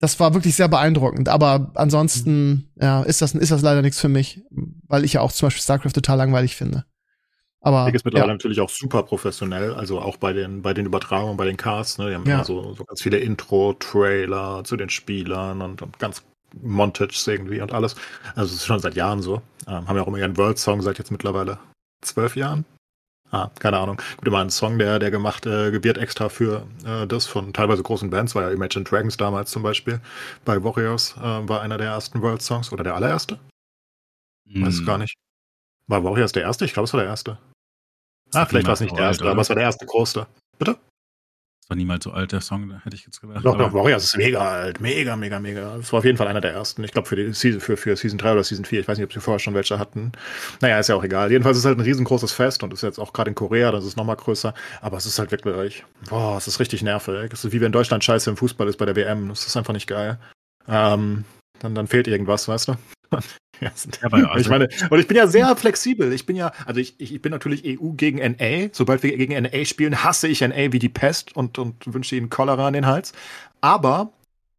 [0.00, 1.28] das war wirklich sehr beeindruckend.
[1.28, 2.64] Aber ansonsten, mhm.
[2.80, 4.42] ja, ist das, ist das leider nichts für mich,
[4.88, 6.84] weil ich ja auch zum Beispiel StarCraft total langweilig finde.
[7.62, 8.34] Aber ist mittlerweile ja.
[8.34, 11.98] natürlich auch super professionell, also auch bei den bei den Übertragungen, bei den Casts.
[11.98, 12.36] Ne, die haben ja.
[12.36, 16.22] immer so, so ganz viele Intro-Trailer zu den Spielern und, und ganz
[16.62, 17.96] Montages irgendwie und alles.
[18.34, 19.42] Also es ist schon seit Jahren so.
[19.66, 21.58] Ähm, haben ja auch immer ihren World Song seit jetzt mittlerweile
[22.00, 22.64] zwölf Jahren,
[23.32, 24.00] Ah, keine Ahnung.
[24.16, 27.82] Gut, immer ein Song, der, der gemacht äh, wird extra für äh, das von teilweise
[27.82, 30.00] großen Bands, war ja Imagine Dragons damals zum Beispiel.
[30.44, 33.38] Bei Warriors äh, war einer der ersten World Songs oder der allererste.
[34.48, 34.66] Hm.
[34.66, 35.16] Weiß gar nicht.
[35.86, 36.64] War Warriors der erste?
[36.64, 37.38] Ich glaube, es war der erste.
[38.32, 40.26] Ah, vielleicht war es nicht der erste, aber es war der erste große.
[40.58, 40.76] Bitte?
[41.70, 43.44] War niemals so alt, der Song, hätte ich jetzt gedacht.
[43.44, 44.80] Doch, doch, Warriors ist mega alt.
[44.80, 45.76] Mega, mega, mega.
[45.76, 46.82] Das war auf jeden Fall einer der ersten.
[46.82, 48.80] Ich glaube, für, die Season, für, für Season 3 oder Season 4.
[48.80, 50.10] Ich weiß nicht, ob sie vorher schon welche hatten.
[50.60, 51.30] Naja, ist ja auch egal.
[51.30, 53.84] Jedenfalls ist es halt ein riesengroßes Fest und ist jetzt auch gerade in Korea, das
[53.84, 54.52] ist nochmal größer.
[54.80, 57.32] Aber es ist halt wirklich, boah, es ist richtig nervig.
[57.32, 59.28] Es ist wie wenn Deutschland scheiße im Fußball ist bei der WM.
[59.28, 60.18] Das ist einfach nicht geil.
[60.68, 61.24] Ähm,
[61.60, 62.74] dann, dann fehlt irgendwas, weißt du?
[63.60, 63.70] Ja,
[64.10, 66.12] also ich meine, und ich bin ja sehr flexibel.
[66.12, 68.68] Ich bin ja, also ich, ich bin natürlich EU gegen NA.
[68.72, 72.30] Sobald wir gegen NA spielen, hasse ich NA wie die Pest und, und wünsche ihnen
[72.30, 73.12] Cholera an den Hals.
[73.60, 74.12] Aber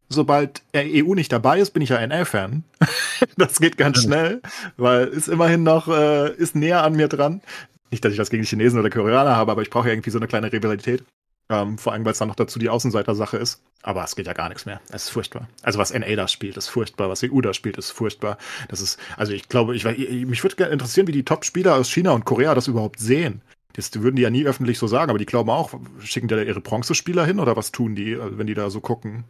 [0.09, 2.63] sobald EU nicht dabei ist, bin ich ja NA-Fan.
[3.37, 4.41] das geht ganz schnell,
[4.77, 7.41] weil ist immerhin noch, äh, ist näher an mir dran.
[7.89, 10.11] Nicht, dass ich was gegen die Chinesen oder Koreaner habe, aber ich brauche ja irgendwie
[10.11, 11.03] so eine kleine Rivalität.
[11.51, 13.61] Ähm, vor allem, weil es dann noch dazu die Außenseiter-Sache ist.
[13.83, 14.79] Aber es geht ja gar nichts mehr.
[14.89, 15.49] Es ist furchtbar.
[15.63, 17.09] Also was NA da spielt, ist furchtbar.
[17.09, 18.37] Was EU da spielt, ist furchtbar.
[18.69, 22.23] Das ist, also ich glaube, ich, mich würde interessieren, wie die Top-Spieler aus China und
[22.23, 23.41] Korea das überhaupt sehen.
[23.73, 26.41] Das würden die ja nie öffentlich so sagen, aber die glauben auch, schicken die da
[26.41, 29.25] ihre Bronzespieler hin oder was tun die, wenn die da so gucken?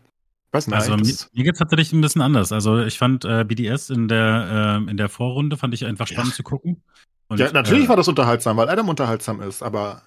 [0.51, 2.51] Weiß nicht, also mir, mir geht es tatsächlich ein bisschen anders.
[2.51, 6.33] Also ich fand äh, BDS in der, äh, in der Vorrunde fand ich einfach spannend
[6.33, 6.35] ja.
[6.35, 6.83] zu gucken.
[7.29, 10.01] Und, ja, natürlich äh, war das unterhaltsam, weil Adam unterhaltsam ist, aber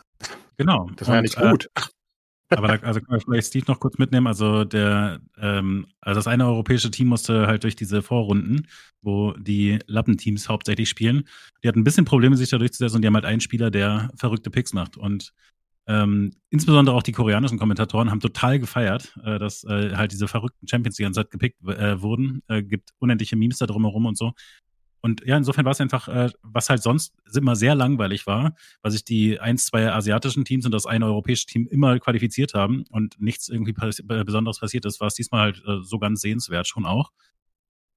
[0.59, 0.91] genau.
[0.97, 1.71] Das war und, ja nicht gut.
[1.75, 1.81] Äh,
[2.51, 4.27] aber da, also können wir vielleicht Steve noch kurz mitnehmen.
[4.27, 8.67] Also der, ähm, also das eine europäische Team musste halt durch diese Vorrunden,
[9.03, 11.25] wo die Lappenteams hauptsächlich spielen.
[11.63, 14.11] Die hatten ein bisschen Probleme, sich da durchzusetzen und die haben halt einen Spieler, der
[14.17, 14.97] verrückte Picks macht.
[14.97, 15.33] Und
[15.87, 20.67] ähm, insbesondere auch die koreanischen Kommentatoren haben total gefeiert, äh, dass äh, halt diese verrückten
[20.67, 22.43] Champions die ganze Zeit gepickt äh, wurden.
[22.49, 24.33] Äh, gibt unendliche Memes da drumherum und so.
[25.05, 28.91] Und ja, insofern war es einfach, äh, was halt sonst immer sehr langweilig war, weil
[28.91, 33.21] sich die ein, zwei asiatischen Teams und das eine europäische Team immer qualifiziert haben und
[33.21, 36.67] nichts irgendwie pass äh, Besonderes passiert ist, war es diesmal halt äh, so ganz sehenswert
[36.67, 37.13] schon auch.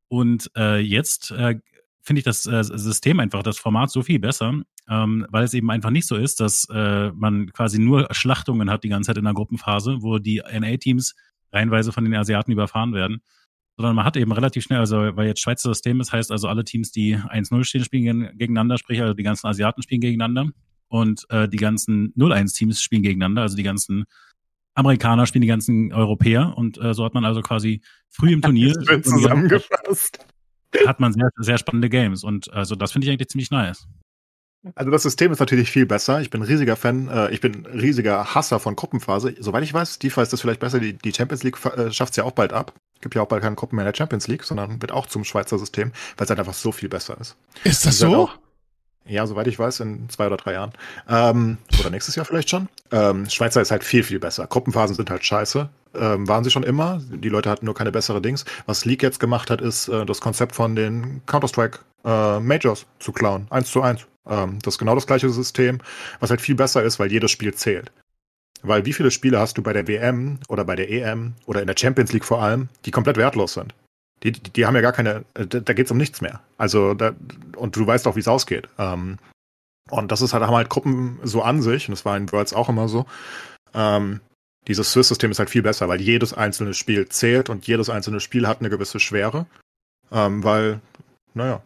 [0.09, 1.61] Und äh, jetzt äh,
[2.01, 5.71] finde ich das äh, System einfach, das Format so viel besser, ähm, weil es eben
[5.71, 9.23] einfach nicht so ist, dass äh, man quasi nur Schlachtungen hat die ganze Zeit in
[9.23, 11.15] der Gruppenphase, wo die NA-Teams
[11.53, 13.21] reihenweise von den Asiaten überfahren werden,
[13.77, 16.63] sondern man hat eben relativ schnell, also weil jetzt Schweizer System ist, heißt also alle
[16.63, 20.49] Teams, die 1-0 stehen, spielen gegeneinander, sprich also die ganzen Asiaten spielen gegeneinander
[20.87, 24.05] und äh, die ganzen 0-1-Teams spielen gegeneinander, also die ganzen
[24.73, 28.73] Amerikaner spielen die ganzen Europäer und äh, so hat man also quasi früh im Turnier
[28.73, 30.25] zusammengefasst.
[30.85, 33.87] Hat man sehr, sehr spannende Games und also das finde ich eigentlich ziemlich nice.
[34.75, 36.19] Also das System ist natürlich viel besser.
[36.19, 39.35] Ich bin riesiger Fan, äh, ich bin riesiger Hasser von Gruppenphase.
[39.39, 42.17] Soweit ich weiß, die weiß das vielleicht besser, die, die Champions League äh, schafft es
[42.17, 42.73] ja auch bald ab.
[43.01, 45.23] Gibt ja auch bald keine Gruppen mehr in der Champions League, sondern wird auch zum
[45.23, 47.35] Schweizer System, weil es halt einfach so viel besser ist.
[47.63, 48.29] Ist das so?
[49.09, 50.73] Ja, soweit ich weiß, in zwei oder drei Jahren.
[51.07, 52.67] Ähm, oder nächstes Jahr vielleicht schon.
[52.91, 54.47] Ähm, Schweizer ist halt viel, viel besser.
[54.47, 55.69] Gruppenphasen sind halt scheiße.
[55.95, 57.01] Ähm, waren sie schon immer.
[57.09, 58.43] Die Leute hatten nur keine bessere Dings.
[58.65, 63.13] Was League jetzt gemacht hat, ist äh, das Konzept von den Counter-Strike äh, Majors zu
[63.13, 63.47] klauen.
[63.49, 64.05] Eins zu eins.
[64.27, 65.79] Ähm, das ist genau das gleiche System,
[66.19, 67.91] was halt viel besser ist, weil jedes Spiel zählt.
[68.63, 71.67] Weil wie viele Spiele hast du bei der WM oder bei der EM oder in
[71.67, 73.73] der Champions League vor allem, die komplett wertlos sind?
[74.23, 76.41] Die, die, die haben ja gar keine, äh, da, geht es um nichts mehr.
[76.57, 77.13] Also, da,
[77.55, 78.67] und du weißt auch, wie es ausgeht.
[78.79, 79.19] Ähm,
[79.89, 82.53] und das ist halt, haben halt Gruppen so an sich, und das war in Worlds
[82.53, 83.05] auch immer so.
[83.73, 84.21] Ähm,
[84.67, 88.47] dieses Swiss-System ist halt viel besser, weil jedes einzelne Spiel zählt und jedes einzelne Spiel
[88.47, 89.45] hat eine gewisse Schwere.
[90.11, 90.81] Ähm, weil,
[91.33, 91.61] naja.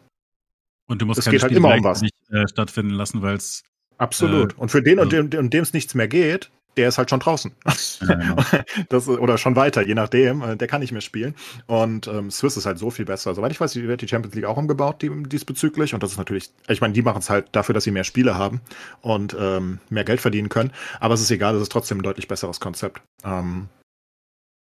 [0.86, 2.02] Und du musst es geht halt immer um was.
[2.02, 3.62] nicht äh, stattfinden lassen, weil es.
[3.98, 4.52] Absolut.
[4.52, 7.10] Äh, und für den, also, und dem, dem es nichts mehr geht, der ist halt
[7.10, 7.52] schon draußen.
[8.00, 8.36] Ja, ja.
[8.88, 10.42] das, oder schon weiter, je nachdem.
[10.42, 11.34] Äh, der kann nicht mehr spielen.
[11.66, 13.34] Und ähm, Swiss ist halt so viel besser.
[13.34, 15.94] Soweit ich weiß, wird die Champions League auch umgebaut die, diesbezüglich.
[15.94, 18.36] Und das ist natürlich, ich meine, die machen es halt dafür, dass sie mehr Spiele
[18.36, 18.60] haben
[19.00, 20.72] und ähm, mehr Geld verdienen können.
[21.00, 23.02] Aber es ist egal, es ist trotzdem ein deutlich besseres Konzept.
[23.24, 23.68] Ähm,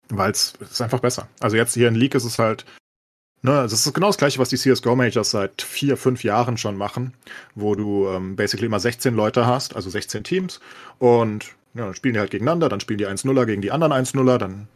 [0.10, 1.28] Weil es ist einfach besser.
[1.40, 2.66] Also jetzt hier in League ist es halt
[3.44, 7.14] Ne, das ist genau das gleiche, was die CSGO-Majors seit vier, fünf Jahren schon machen,
[7.56, 10.60] wo du ähm, basically immer 16 Leute hast, also 16 Teams.
[11.00, 14.38] Und ja, dann spielen die halt gegeneinander, dann spielen die 1-0er gegen die anderen 1-0er,
[14.38, 14.68] dann.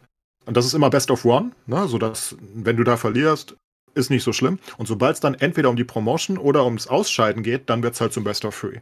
[0.46, 1.86] Und das ist immer Best of One, ne?
[1.86, 3.54] sodass, wenn du da verlierst,
[3.94, 4.58] ist nicht so schlimm.
[4.78, 8.00] Und sobald es dann entweder um die Promotion oder ums Ausscheiden geht, dann wird es
[8.00, 8.80] halt zum Best of Three.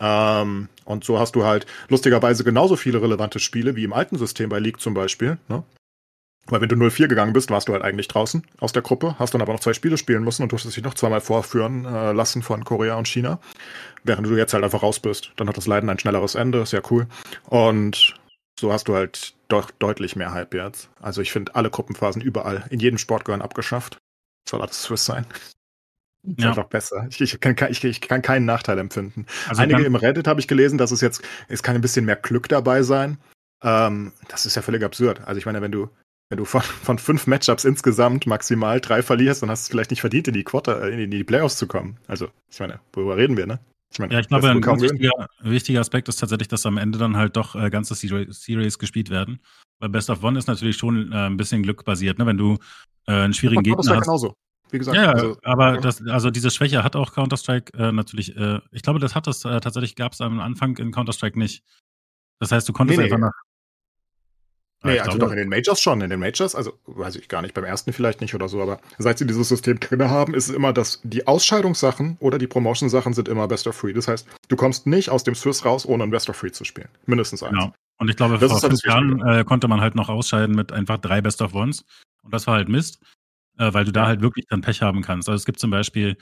[0.00, 4.50] Ähm, und so hast du halt lustigerweise genauso viele relevante Spiele wie im alten System
[4.50, 5.38] bei League zum Beispiel.
[5.48, 5.62] Ne?
[6.46, 9.32] Weil wenn du 0-4 gegangen bist, warst du halt eigentlich draußen aus der Gruppe, hast
[9.34, 12.42] dann aber noch zwei Spiele spielen müssen und durftest dich noch zweimal vorführen äh, lassen
[12.42, 13.38] von Korea und China.
[14.02, 15.32] Während du jetzt halt einfach raus bist.
[15.36, 17.06] Dann hat das Leiden ein schnelleres Ende, ist ja cool.
[17.44, 18.14] Und
[18.58, 20.90] so hast du halt doch deutlich mehr Hype jetzt.
[21.00, 23.98] Also ich finde alle Gruppenphasen überall, in jedem Sport gehören abgeschafft.
[24.48, 25.26] Soll alles Swiss sein.
[26.26, 26.50] Ist ja.
[26.50, 27.06] einfach besser.
[27.10, 29.26] Ich, ich, kann, ich, ich, kann, keinen Nachteil empfinden.
[29.48, 32.16] Also Einige im Reddit habe ich gelesen, dass es jetzt, es kann ein bisschen mehr
[32.16, 33.18] Glück dabei sein.
[33.62, 35.20] Ähm, das ist ja völlig absurd.
[35.26, 35.90] Also ich meine, wenn du
[36.30, 39.90] wenn du von, von fünf Matchups insgesamt maximal drei verlierst, dann hast du es vielleicht
[39.90, 41.98] nicht verdient, in die Quarter, äh, in die Playoffs zu kommen.
[42.06, 43.60] Also, ich meine, worüber reden wir, ne?
[43.92, 47.16] Ich meine, ja, ich glaube, ein wichtiger, wichtiger, Aspekt ist tatsächlich, dass am Ende dann
[47.16, 49.40] halt doch äh, ganze Series gespielt werden.
[49.78, 52.26] Weil Best of One ist natürlich schon äh, ein bisschen glückbasiert, ne?
[52.26, 52.58] Wenn du
[53.06, 54.02] äh, einen schwierigen Gegner das hast.
[54.02, 54.34] genauso.
[54.70, 58.58] Wie gesagt, ja, also, aber das, also diese Schwäche hat auch Counter-Strike äh, natürlich, äh,
[58.72, 61.62] ich glaube, das hat es äh, tatsächlich, gab es am Anfang in Counter-Strike nicht.
[62.40, 63.12] Das heißt, du konntest nee, nee.
[63.12, 63.42] einfach nach,
[64.84, 66.00] Nee, also doch in den Majors schon.
[66.02, 68.80] In den Majors, also weiß ich gar nicht, beim ersten vielleicht nicht oder so, aber
[68.98, 73.14] seit sie dieses System drin haben, ist es immer, dass die Ausscheidungssachen oder die Promotion-Sachen
[73.14, 73.94] sind immer Best of Free.
[73.94, 76.64] Das heißt, du kommst nicht aus dem Swiss raus, ohne ein Best of Free zu
[76.64, 76.88] spielen.
[77.06, 77.52] Mindestens eins.
[77.52, 77.72] Genau.
[77.98, 80.98] Und ich glaube, das vor fünf Jahren äh, konnte man halt noch ausscheiden mit einfach
[80.98, 81.84] drei Best of Ones.
[82.22, 83.00] Und das war halt Mist,
[83.58, 85.28] äh, weil du da halt wirklich dann Pech haben kannst.
[85.28, 86.16] Also es gibt zum Beispiel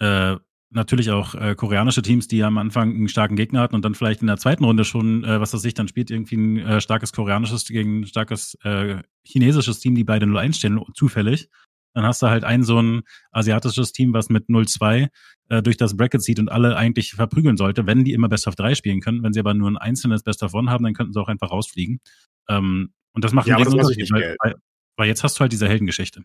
[0.00, 0.36] äh,
[0.70, 4.20] natürlich auch äh, koreanische Teams, die am Anfang einen starken Gegner hatten und dann vielleicht
[4.20, 7.12] in der zweiten Runde schon, äh, was das sich dann spielt, irgendwie ein äh, starkes
[7.12, 11.48] koreanisches gegen ein starkes äh, chinesisches Team, die beide 0-1 stehen, zufällig.
[11.94, 15.08] Dann hast du halt ein so ein asiatisches Team, was mit 0-2
[15.48, 18.54] äh, durch das Bracket zieht und alle eigentlich verprügeln sollte, wenn die immer Best of
[18.54, 19.22] 3 spielen können.
[19.22, 21.50] Wenn sie aber nur ein einzelnes Best of 1 haben, dann könnten sie auch einfach
[21.50, 22.00] rausfliegen.
[22.48, 24.54] Ähm, und das macht ja, einen das Unterschied, weil, weil,
[24.96, 26.22] weil jetzt hast du halt diese Heldengeschichte.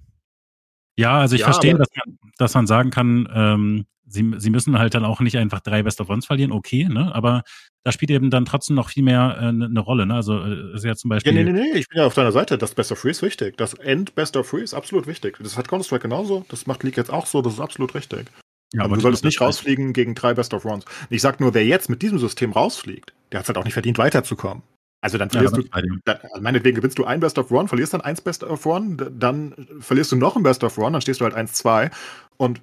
[0.95, 4.77] Ja, also ich ja, verstehe, dass man, dass man sagen kann, ähm, sie, sie müssen
[4.77, 7.13] halt dann auch nicht einfach drei Best of Ones verlieren, okay, ne?
[7.13, 7.43] Aber
[7.83, 10.15] da spielt eben dann trotzdem noch viel mehr äh, eine ne Rolle, ne?
[10.15, 11.35] Also äh, ist ja zum Beispiel.
[11.35, 12.57] Ja, nee, nee, nee, ich bin ja auf deiner Seite.
[12.57, 13.57] Das Best of Three ist wichtig.
[13.57, 15.37] Das End Best of Three ist absolut wichtig.
[15.41, 18.27] Das hat Counter-Strike genauso, das macht League jetzt auch so, das ist absolut richtig.
[18.73, 20.85] Ja, aber, aber du solltest nicht rausfliegen gegen drei Best of Ones.
[21.09, 23.73] Ich sag nur, wer jetzt mit diesem System rausfliegt, der hat es halt auch nicht
[23.73, 24.63] verdient, weiterzukommen.
[25.03, 27.93] Also dann verlierst ja, du, dann, also meinetwegen gewinnst du ein Best of One, verlierst
[27.93, 31.19] dann eins Best of One, dann verlierst du noch ein Best of One, dann stehst
[31.19, 31.91] du halt 1-2
[32.37, 32.61] und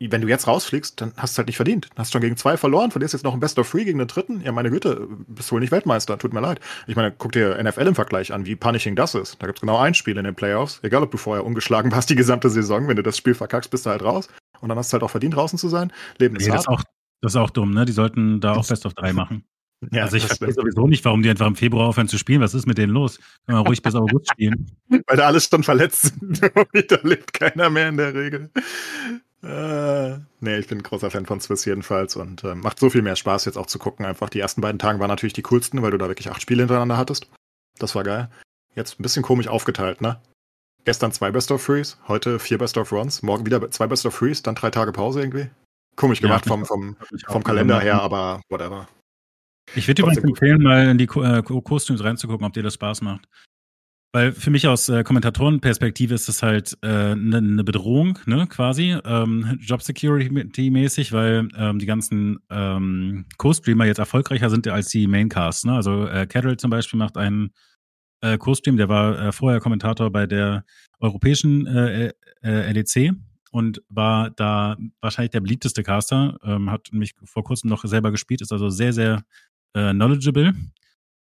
[0.00, 1.88] wenn du jetzt rausfliegst, dann hast du es halt nicht verdient.
[1.90, 3.98] Dann hast du schon gegen zwei verloren, verlierst jetzt noch ein Best of Three gegen
[3.98, 4.40] den dritten.
[4.40, 6.60] Ja, meine Güte, bist wohl nicht Weltmeister, tut mir leid.
[6.86, 9.36] Ich meine, guck dir NFL im Vergleich an, wie punishing das ist.
[9.40, 10.80] Da gibt es genau ein Spiel in den Playoffs.
[10.82, 13.84] Egal, ob du vorher ungeschlagen warst die gesamte Saison, wenn du das Spiel verkackst, bist
[13.84, 14.28] du halt raus.
[14.60, 15.92] Und dann hast du halt auch verdient, draußen zu sein.
[16.18, 16.58] Leben ist nee, hart.
[16.58, 16.82] Das ist, auch,
[17.20, 17.84] das ist auch dumm, ne?
[17.84, 19.44] Die sollten da auch Best of 3 machen.
[19.92, 22.42] Ja, also ich verstehe sowieso nicht, warum die einfach im Februar aufhören zu spielen.
[22.42, 23.18] Was ist mit denen los?
[23.46, 24.70] Können wir ruhig bis August spielen.
[24.88, 26.42] Weil da alles schon verletzt sind.
[26.90, 28.50] da lebt keiner mehr in der Regel.
[29.42, 33.02] Äh, nee, ich bin ein großer Fan von Swiss jedenfalls und äh, macht so viel
[33.02, 34.04] mehr Spaß jetzt auch zu gucken.
[34.04, 36.62] Einfach die ersten beiden Tage waren natürlich die coolsten, weil du da wirklich acht Spiele
[36.62, 37.28] hintereinander hattest.
[37.78, 38.28] Das war geil.
[38.74, 40.20] Jetzt ein bisschen komisch aufgeteilt, ne?
[40.84, 44.18] Gestern zwei Best of Threes, heute vier Best of Runs, morgen wieder zwei Best of
[44.18, 45.50] Threes, dann drei Tage Pause irgendwie.
[45.96, 46.96] Komisch gemacht ja, vom, vom,
[47.26, 48.88] vom Kalender her, aber whatever.
[49.74, 53.28] Ich würde übrigens empfehlen, mal in die äh, Co-Streams reinzugucken, ob dir das Spaß macht.
[54.12, 58.48] Weil für mich aus äh, Kommentatorenperspektive ist es halt eine äh, ne, ne Bedrohung, ne,
[58.48, 65.06] quasi, ähm, Job Security-mäßig, weil ähm, die ganzen ähm, Co-Streamer jetzt erfolgreicher sind als die
[65.06, 65.64] Maincasts.
[65.64, 65.74] Ne?
[65.74, 67.52] Also äh, Carol zum Beispiel macht einen
[68.20, 70.64] äh, Co-Stream, der war äh, vorher Kommentator bei der
[70.98, 72.12] europäischen äh,
[72.42, 73.12] äh, LEC
[73.52, 78.40] und war da wahrscheinlich der beliebteste Caster, ähm, hat mich vor kurzem noch selber gespielt,
[78.40, 79.22] ist also sehr, sehr
[79.74, 80.52] äh, knowledgeable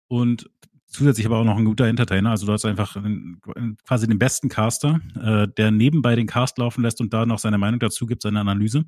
[0.09, 0.51] und
[0.97, 2.31] zusätzlich aber auch noch ein guter Entertainer.
[2.31, 3.41] Also du hast einfach einen,
[3.87, 7.59] quasi den besten Caster, äh, der nebenbei den Cast laufen lässt und da noch seine
[7.59, 8.85] Meinung dazu gibt, seine Analyse.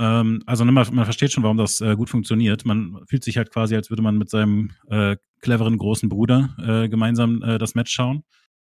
[0.00, 2.64] Ähm, also ne, man, man, versteht schon, warum das äh, gut funktioniert.
[2.64, 6.88] Man fühlt sich halt quasi, als würde man mit seinem äh, cleveren großen Bruder äh,
[6.88, 8.22] gemeinsam äh, das Match schauen.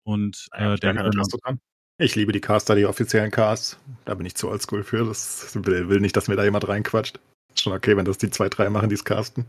[0.04, 1.60] Und ja, äh, der keine dran.
[1.98, 3.80] Ich liebe die Caster, die offiziellen Casts.
[4.04, 5.06] Da bin ich zu oldschool für.
[5.06, 7.20] Das will, will nicht, dass mir da jemand reinquatscht.
[7.54, 9.46] Ist schon okay, wenn das die zwei, drei machen, die es casten.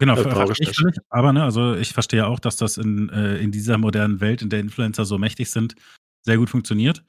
[0.00, 3.52] Genau, das ich völlig, aber ne, also ich verstehe auch, dass das in, äh, in
[3.52, 5.74] dieser modernen Welt, in der Influencer so mächtig sind,
[6.22, 7.04] sehr gut funktioniert.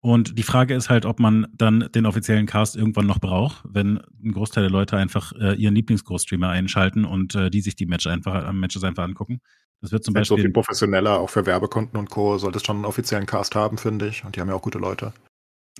[0.00, 3.98] Und die Frage ist halt, ob man dann den offiziellen Cast irgendwann noch braucht, wenn
[4.22, 8.06] ein Großteil der Leute einfach äh, ihren Lieblings-Großstreamer einschalten und äh, die sich die Match
[8.06, 9.40] einfach, äh, Matches einfach angucken.
[9.80, 10.36] Das wird zum Beispiel.
[10.36, 12.38] So viel professioneller, auch für Werbekonten und Co.
[12.38, 14.24] sollte es schon einen offiziellen Cast haben, finde ich.
[14.24, 15.12] Und die haben ja auch gute Leute.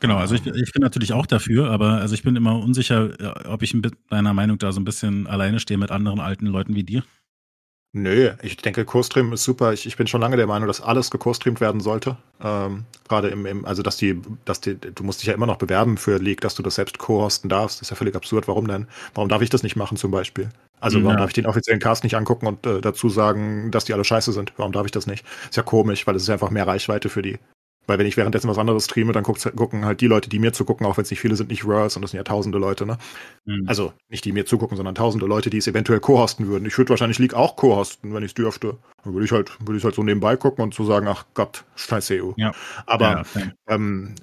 [0.01, 3.11] Genau, also ich, ich bin natürlich auch dafür, aber also ich bin immer unsicher,
[3.47, 6.75] ob ich mit deiner Meinung da so ein bisschen alleine stehe mit anderen alten Leuten
[6.75, 7.03] wie dir.
[7.95, 9.73] Nö, ich denke, Co-Stream ist super.
[9.73, 12.19] Ich, ich bin schon lange der Meinung, dass alles geco-streamt werden sollte.
[12.43, 15.57] Ähm, Gerade im, im, also dass die, dass die, du musst dich ja immer noch
[15.57, 17.79] bewerben für League, dass du das selbst co-hosten darfst.
[17.81, 18.47] Das ist ja völlig absurd.
[18.47, 18.87] Warum denn?
[19.15, 20.51] Warum darf ich das nicht machen zum Beispiel?
[20.81, 21.21] Also warum ja.
[21.21, 24.33] darf ich den offiziellen Cast nicht angucken und äh, dazu sagen, dass die alle scheiße
[24.33, 24.53] sind?
[24.59, 25.25] Warum darf ich das nicht?
[25.49, 27.39] Ist ja komisch, weil es ist einfach mehr Reichweite für die
[27.89, 30.87] weil wenn ich währenddessen was anderes streame, dann gucken halt die Leute, die mir zugucken,
[30.87, 32.99] auch wenn es nicht viele sind, nicht Worlds und das sind ja tausende Leute, ne?
[33.47, 33.65] Mhm.
[33.67, 36.67] Also nicht die mir zugucken, sondern tausende Leute, die es eventuell co-hosten würden.
[36.67, 38.77] Ich würde wahrscheinlich League auch co-hosten, wenn ich es dürfte.
[39.03, 41.65] Dann würde ich halt, würde ich halt so nebenbei gucken und so sagen, ach Gott,
[41.77, 42.33] scheiße EU.
[42.37, 42.53] Ja.
[42.85, 44.15] Aber ja, ähm,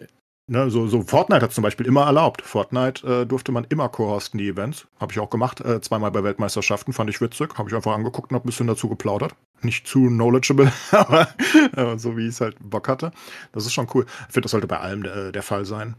[0.48, 2.44] Ne, so, so Fortnite hat zum Beispiel immer erlaubt.
[2.44, 4.88] Fortnite äh, durfte man immer co-hosten, die Events.
[5.00, 7.58] Habe ich auch gemacht, äh, zweimal bei Weltmeisterschaften, fand ich witzig.
[7.58, 9.36] Habe ich einfach angeguckt und habe ein bisschen dazu geplaudert.
[9.62, 11.30] Nicht zu knowledgeable, aber
[11.76, 13.12] äh, so wie ich es halt Bock hatte.
[13.54, 14.06] Das ist schon cool.
[14.28, 15.96] Ich finde, das sollte bei allem der, der Fall sein.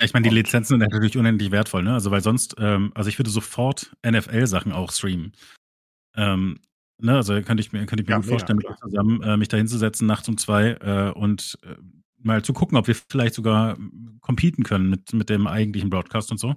[0.00, 1.92] Ich meine, die Lizenzen sind natürlich unendlich wertvoll, ne?
[1.92, 5.32] Also, weil sonst, ähm, also ich würde sofort NFL-Sachen auch streamen.
[6.16, 6.60] Ähm,
[6.98, 7.16] ne?
[7.16, 9.56] Also könnte ich mir, könnte ich mir ja, gut vorstellen, mit zusammen äh, mich da
[9.56, 11.74] hinzusetzen, nachts um zwei äh, und äh,
[12.22, 13.76] mal zu gucken, ob wir vielleicht sogar
[14.20, 16.54] competen können mit, mit dem eigentlichen Broadcast und so.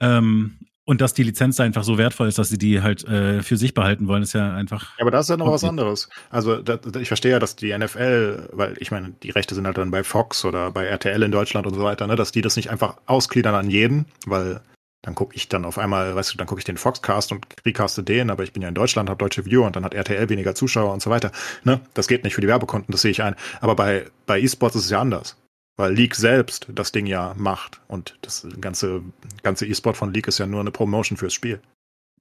[0.00, 3.56] Ähm, und dass die Lizenz einfach so wertvoll ist, dass sie die halt äh, für
[3.56, 4.98] sich behalten wollen, ist ja einfach.
[4.98, 6.10] Ja, aber das ist ja noch was anderes.
[6.28, 9.78] Also da, ich verstehe ja, dass die NFL, weil ich meine, die Rechte sind halt
[9.78, 12.56] dann bei Fox oder bei RTL in Deutschland und so weiter, ne, dass die das
[12.56, 14.60] nicht einfach ausgliedern an jeden, weil
[15.04, 18.02] dann gucke ich dann auf einmal, weißt du, dann gucke ich den Foxcast und recaste
[18.02, 20.54] den, aber ich bin ja in Deutschland, habe deutsche Viewer und dann hat RTL weniger
[20.54, 21.30] Zuschauer und so weiter.
[21.62, 21.80] Ne?
[21.92, 23.36] Das geht nicht für die Werbekonten, das sehe ich ein.
[23.60, 25.36] Aber bei, bei E-Sports ist es ja anders.
[25.76, 27.80] Weil League selbst das Ding ja macht.
[27.88, 29.02] Und das ganze,
[29.42, 31.60] ganze E-Sport von League ist ja nur eine Promotion fürs Spiel.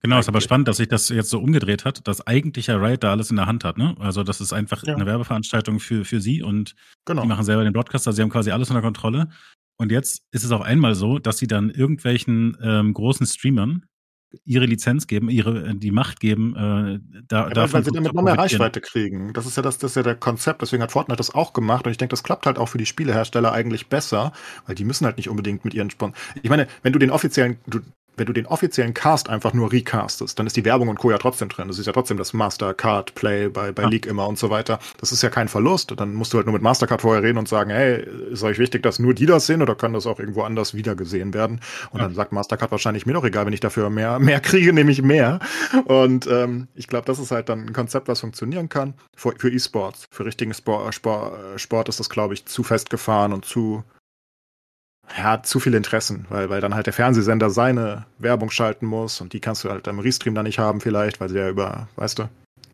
[0.01, 3.05] Genau, ist aber spannend, dass sich das jetzt so umgedreht hat, dass eigentlich ja Riot
[3.05, 3.95] da alles in der Hand hat, ne?
[3.99, 4.95] Also das ist einfach ja.
[4.95, 7.21] eine Werbeveranstaltung für, für sie und genau.
[7.21, 9.29] die machen selber den Broadcaster, sie haben quasi alles unter Kontrolle.
[9.77, 13.85] Und jetzt ist es auf einmal so, dass sie dann irgendwelchen ähm, großen Streamern
[14.45, 18.13] ihre Lizenz geben, ihre äh, die Macht geben, äh, da, ja, davon weil sie damit
[18.13, 19.33] noch mehr Reichweite kriegen.
[19.33, 20.61] Das ist ja das, das ist ja der Konzept.
[20.61, 22.85] Deswegen hat Fortnite das auch gemacht und ich denke, das klappt halt auch für die
[22.85, 24.31] Spielehersteller eigentlich besser,
[24.65, 26.13] weil die müssen halt nicht unbedingt mit ihren Spon.
[26.41, 27.79] Ich meine, wenn du den offiziellen, du,
[28.15, 31.11] wenn du den offiziellen Cast einfach nur recastest, dann ist die Werbung und Co.
[31.11, 31.67] ja trotzdem drin.
[31.67, 33.89] Das ist ja trotzdem das Mastercard Play bei, bei ja.
[33.89, 34.79] League immer und so weiter.
[34.99, 35.93] Das ist ja kein Verlust.
[35.95, 38.83] Dann musst du halt nur mit Mastercard vorher reden und sagen, hey, ist euch wichtig,
[38.83, 41.61] dass nur die das sehen oder kann das auch irgendwo anders wiedergesehen werden?
[41.91, 42.05] Und ja.
[42.05, 45.01] dann sagt Mastercard wahrscheinlich mir doch egal, wenn ich dafür mehr, mehr kriege, nehme ich
[45.01, 45.39] mehr.
[45.85, 48.93] Und ähm, ich glaube, das ist halt dann ein Konzept, was funktionieren kann.
[49.15, 50.07] Für, für E-Sports.
[50.11, 53.83] Für richtigen Sport, Sport, Sport ist das, glaube ich, zu festgefahren und zu
[55.17, 59.33] ja, zu viele Interessen, weil, weil dann halt der Fernsehsender seine Werbung schalten muss und
[59.33, 62.19] die kannst du halt am Restream dann nicht haben vielleicht, weil sie ja über, weißt
[62.19, 62.29] du?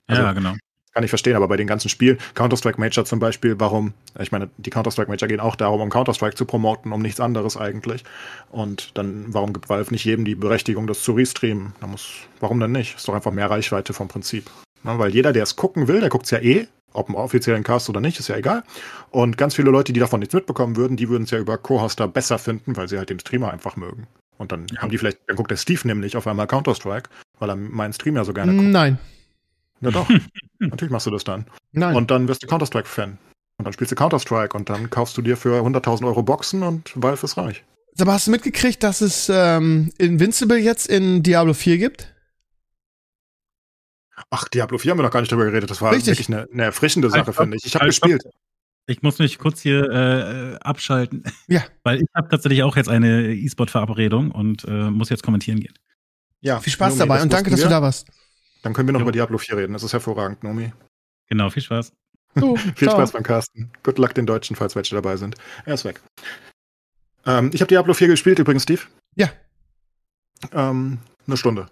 [0.07, 0.55] Also, ja, genau.
[0.93, 4.49] Kann ich verstehen, aber bei den ganzen Spielen, Counter-Strike Major zum Beispiel, warum, ich meine,
[4.57, 8.03] die Counter-Strike Major gehen auch darum, um Counter-Strike zu promoten, um nichts anderes eigentlich.
[8.49, 11.73] Und dann, warum gibt Valve nicht jedem die Berechtigung, das zu restreamen?
[11.79, 12.95] Da muss, warum denn nicht?
[12.95, 14.49] Ist doch einfach mehr Reichweite vom Prinzip.
[14.83, 17.63] Ja, weil jeder, der es gucken will, der guckt es ja eh, ob im offiziellen
[17.63, 18.63] Cast oder nicht, ist ja egal.
[19.11, 22.07] Und ganz viele Leute, die davon nichts mitbekommen würden, die würden es ja über Co-Hoster
[22.07, 24.07] besser finden, weil sie halt den Streamer einfach mögen.
[24.37, 24.81] Und dann ja.
[24.81, 28.15] haben die vielleicht, dann guckt der Steve nämlich auf einmal Counter-Strike, weil er meinen Stream
[28.15, 28.67] ja so gerne guckt.
[28.67, 28.97] Nein.
[29.81, 30.09] Na doch.
[30.59, 31.45] Natürlich machst du das dann.
[31.71, 31.95] Nein.
[31.95, 33.17] Und dann wirst du Counter-Strike-Fan.
[33.57, 36.91] Und dann spielst du Counter-Strike und dann kaufst du dir für 100.000 Euro Boxen und
[36.95, 37.63] Valve ist reich.
[37.99, 42.13] Aber hast du mitgekriegt, dass es ähm, Invincible jetzt in Diablo 4 gibt?
[44.29, 45.69] Ach, Diablo 4 haben wir noch gar nicht drüber geredet.
[45.69, 46.19] Das war Richtig.
[46.19, 47.65] wirklich eine, eine erfrischende Sache, finde ich.
[47.65, 48.23] Ich habe gespielt.
[48.87, 51.23] Ich muss mich kurz hier äh, abschalten.
[51.47, 51.63] Ja.
[51.83, 55.73] Weil ich habe tatsächlich auch jetzt eine E-Sport-Verabredung und äh, muss jetzt kommentieren gehen.
[56.41, 58.07] Ja, viel Spaß Nomi, dabei und danke, dass du da warst.
[58.63, 59.05] Dann können wir noch jo.
[59.05, 59.73] über Diablo 4 reden.
[59.73, 60.73] Das ist hervorragend, Nomi.
[61.27, 61.93] Genau, viel Spaß.
[62.35, 63.71] Du, viel Spaß beim Carsten.
[63.83, 65.35] Good luck den Deutschen, falls welche dabei sind.
[65.65, 66.01] Er ist weg.
[67.25, 68.81] Ähm, ich habe Diablo 4 gespielt übrigens, Steve.
[69.15, 69.29] Ja.
[70.51, 71.67] Ähm, eine Stunde.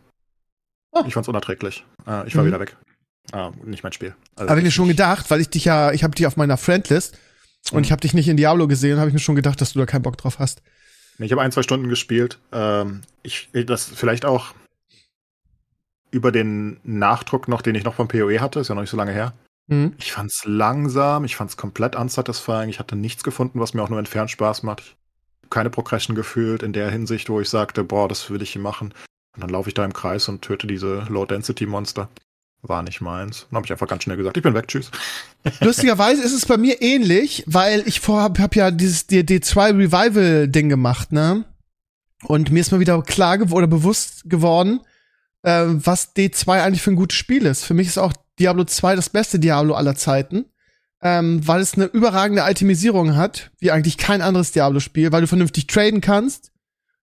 [1.05, 1.85] Ich fand's unerträglich.
[2.07, 2.47] Äh, ich war mhm.
[2.47, 2.77] wieder weg.
[3.31, 4.15] Ah, nicht mein Spiel.
[4.35, 6.57] Also habe ich mir schon gedacht, weil ich dich ja, ich habe dich auf meiner
[6.57, 7.17] Friendlist
[7.71, 7.83] und mhm.
[7.83, 9.85] ich habe dich nicht in Diablo gesehen, habe ich mir schon gedacht, dass du da
[9.85, 10.61] keinen Bock drauf hast.
[11.19, 12.39] Ich habe ein, zwei Stunden gespielt.
[12.51, 14.53] Ähm, ich, das vielleicht auch
[16.11, 18.97] über den Nachdruck noch, den ich noch vom PoE hatte, ist ja noch nicht so
[18.97, 19.33] lange her.
[19.67, 19.93] Mhm.
[19.97, 23.99] Ich fand's langsam, ich fand's komplett unsatisfying, ich hatte nichts gefunden, was mir auch nur
[23.99, 24.95] entfernt Spaß macht.
[25.49, 28.93] Keine Progression gefühlt in der Hinsicht, wo ich sagte, boah, das will ich hier machen.
[29.37, 32.09] Und dann laufe ich da im Kreis und töte diese Low-Density-Monster.
[32.63, 33.45] War nicht meins.
[33.51, 34.89] Dann habe ich einfach ganz schnell gesagt, ich bin weg, tschüss.
[35.61, 40.67] Lustigerweise ist es bei mir ähnlich, weil ich vorher hab, hab ja dieses D2 Revival-Ding
[40.67, 41.45] gemacht, ne?
[42.23, 44.81] Und mir ist mal wieder klar geworden oder bewusst geworden,
[45.43, 47.63] äh, was D2 eigentlich für ein gutes Spiel ist.
[47.63, 50.45] Für mich ist auch Diablo 2 das beste Diablo aller Zeiten,
[51.03, 55.67] ähm, weil es eine überragende Itemisierung hat, wie eigentlich kein anderes Diablo-Spiel, weil du vernünftig
[55.67, 56.51] traden kannst.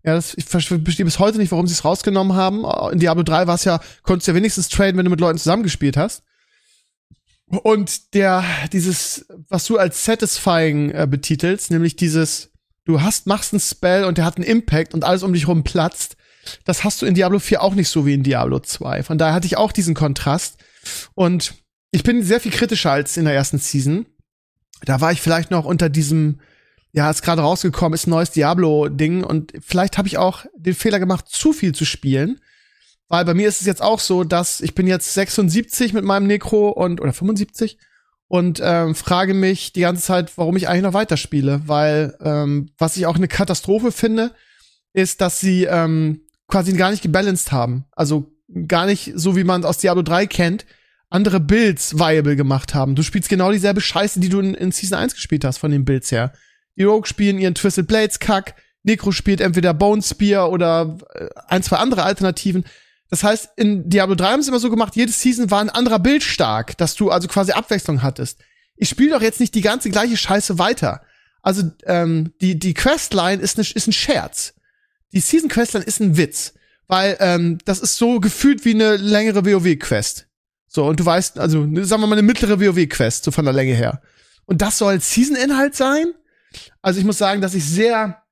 [0.05, 2.64] Ja, das, ich verstehe bis heute nicht, warum sie es rausgenommen haben.
[2.93, 5.39] In Diablo 3 war es ja, konntest du ja wenigstens traden, wenn du mit Leuten
[5.39, 6.22] zusammengespielt hast.
[7.47, 12.51] Und der, dieses, was du als satisfying äh, betitelst, nämlich dieses,
[12.85, 15.64] du hast, machst einen Spell und der hat einen Impact und alles um dich rum
[15.64, 16.16] platzt,
[16.64, 19.02] das hast du in Diablo 4 auch nicht so wie in Diablo 2.
[19.02, 20.59] Von daher hatte ich auch diesen Kontrast.
[21.14, 21.55] Und
[21.90, 24.06] ich bin sehr viel kritischer als in der ersten Season.
[24.85, 26.40] Da war ich vielleicht noch unter diesem,
[26.95, 31.01] ja, ist gerade rausgekommen, ist ein neues Diablo-Ding und vielleicht habe ich auch den Fehler
[31.01, 32.41] gemacht, zu viel zu spielen.
[33.09, 36.29] Weil bei mir ist es jetzt auch so, dass ich bin jetzt 76 mit meinem
[36.29, 37.79] Necro und oder 75
[38.29, 41.62] und ähm, frage mich die ganze Zeit, warum ich eigentlich noch weiterspiele.
[41.66, 44.31] Weil ähm, was ich auch eine Katastrophe finde,
[44.93, 47.87] ist, dass sie ähm, quasi gar nicht gebalanced haben.
[47.91, 48.31] Also
[48.69, 50.65] gar nicht so, wie man aus Diablo 3 kennt,
[51.11, 52.95] andere Builds viable gemacht haben.
[52.95, 55.85] Du spielst genau dieselbe Scheiße, die du in, in Season 1 gespielt hast, von den
[55.85, 56.33] Builds her.
[56.76, 61.62] Die Rogue spielen ihren Twisted Blades Kack, Necro spielt entweder Bone Spear oder äh, ein,
[61.62, 62.64] zwei andere Alternativen.
[63.10, 65.98] Das heißt, in Diablo 3 haben sie immer so gemacht, jede Season war ein anderer
[65.98, 68.40] Bild stark, dass du also quasi Abwechslung hattest.
[68.76, 71.02] Ich spiele doch jetzt nicht die ganze gleiche Scheiße weiter.
[71.42, 74.55] Also ähm, die die Questline ist, ne, ist ein Scherz.
[75.12, 76.55] Die Season Questline ist ein Witz,
[76.88, 80.26] weil ähm, das ist so gefühlt wie eine längere WoW Quest.
[80.66, 83.55] So und du weißt, also sagen wir mal eine mittlere WoW Quest so von der
[83.55, 84.02] Länge her.
[84.46, 86.06] Und das soll Season Inhalt sein?
[86.82, 88.22] Also ich muss sagen, dass ich sehr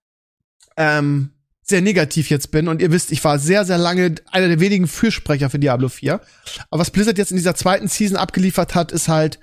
[0.77, 1.31] ähm,
[1.63, 4.89] sehr negativ jetzt bin und ihr wisst, ich war sehr, sehr lange einer der wenigen
[4.89, 6.21] Fürsprecher für Diablo 4.
[6.71, 9.39] Aber was Blizzard jetzt in dieser zweiten Season abgeliefert hat, ist halt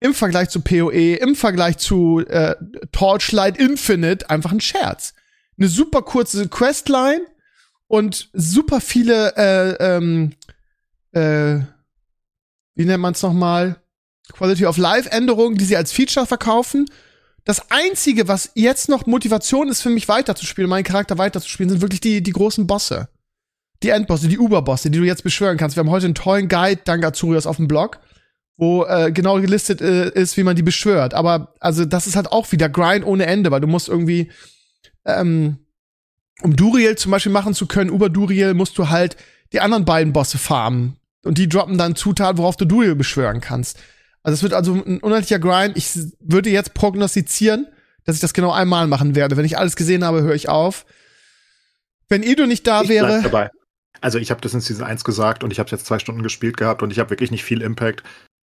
[0.00, 2.56] im Vergleich zu PoE, im Vergleich zu äh,
[2.92, 5.14] Torchlight Infinite einfach ein Scherz.
[5.58, 7.22] Eine super kurze Questline
[7.86, 10.32] und super viele äh, ähm,
[11.12, 11.60] äh,
[12.74, 13.76] wie nennt man es nochmal?
[14.32, 16.86] Quality of Life Änderungen, die sie als Feature verkaufen
[17.44, 22.00] das Einzige, was jetzt noch Motivation ist für mich weiterzuspielen, meinen Charakter weiterzuspielen, sind wirklich
[22.00, 23.08] die, die großen Bosse.
[23.82, 25.76] Die Endbosse, die Uberbosse, die du jetzt beschwören kannst.
[25.76, 27.98] Wir haben heute einen tollen Guide, dank Azurias, auf dem Blog,
[28.58, 31.14] wo äh, genau gelistet äh, ist, wie man die beschwört.
[31.14, 34.30] Aber also das ist halt auch wieder Grind ohne Ende, weil du musst irgendwie,
[35.06, 35.58] ähm,
[36.42, 39.16] um Duriel zum Beispiel machen zu können, über Duriel musst du halt
[39.54, 40.96] die anderen beiden Bosse farmen.
[41.22, 43.78] Und die droppen dann Zutaten, worauf du Duriel beschwören kannst.
[44.22, 45.76] Also es wird also ein unheimlicher Grind.
[45.76, 45.90] Ich
[46.20, 47.66] würde jetzt prognostizieren,
[48.04, 49.36] dass ich das genau einmal machen werde.
[49.36, 50.84] Wenn ich alles gesehen habe, höre ich auf.
[52.08, 53.22] Wenn Ido nicht da ich wäre.
[53.22, 53.50] Dabei.
[54.00, 56.56] Also ich habe das in Season 1 gesagt und ich habe jetzt zwei Stunden gespielt
[56.56, 58.02] gehabt und ich habe wirklich nicht viel Impact.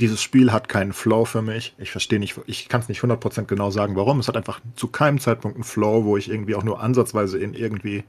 [0.00, 1.74] Dieses Spiel hat keinen Flow für mich.
[1.78, 4.20] Ich verstehe nicht, ich kann es nicht 100% genau sagen, warum.
[4.20, 7.54] Es hat einfach zu keinem Zeitpunkt einen Flow, wo ich irgendwie auch nur ansatzweise in
[7.54, 8.04] irgendwie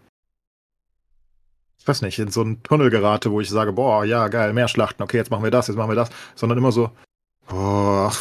[1.80, 4.68] ich weiß nicht, in so einen Tunnel gerate, wo ich sage, boah, ja, geil, mehr
[4.68, 6.92] Schlachten, okay, jetzt machen wir das, jetzt machen wir das, sondern immer so,
[7.48, 8.12] Boah.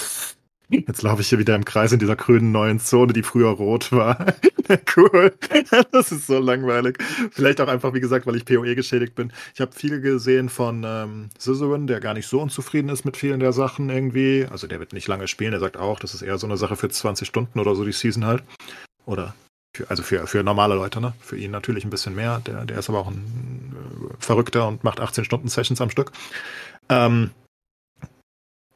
[0.68, 3.92] Jetzt laufe ich hier wieder im Kreis in dieser grünen neuen Zone, die früher rot
[3.92, 4.34] war.
[4.96, 5.32] cool.
[5.92, 6.98] Das ist so langweilig.
[7.30, 9.32] Vielleicht auch einfach, wie gesagt, weil ich PoE geschädigt bin.
[9.54, 13.38] Ich habe viel gesehen von ähm, Scissorin, der gar nicht so unzufrieden ist mit vielen
[13.38, 14.46] der Sachen irgendwie.
[14.50, 15.52] Also der wird nicht lange spielen.
[15.52, 17.92] Der sagt auch, das ist eher so eine Sache für 20 Stunden oder so die
[17.92, 18.42] Season halt.
[19.04, 19.34] Oder
[19.72, 21.12] für, also für, für normale Leute, ne?
[21.20, 22.40] Für ihn natürlich ein bisschen mehr.
[22.44, 23.72] Der, der ist aber auch ein
[24.10, 26.10] äh, Verrückter und macht 18 Stunden Sessions am Stück.
[26.88, 27.30] Ähm,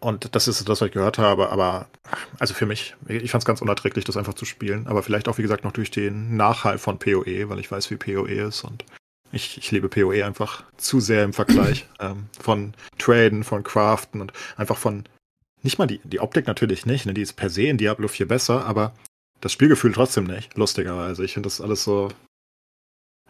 [0.00, 1.88] und das ist das, was ich gehört habe, aber
[2.38, 4.86] also für mich, ich fand es ganz unerträglich, das einfach zu spielen.
[4.86, 7.96] Aber vielleicht auch, wie gesagt, noch durch den Nachhall von PoE, weil ich weiß, wie
[7.96, 8.84] PoE ist und
[9.32, 14.32] ich, ich liebe PoE einfach zu sehr im Vergleich ähm, von Traden, von Craften und
[14.56, 15.04] einfach von
[15.62, 17.14] nicht mal die, die Optik natürlich nicht, ne?
[17.14, 18.94] die ist per se in Diablo 4 besser, aber
[19.40, 21.24] das Spielgefühl trotzdem nicht, lustigerweise.
[21.24, 22.08] Ich finde das alles so,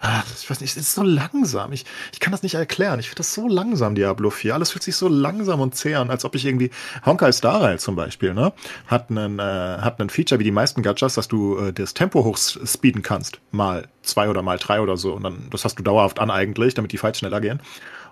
[0.02, 1.72] Ach, ich weiß nicht, es ist so langsam.
[1.72, 2.98] Ich, ich kann das nicht erklären.
[3.01, 4.55] Ich finde das so langsam, Diablo 4.
[4.55, 6.70] Alles fühlt sich so langsam und zäh an, als ob ich irgendwie.
[7.05, 8.55] Honkai Star Rail zum Beispiel, ne?
[8.86, 12.24] Hat einen, äh, hat einen Feature wie die meisten Gachas, dass du äh, das Tempo
[12.24, 13.40] hochspeeden kannst.
[13.51, 15.12] Mal zwei oder mal drei oder so.
[15.12, 17.60] Und dann, das hast du dauerhaft an eigentlich, damit die Fights schneller gehen.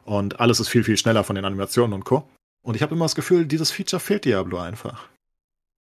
[0.04, 2.28] Und alles ist viel, viel schneller von den Animationen und Co.
[2.62, 5.08] Und ich habe immer das Gefühl, dieses Feature fehlt Diablo einfach.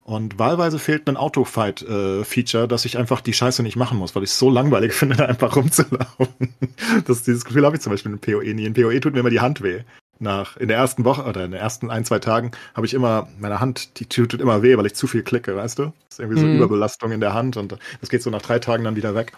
[0.07, 4.22] Und wahlweise fehlt ein Autofight-Feature, äh, dass ich einfach die Scheiße nicht machen muss, weil
[4.22, 6.53] ich es so langweilig finde, da einfach rumzulaufen.
[7.07, 8.65] das, dieses Gefühl habe ich zum Beispiel in PoE nie.
[8.65, 9.82] In PoE tut mir immer die Hand weh.
[10.19, 13.27] Nach, in der ersten Woche oder in den ersten ein, zwei Tagen habe ich immer,
[13.40, 15.84] meine Hand, die tut immer weh, weil ich zu viel klicke, weißt du?
[15.86, 16.57] Das ist irgendwie so mhm.
[16.57, 19.34] Überbelastung in der Hand und das geht so nach drei Tagen dann wieder weg.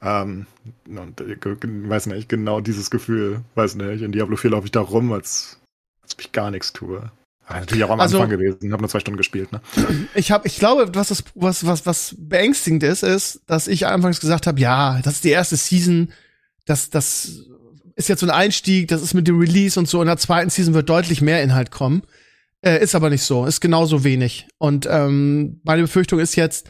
[0.00, 0.46] Ähm,
[0.86, 4.80] und, äh, weiß nicht, genau dieses Gefühl, weiß nicht, in Diablo 4 laufe ich da
[4.80, 5.60] rum, als,
[6.02, 7.10] als ob ich gar nichts tue.
[7.46, 9.60] Aber natürlich auch am also, Anfang gewesen, habe nur zwei Stunden gespielt, ne?
[10.14, 14.18] Ich habe, ich glaube, was das, was, was, was beängstigend ist, ist, dass ich anfangs
[14.18, 16.12] gesagt habe, ja, das ist die erste Season,
[16.64, 17.46] das, das
[17.94, 20.00] ist jetzt so ein Einstieg, das ist mit dem Release und so.
[20.02, 22.02] In der zweiten Season wird deutlich mehr Inhalt kommen.
[22.62, 24.48] Äh, ist aber nicht so, ist genauso wenig.
[24.58, 26.68] Und ähm, meine Befürchtung ist jetzt,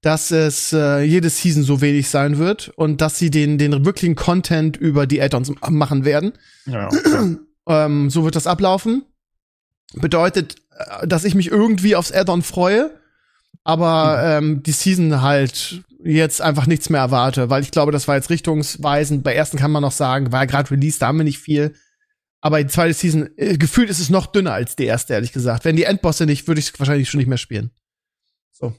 [0.00, 4.16] dass es äh, jede Season so wenig sein wird und dass sie den, den wirklichen
[4.16, 6.32] Content über die Add-ons machen werden.
[6.66, 7.36] Ja, okay.
[7.68, 9.04] ähm, so wird das ablaufen.
[9.94, 12.90] Bedeutet, äh, dass ich mich irgendwie aufs Add-on freue,
[13.64, 14.46] aber mhm.
[14.46, 18.30] ähm, die Season halt jetzt einfach nichts mehr erwarte, weil ich glaube, das war jetzt
[18.30, 19.24] richtungsweisend.
[19.24, 21.74] Bei ersten kann man noch sagen, war ja gerade Release, da haben wir nicht viel.
[22.40, 25.64] Aber die zweite Season, äh, gefühlt ist es noch dünner als die erste, ehrlich gesagt.
[25.64, 27.72] Wenn die Endbosse nicht, würde ich es wahrscheinlich schon nicht mehr spielen.
[28.52, 28.74] So.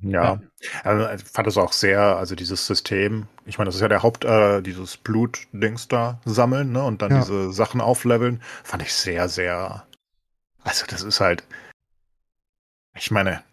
[0.00, 0.40] Ja,
[0.82, 4.02] Also, ich fand es auch sehr, also dieses System, ich meine, das ist ja der
[4.02, 7.20] Haupt, äh, dieses Blut-Dings da sammeln, ne, und dann ja.
[7.20, 9.86] diese Sachen aufleveln, fand ich sehr, sehr,
[10.64, 11.44] also das ist halt,
[12.96, 13.44] ich meine,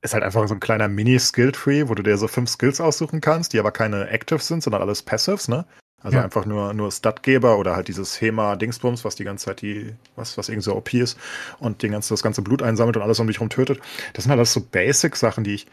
[0.00, 3.52] ist halt einfach so ein kleiner Mini-Skill-Tree, wo du dir so fünf Skills aussuchen kannst,
[3.52, 5.64] die aber keine Actives sind, sondern alles Passives, ne?
[6.02, 6.24] Also ja.
[6.24, 10.48] einfach nur, nur Statgeber oder halt dieses Hema-Dingsbums, was die ganze Zeit die, was, was
[10.48, 11.16] irgendwie so OP ist
[11.60, 13.80] und den ganzen, das ganze Blut einsammelt und alles um dich rum tötet.
[14.12, 15.66] Das sind alles so Basic-Sachen, die ich,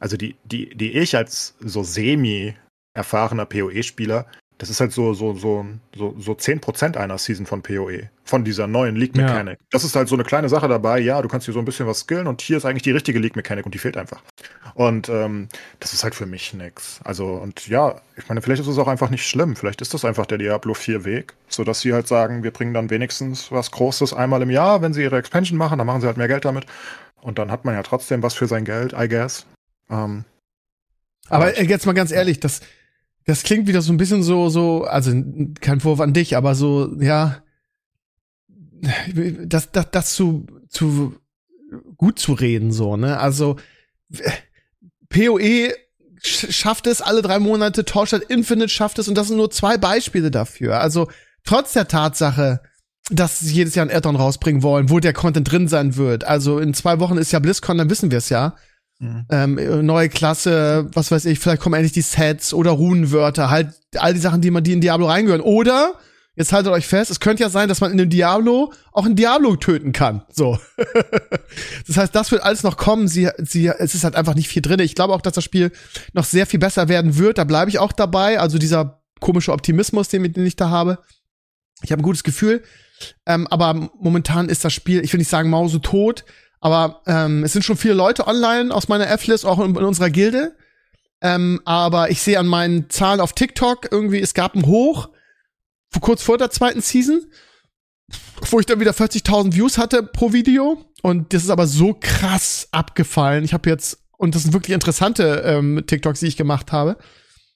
[0.00, 2.56] also die, die, die ich als so semi
[2.94, 4.26] erfahrener PoE-Spieler
[4.58, 5.64] das ist halt so, so, so,
[5.96, 9.58] so, so 10% einer Season von PoE, von dieser neuen League Mechanic.
[9.58, 9.66] Ja.
[9.70, 11.86] Das ist halt so eine kleine Sache dabei, ja, du kannst hier so ein bisschen
[11.86, 14.20] was skillen und hier ist eigentlich die richtige League Mechanic und die fehlt einfach.
[14.74, 15.48] Und ähm,
[15.78, 17.00] das ist halt für mich nix.
[17.04, 19.54] Also, und ja, ich meine, vielleicht ist es auch einfach nicht schlimm.
[19.54, 22.90] Vielleicht ist das einfach der Diablo 4 Weg, sodass sie halt sagen, wir bringen dann
[22.90, 26.16] wenigstens was Großes einmal im Jahr, wenn sie ihre Expansion machen, dann machen sie halt
[26.16, 26.66] mehr Geld damit.
[27.20, 29.46] Und dann hat man ja trotzdem was für sein Geld, I guess.
[29.88, 30.24] Ähm,
[31.28, 32.60] aber jetzt mal ganz ehrlich, das,
[33.28, 35.12] das klingt wieder so ein bisschen so, so, also
[35.60, 37.42] kein Vorwurf an dich, aber so, ja,
[39.44, 41.14] das, das, das zu, zu
[41.98, 43.18] gut zu reden, so, ne?
[43.20, 43.56] Also
[45.10, 45.74] PoE
[46.22, 50.30] schafft es alle drei Monate, Torchlight Infinite schafft es und das sind nur zwei Beispiele
[50.30, 50.80] dafür.
[50.80, 51.08] Also
[51.44, 52.62] trotz der Tatsache,
[53.10, 56.24] dass sie jedes Jahr ein Addon rausbringen wollen, wo der Content drin sein wird.
[56.24, 58.56] Also in zwei Wochen ist ja BlizzCon, dann wissen wir es ja.
[59.00, 59.26] Mhm.
[59.30, 64.12] Ähm, neue Klasse, was weiß ich, vielleicht kommen endlich die Sets oder Runenwörter, halt all
[64.12, 65.40] die Sachen, die man die in Diablo reingehören.
[65.40, 65.94] Oder,
[66.34, 69.14] jetzt haltet euch fest, es könnte ja sein, dass man in dem Diablo auch ein
[69.14, 70.22] Diablo töten kann.
[70.32, 70.58] So.
[71.86, 73.06] das heißt, das wird alles noch kommen.
[73.06, 74.80] Sie, sie, es ist halt einfach nicht viel drin.
[74.80, 75.70] Ich glaube auch, dass das Spiel
[76.12, 77.38] noch sehr viel besser werden wird.
[77.38, 78.40] Da bleibe ich auch dabei.
[78.40, 80.98] Also dieser komische Optimismus, den, den ich da habe.
[81.82, 82.64] Ich habe ein gutes Gefühl.
[83.26, 86.24] Ähm, aber momentan ist das Spiel, ich will nicht sagen Mause tot,
[86.60, 90.10] aber ähm, es sind schon viele Leute online aus meiner F-List, auch in, in unserer
[90.10, 90.56] Gilde.
[91.20, 95.08] Ähm, aber ich sehe an meinen Zahlen auf TikTok irgendwie, es gab ein Hoch,
[96.00, 97.26] kurz vor der zweiten Season,
[98.50, 100.84] wo ich dann wieder 40.000 Views hatte pro Video.
[101.02, 103.44] Und das ist aber so krass abgefallen.
[103.44, 106.96] Ich habe jetzt, und das sind wirklich interessante ähm, TikToks, die ich gemacht habe.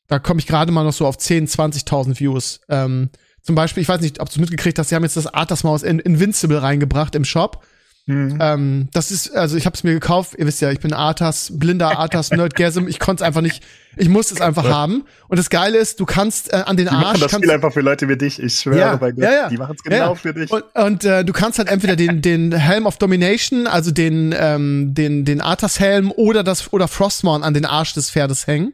[0.09, 2.61] Da komme ich gerade mal noch so auf 10, 20.000 Views.
[2.69, 3.11] Ähm,
[3.43, 5.83] zum Beispiel, ich weiß nicht, ob du mitgekriegt hast, sie haben jetzt das Arthas Maus
[5.83, 7.65] in Invincible reingebracht im Shop.
[8.07, 8.39] Mhm.
[8.41, 11.53] Ähm, das ist, also ich habe es mir gekauft, ihr wisst ja, ich bin Arthas,
[11.55, 13.63] blinder Arthas, Nerdgasm, ich konnte es einfach nicht,
[13.97, 15.05] ich musste es einfach haben.
[15.29, 17.05] Und das Geile ist, du kannst äh, an den die Arsch.
[17.05, 19.33] Machen das kannst, Spiel einfach für Leute wie dich, ich schwöre ja, bei Gott, ja,
[19.33, 19.49] ja.
[19.49, 20.15] die machen es genau ja.
[20.17, 20.51] für dich.
[20.51, 24.95] Und, und äh, du kannst halt entweder den, den Helm of Domination, also den, ähm,
[24.95, 28.73] den, den Arthas-Helm oder das, oder Frostmount an den Arsch des Pferdes hängen.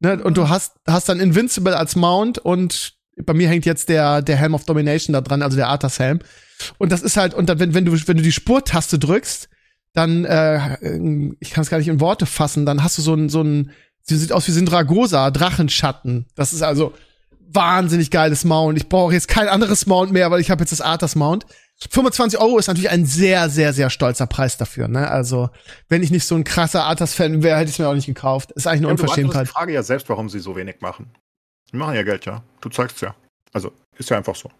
[0.00, 0.22] Ne?
[0.22, 4.36] Und du hast, hast dann Invincible als Mount und bei mir hängt jetzt der, der
[4.36, 6.20] Helm of Domination da dran, also der Arthas-Helm.
[6.78, 9.48] Und das ist halt, und dann, wenn, wenn du, wenn du die Spurtaste drückst,
[9.94, 10.76] dann, äh,
[11.40, 13.72] ich kann es gar nicht in Worte fassen, dann hast du so ein, so ein,
[14.02, 16.26] sie sieht aus wie Sindragosa, Drachenschatten.
[16.34, 16.94] Das ist also
[17.50, 18.78] wahnsinnig geiles Mount.
[18.78, 21.46] Ich brauche jetzt kein anderes Mount mehr, weil ich habe jetzt das Arthas Mount.
[21.90, 24.88] 25 Euro ist natürlich ein sehr, sehr, sehr stolzer Preis dafür.
[24.88, 25.08] Ne?
[25.08, 25.48] Also,
[25.88, 28.50] wenn ich nicht so ein krasser Arthas-Fan wäre, hätte ich es mir auch nicht gekauft.
[28.52, 29.46] Ist eigentlich eine ja, Unverschämtheit.
[29.46, 31.10] Ich frage ja selbst, warum sie so wenig machen.
[31.72, 32.42] Die machen ja Geld, ja.
[32.60, 33.14] Du zeigst ja.
[33.52, 34.50] Also, ist ja einfach so.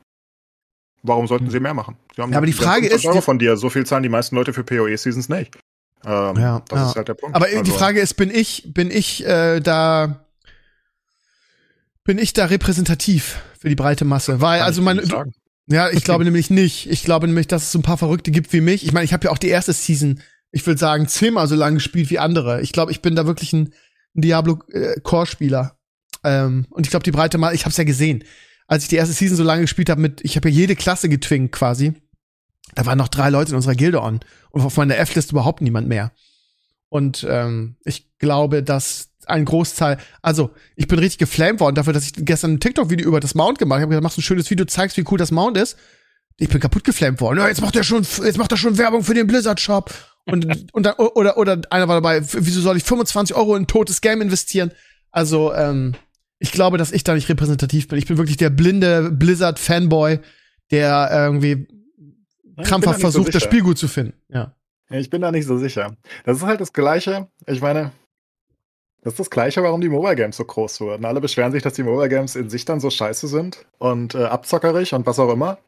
[1.02, 1.96] Warum sollten sie mehr machen?
[2.14, 3.06] Sie haben ja, aber die Frage ist.
[3.06, 3.56] Euro von dir.
[3.56, 5.56] So viel zahlen die meisten Leute für PoE-Seasons nicht.
[6.04, 6.88] Ähm, ja, das ja.
[6.90, 7.36] ist halt der Punkt.
[7.36, 7.62] Aber also.
[7.62, 10.24] die Frage ist, bin ich, bin ich äh, da
[12.08, 14.40] bin ich da repräsentativ für die breite Masse.
[14.40, 15.02] Weil, also meine,
[15.66, 16.90] ja, ich glaube nämlich nicht.
[16.90, 18.84] Ich glaube nämlich, dass es so ein paar Verrückte gibt wie mich.
[18.84, 21.74] Ich meine, ich habe ja auch die erste Season, ich würde sagen, zehnmal so lange
[21.74, 22.62] gespielt wie andere.
[22.62, 23.74] Ich glaube, ich bin da wirklich ein,
[24.16, 25.76] ein Diablo-Core-Spieler.
[26.24, 28.24] Äh, ähm, und ich glaube, die breite Masse, ich habe es ja gesehen.
[28.68, 31.08] Als ich die erste Season so lange gespielt habe, mit, ich habe ja jede Klasse
[31.08, 31.94] getwingt quasi.
[32.74, 34.20] Da waren noch drei Leute in unserer Gilde on.
[34.50, 36.12] Und auf meiner F-List überhaupt niemand mehr.
[36.90, 42.04] Und ähm, ich glaube, dass ein Großteil, also ich bin richtig geflamed worden dafür, dass
[42.04, 43.80] ich gestern ein TikTok-Video über das Mount gemacht habe.
[43.80, 45.76] Ich habe gesagt, machst ein schönes Video, zeigst, wie cool das Mount ist.
[46.36, 47.38] Ich bin kaputt geflamed worden.
[47.38, 49.92] Ja, jetzt macht er schon, jetzt macht er schon Werbung für den Blizzard-Shop.
[50.24, 53.66] Und, und dann, oder, oder einer war dabei, wieso soll ich 25 Euro in ein
[53.66, 54.72] totes Game investieren?
[55.10, 55.94] Also, ähm,
[56.38, 57.98] ich glaube, dass ich da nicht repräsentativ bin.
[57.98, 60.20] Ich bin wirklich der blinde Blizzard-Fanboy,
[60.70, 61.66] der irgendwie
[62.62, 64.14] krampfhaft versucht, so das Spiel gut zu finden.
[64.28, 64.54] Ja.
[64.90, 65.96] Ich bin da nicht so sicher.
[66.24, 67.28] Das ist halt das Gleiche.
[67.46, 67.92] Ich meine,
[69.02, 71.04] das ist das Gleiche, warum die Mobile Games so groß wurden.
[71.04, 74.24] Alle beschweren sich, dass die Mobile Games in sich dann so scheiße sind und äh,
[74.24, 75.58] abzockerig und was auch immer.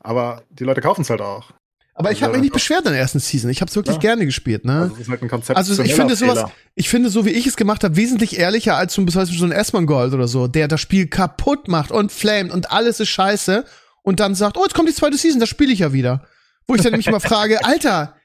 [0.00, 1.52] Aber die Leute kaufen es halt auch.
[1.94, 3.50] Aber ich habe mich nicht beschwert in der ersten Season.
[3.50, 4.00] Ich habe es wirklich ja.
[4.00, 4.64] gerne gespielt.
[4.64, 4.72] Ne?
[4.72, 7.46] Also, das ist halt ein Konzept also ich finde sowas, ich finde so wie ich
[7.46, 10.68] es gemacht habe, wesentlich ehrlicher als zum Beispiel so ein S-Man Gold oder so, der
[10.68, 13.64] das Spiel kaputt macht und flamet und alles ist scheiße
[14.02, 16.24] und dann sagt, oh jetzt kommt die zweite Season, das spiele ich ja wieder.
[16.66, 18.16] Wo ich dann nämlich immer frage, Alter,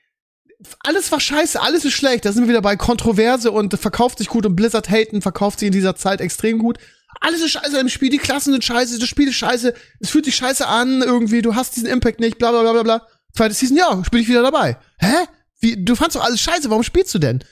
[0.79, 2.23] alles war scheiße, alles ist schlecht.
[2.23, 5.67] Da sind wir wieder bei Kontroverse und verkauft sich gut und Blizzard haten verkauft sich
[5.67, 6.77] in dieser Zeit extrem gut.
[7.19, 10.25] Alles ist scheiße im Spiel, die Klassen sind scheiße, das Spiel ist scheiße, es fühlt
[10.25, 13.07] sich scheiße an, irgendwie, du hast diesen Impact nicht, bla bla bla bla bla.
[13.37, 14.77] Zweite Season, ja, bin ich wieder dabei.
[14.99, 15.27] Hä?
[15.59, 17.43] Wie, du fandst doch alles scheiße, warum spielst du denn?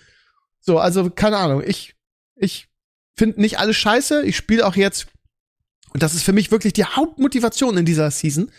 [0.59, 1.95] So, also, keine Ahnung, ich,
[2.35, 2.67] ich
[3.15, 5.07] finde nicht alles scheiße, ich spiele auch jetzt,
[5.93, 8.51] und das ist für mich wirklich die Hauptmotivation in dieser Season,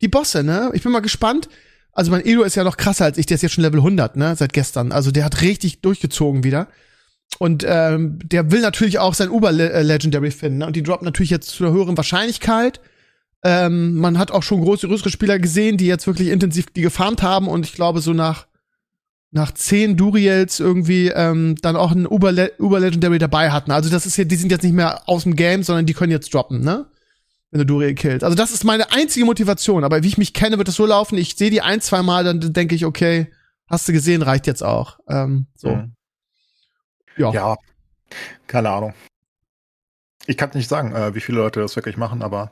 [0.00, 0.70] die Bosse, ne?
[0.74, 1.48] Ich bin mal gespannt,
[1.92, 4.16] also mein Edo ist ja noch krasser als ich, der ist jetzt schon Level 100,
[4.16, 4.92] ne, seit gestern.
[4.92, 6.68] Also der hat richtig durchgezogen wieder.
[7.38, 10.58] Und ähm, der will natürlich auch sein Uber-Legendary finden.
[10.58, 10.66] Ne?
[10.66, 12.80] Und die droppen natürlich jetzt zu einer höheren Wahrscheinlichkeit.
[13.44, 17.22] Ähm, man hat auch schon große, größere Spieler gesehen, die jetzt wirklich intensiv die gefarmt
[17.22, 17.46] haben.
[17.46, 18.46] Und ich glaube, so nach,
[19.30, 23.70] nach zehn Duriels irgendwie ähm, dann auch ein Uber-Legendary dabei hatten.
[23.70, 26.12] Also das ist ja, die sind jetzt nicht mehr aus dem Game, sondern die können
[26.12, 26.86] jetzt droppen, ne?
[27.54, 28.24] wenn du Duriel killst.
[28.24, 29.84] Also das ist meine einzige Motivation.
[29.84, 31.16] Aber wie ich mich kenne, wird es so laufen.
[31.16, 33.30] Ich sehe die ein, zwei Mal, dann denke ich, okay,
[33.68, 34.98] hast du gesehen, reicht jetzt auch.
[35.08, 35.68] Ähm, so.
[35.68, 35.92] Mhm.
[37.16, 37.32] Ja.
[37.32, 37.56] Ja,
[38.48, 38.94] keine Ahnung.
[40.26, 42.50] Ich kann nicht sagen, äh, wie viele Leute das wirklich machen, aber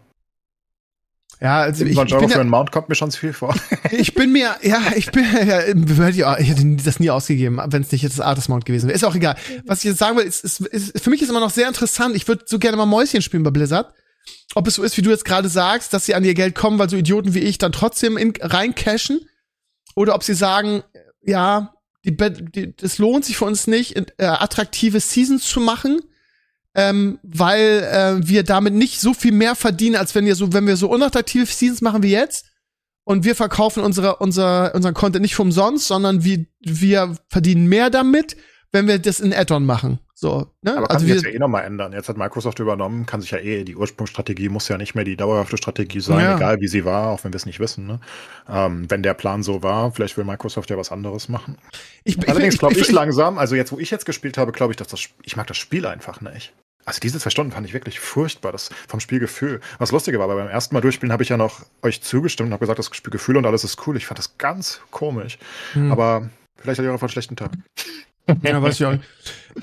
[1.42, 3.54] ja, also ich, ich bin für einen Mount kommt mir schon zu viel vor.
[3.90, 8.02] ich bin mir, ja, ich bin, ja, ich hätte das nie ausgegeben, wenn es nicht
[8.02, 8.96] jetzt das Artist Mount gewesen wäre.
[8.96, 9.36] Ist auch egal.
[9.66, 12.14] Was ich jetzt sagen will, ist, ist, ist, für mich ist immer noch sehr interessant.
[12.14, 13.92] Ich würde so gerne mal Mäuschen spielen bei Blizzard
[14.54, 16.78] ob es so ist, wie du jetzt gerade sagst, dass sie an ihr Geld kommen,
[16.78, 19.20] weil so Idioten wie ich dann trotzdem in, reincashen,
[19.94, 20.82] oder ob sie sagen,
[21.22, 21.74] ja,
[22.04, 26.00] die, die, das lohnt sich für uns nicht, äh, attraktive Seasons zu machen,
[26.74, 30.66] ähm, weil äh, wir damit nicht so viel mehr verdienen, als wenn wir so, wenn
[30.66, 32.46] wir so unattraktive Seasons machen wie jetzt.
[33.04, 38.36] Und wir verkaufen unsere, unser, unseren Content nicht umsonst, sondern wir, wir verdienen mehr damit,
[38.70, 39.98] wenn wir das in Add-on machen.
[40.22, 40.76] So, ne?
[40.76, 41.92] Aber kann also sich jetzt ja eh nochmal ändern.
[41.92, 45.16] Jetzt hat Microsoft übernommen, kann sich ja eh, die Ursprungsstrategie muss ja nicht mehr die
[45.16, 46.36] dauerhafte Strategie sein, ja.
[46.36, 47.88] egal wie sie war, auch wenn wir es nicht wissen.
[47.88, 47.98] Ne?
[48.48, 51.58] Ähm, wenn der Plan so war, vielleicht will Microsoft ja was anderes machen.
[52.04, 54.72] Ich, Allerdings glaube ich, ich, ich, langsam, also jetzt, wo ich jetzt gespielt habe, glaube
[54.72, 56.54] ich, dass das, ich mag das Spiel einfach nicht.
[56.84, 59.60] Also diese zwei Stunden fand ich wirklich furchtbar, das vom Spielgefühl.
[59.78, 62.52] Was lustige war, aber beim ersten Mal durchspielen habe ich ja noch euch zugestimmt und
[62.52, 63.96] habe gesagt, das Spielgefühl und alles ist cool.
[63.96, 65.38] Ich fand das ganz komisch.
[65.74, 65.92] Hm.
[65.92, 67.52] Aber vielleicht hatte ich auch einfach einen schlechten Tag.
[68.44, 69.04] Ja, weiß ich auch nicht.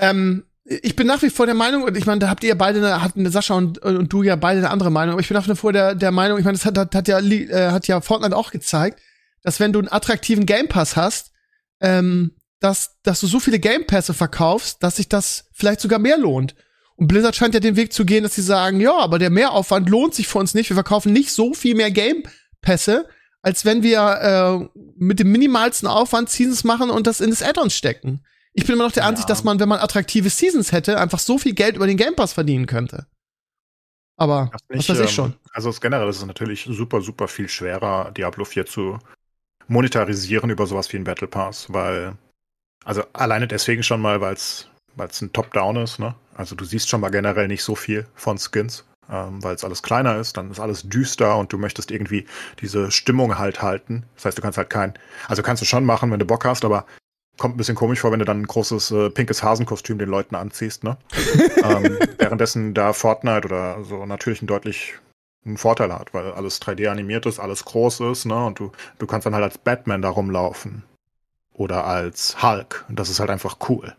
[0.00, 3.02] ähm, ich bin nach wie vor der Meinung, und ich meine, da habt ihr beide,
[3.02, 5.56] hatten Sascha und, und du ja beide eine andere Meinung, aber ich bin nach wie
[5.56, 8.36] vor der, der Meinung, ich meine, das hat, hat, hat ja, äh, hat ja Fortnite
[8.36, 9.00] auch gezeigt,
[9.42, 11.32] dass wenn du einen attraktiven Game Pass hast,
[11.80, 16.18] ähm, dass, dass du so viele Game Pässe verkaufst, dass sich das vielleicht sogar mehr
[16.18, 16.54] lohnt.
[17.00, 19.88] Und Blizzard scheint ja den Weg zu gehen, dass sie sagen, ja, aber der Mehraufwand
[19.88, 20.68] lohnt sich für uns nicht.
[20.68, 22.24] Wir verkaufen nicht so viel mehr Game
[22.60, 23.08] Pässe,
[23.40, 27.70] als wenn wir äh, mit dem minimalsten Aufwand Seasons machen und das in das Add-on
[27.70, 28.22] stecken.
[28.52, 29.34] Ich bin immer noch der Ansicht, ja.
[29.34, 32.34] dass man, wenn man attraktive Seasons hätte, einfach so viel Geld über den Game Pass
[32.34, 33.06] verdienen könnte.
[34.18, 35.32] Aber nicht, was weiß ich schon.
[35.54, 38.98] Also generell ist es natürlich super, super viel schwerer, Diablo 4 zu
[39.68, 42.18] monetarisieren über sowas wie ein Battle Pass, weil,
[42.84, 44.68] also alleine deswegen schon mal, weil es
[44.98, 46.14] ein Top-Down ist, ne?
[46.40, 49.82] Also du siehst schon mal generell nicht so viel von Skins, ähm, weil es alles
[49.82, 52.26] kleiner ist, dann ist alles düster und du möchtest irgendwie
[52.62, 54.04] diese Stimmung halt halten.
[54.16, 54.94] Das heißt, du kannst halt kein,
[55.28, 56.86] also kannst du schon machen, wenn du Bock hast, aber
[57.36, 60.34] kommt ein bisschen komisch vor, wenn du dann ein großes äh, pinkes Hasenkostüm den Leuten
[60.34, 60.96] anziehst, ne?
[61.62, 64.94] ähm, währenddessen da Fortnite oder so natürlich einen deutlich
[65.44, 68.46] einen Vorteil hat, weil alles 3D animiert ist, alles groß ist, ne?
[68.46, 70.84] Und du, du kannst dann halt als Batman da rumlaufen.
[71.60, 72.86] Oder als Hulk.
[72.88, 73.92] Und das ist halt einfach cool.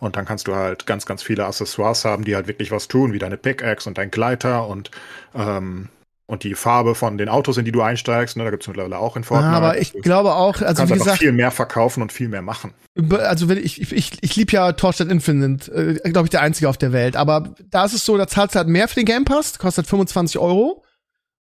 [0.00, 3.12] Und dann kannst du halt ganz, ganz viele Accessoires haben, die halt wirklich was tun,
[3.12, 4.90] wie deine Pickaxe und dein Gleiter und
[5.34, 5.88] ähm,
[6.26, 8.98] und die Farbe von den Autos, in die du einsteigst, ne, da gibt es mittlerweile
[8.98, 9.54] auch in Fortnite.
[9.54, 12.72] aber ich glaube auch, also kannst wie gesagt, viel mehr verkaufen und viel mehr machen.
[13.10, 16.70] also wenn ich, ich, ich, ich liebe ja Torchlight Infinite, äh, glaube ich, der einzige
[16.70, 17.14] auf der Welt.
[17.16, 19.86] Aber da ist es so, da zahlst du halt mehr für den Game Pass, kostet
[19.86, 20.82] 25 Euro.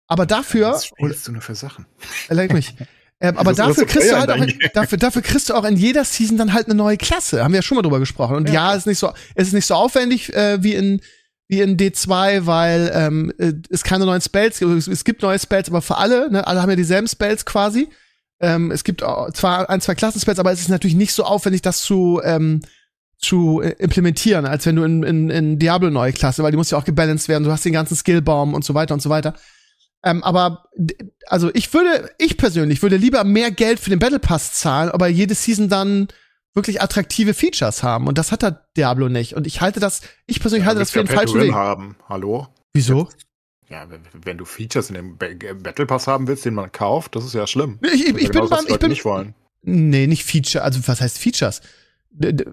[0.08, 0.72] Aber dafür.
[0.72, 1.86] Was spielst du nur für Sachen?
[2.28, 2.76] Er leck mich.
[3.24, 6.04] Ähm, aber dafür kriegst du halt auch, in dafür, dafür kriegst du auch in jeder
[6.04, 7.42] Season dann halt eine neue Klasse.
[7.42, 8.36] Haben wir ja schon mal drüber gesprochen.
[8.36, 11.00] Und ja, ist nicht so, es ist nicht so aufwendig äh, wie in
[11.48, 14.72] wie in D2, weil ähm, äh, es keine neuen Spells gibt.
[14.72, 17.88] Es, es gibt neue Spells, aber für alle, ne, alle haben ja dieselben Spells quasi.
[18.42, 21.62] Ähm, es gibt auch zwar ein, zwei Klassenspells, aber es ist natürlich nicht so aufwendig,
[21.62, 22.60] das zu ähm,
[23.18, 26.72] zu äh, implementieren, als wenn du in, in, in Diablo neue Klasse, weil die muss
[26.72, 27.46] ja auch gebalanced werden.
[27.46, 29.34] Du hast den ganzen Skillbaum und so weiter und so weiter.
[30.04, 30.66] Ähm, aber
[31.28, 35.08] also ich würde, ich persönlich würde lieber mehr Geld für den Battle Pass zahlen, aber
[35.08, 36.08] jede Season dann
[36.54, 38.08] wirklich attraktive Features haben.
[38.08, 39.34] Und das hat der Diablo nicht.
[39.36, 41.54] Und ich halte das, ich persönlich halte das für den falschen Weg.
[41.54, 41.96] haben.
[42.10, 42.48] Hallo?
[42.74, 43.10] Wieso?
[43.70, 45.28] Ja, wenn, wenn du Features in dem Ba-
[45.62, 47.80] Battle Pass haben willst, den man kauft, das ist ja schlimm.
[47.82, 49.34] Ich, ich, ja ich bin genau das, was beim, ich bin, nicht wollen.
[49.64, 51.62] nee, nicht Feature, also was heißt Features?
[52.12, 52.46] D d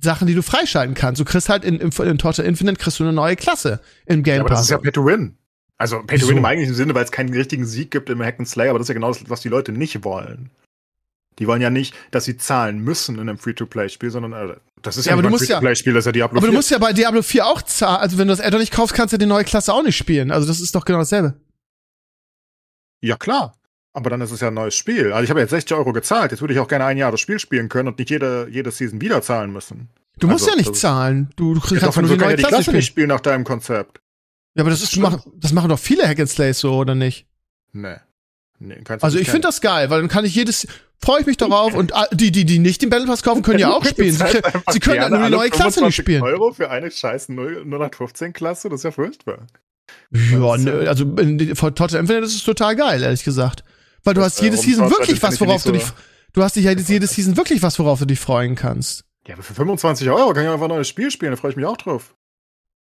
[0.00, 1.20] Sachen, die du freischalten kannst.
[1.20, 4.36] Du kriegst halt in, in, in Torture Infinite kriegst du eine neue Klasse im Game
[4.36, 4.66] Ja, aber das Pass.
[4.66, 5.36] ist ja Pay to Win.
[5.82, 6.28] Also Pay to?
[6.28, 8.78] Win im eigentlichen Sinne, weil es keinen richtigen Sieg gibt im Hack and Slay, aber
[8.78, 10.50] das ist ja genau das, was die Leute nicht wollen.
[11.38, 15.06] Die wollen ja nicht, dass sie zahlen müssen in einem Free-to-Play-Spiel, sondern äh, das ist
[15.06, 16.58] Ja, ja, aber du musst ja- Free-to-Play-Spiel, das ist ja Diablo aber du 4.
[16.58, 18.00] musst ja bei Diablo 4 auch zahlen.
[18.00, 20.30] Also wenn du das Addon nicht kaufst, kannst du die neue Klasse auch nicht spielen.
[20.30, 21.34] Also das ist doch genau dasselbe.
[23.00, 23.54] Ja, klar.
[23.94, 25.12] Aber dann ist es ja ein neues Spiel.
[25.12, 26.30] Also ich habe jetzt 60 Euro gezahlt.
[26.30, 28.70] Jetzt würde ich auch gerne ein Jahr das Spiel spielen können und nicht jede, jede
[28.70, 29.88] Season wieder zahlen müssen.
[30.18, 31.30] Du musst Also, ja nicht zahlen.
[31.36, 33.20] Du, du Ja, kannst doch, nur die neue ja die Klasse Klasse nicht spielen nach
[33.20, 34.00] deinem Konzept.
[34.54, 37.26] Ja, aber das ist, machen, das machen doch viele Hack and Slays so, oder nicht?
[37.72, 37.96] Nee.
[38.58, 40.66] nee Also ich finde das geil, weil dann kann ich jedes,
[41.02, 43.58] freue ich mich darauf und ah, die, die, die nicht den Battle Pass kaufen, können
[43.60, 44.12] ja auch spielen.
[44.12, 46.22] Sie, können- sie können halt nur die neue Klasse nicht spielen.
[46.22, 49.46] Euro für eine scheiß 0815-Klasse, das ist ja furchtbar.
[50.10, 53.64] Ja, nö, also in vor Total Infinite ist es total geil, ehrlich gesagt.
[54.04, 55.84] Weil du Das, hast äh, jede um Season wirklich was, worauf du so- dich,
[56.32, 59.04] du hast dich ja jede Season wirklich was, worauf du dich freuen kannst.
[59.26, 61.56] Ja, aber für 25 Euro kann ich einfach ein neues Spiel spielen, da freue ich
[61.56, 62.14] mich auch drauf.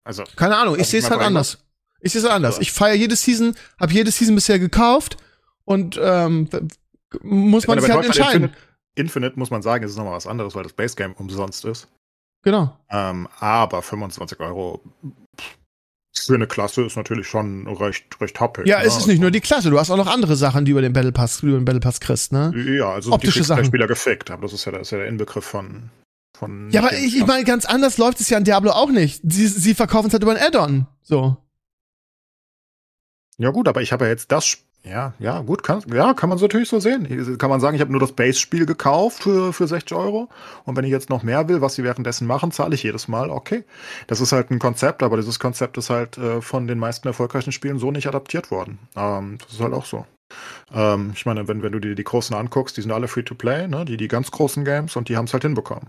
[0.08, 1.58] Also, Keine Ahnung, ich sehe es halt fragen, anders.
[2.00, 2.58] Ich sehe es halt anders.
[2.60, 5.18] Ich feiere jede Season, habe jede Season bisher gekauft
[5.66, 6.48] und ähm,
[7.20, 8.44] muss man ich sich halt entscheiden.
[8.44, 8.58] Infinite,
[8.94, 11.88] Infinite muss man sagen, ist es nochmal was anderes, weil das Base Game umsonst ist.
[12.42, 12.74] Genau.
[12.88, 14.80] Ähm, aber 25 Euro
[16.16, 18.66] für eine Klasse ist natürlich schon recht, recht happig.
[18.66, 18.86] Ja, ne?
[18.86, 20.94] es ist nicht nur die Klasse, du hast auch noch andere Sachen, die über den
[20.94, 22.54] Battle Pass, über den Battle Pass kriegst, ne?
[22.56, 23.66] Ja, also Optische die Sachen.
[23.66, 25.90] Spieler gefickt, aber das ist ja, das ist ja der Inbegriff von.
[26.36, 29.20] Von Ja, aber ich, ich meine, ganz anders läuft es ja an Diablo auch nicht.
[29.24, 30.86] Sie, sie verkaufen es halt über ein Add-on.
[31.02, 31.36] So.
[33.38, 34.58] Ja, gut, aber ich habe ja jetzt das.
[34.84, 37.36] Ja, ja, gut, kann, ja, kann man so natürlich so sehen.
[37.36, 40.28] Kann man sagen, ich habe nur das Base-Spiel gekauft für, für 60 Euro.
[40.64, 43.30] Und wenn ich jetzt noch mehr will, was sie währenddessen machen, zahle ich jedes Mal.
[43.30, 43.64] Okay.
[44.06, 47.52] Das ist halt ein Konzept, aber dieses Konzept ist halt äh, von den meisten erfolgreichen
[47.52, 48.78] Spielen so nicht adaptiert worden.
[48.96, 50.06] Ähm, das ist halt auch so.
[50.72, 53.84] Ähm, ich meine, wenn, wenn du dir die großen anguckst, die sind alle Free-to-Play, ne?
[53.84, 55.88] die, die ganz großen Games und die haben es halt hinbekommen.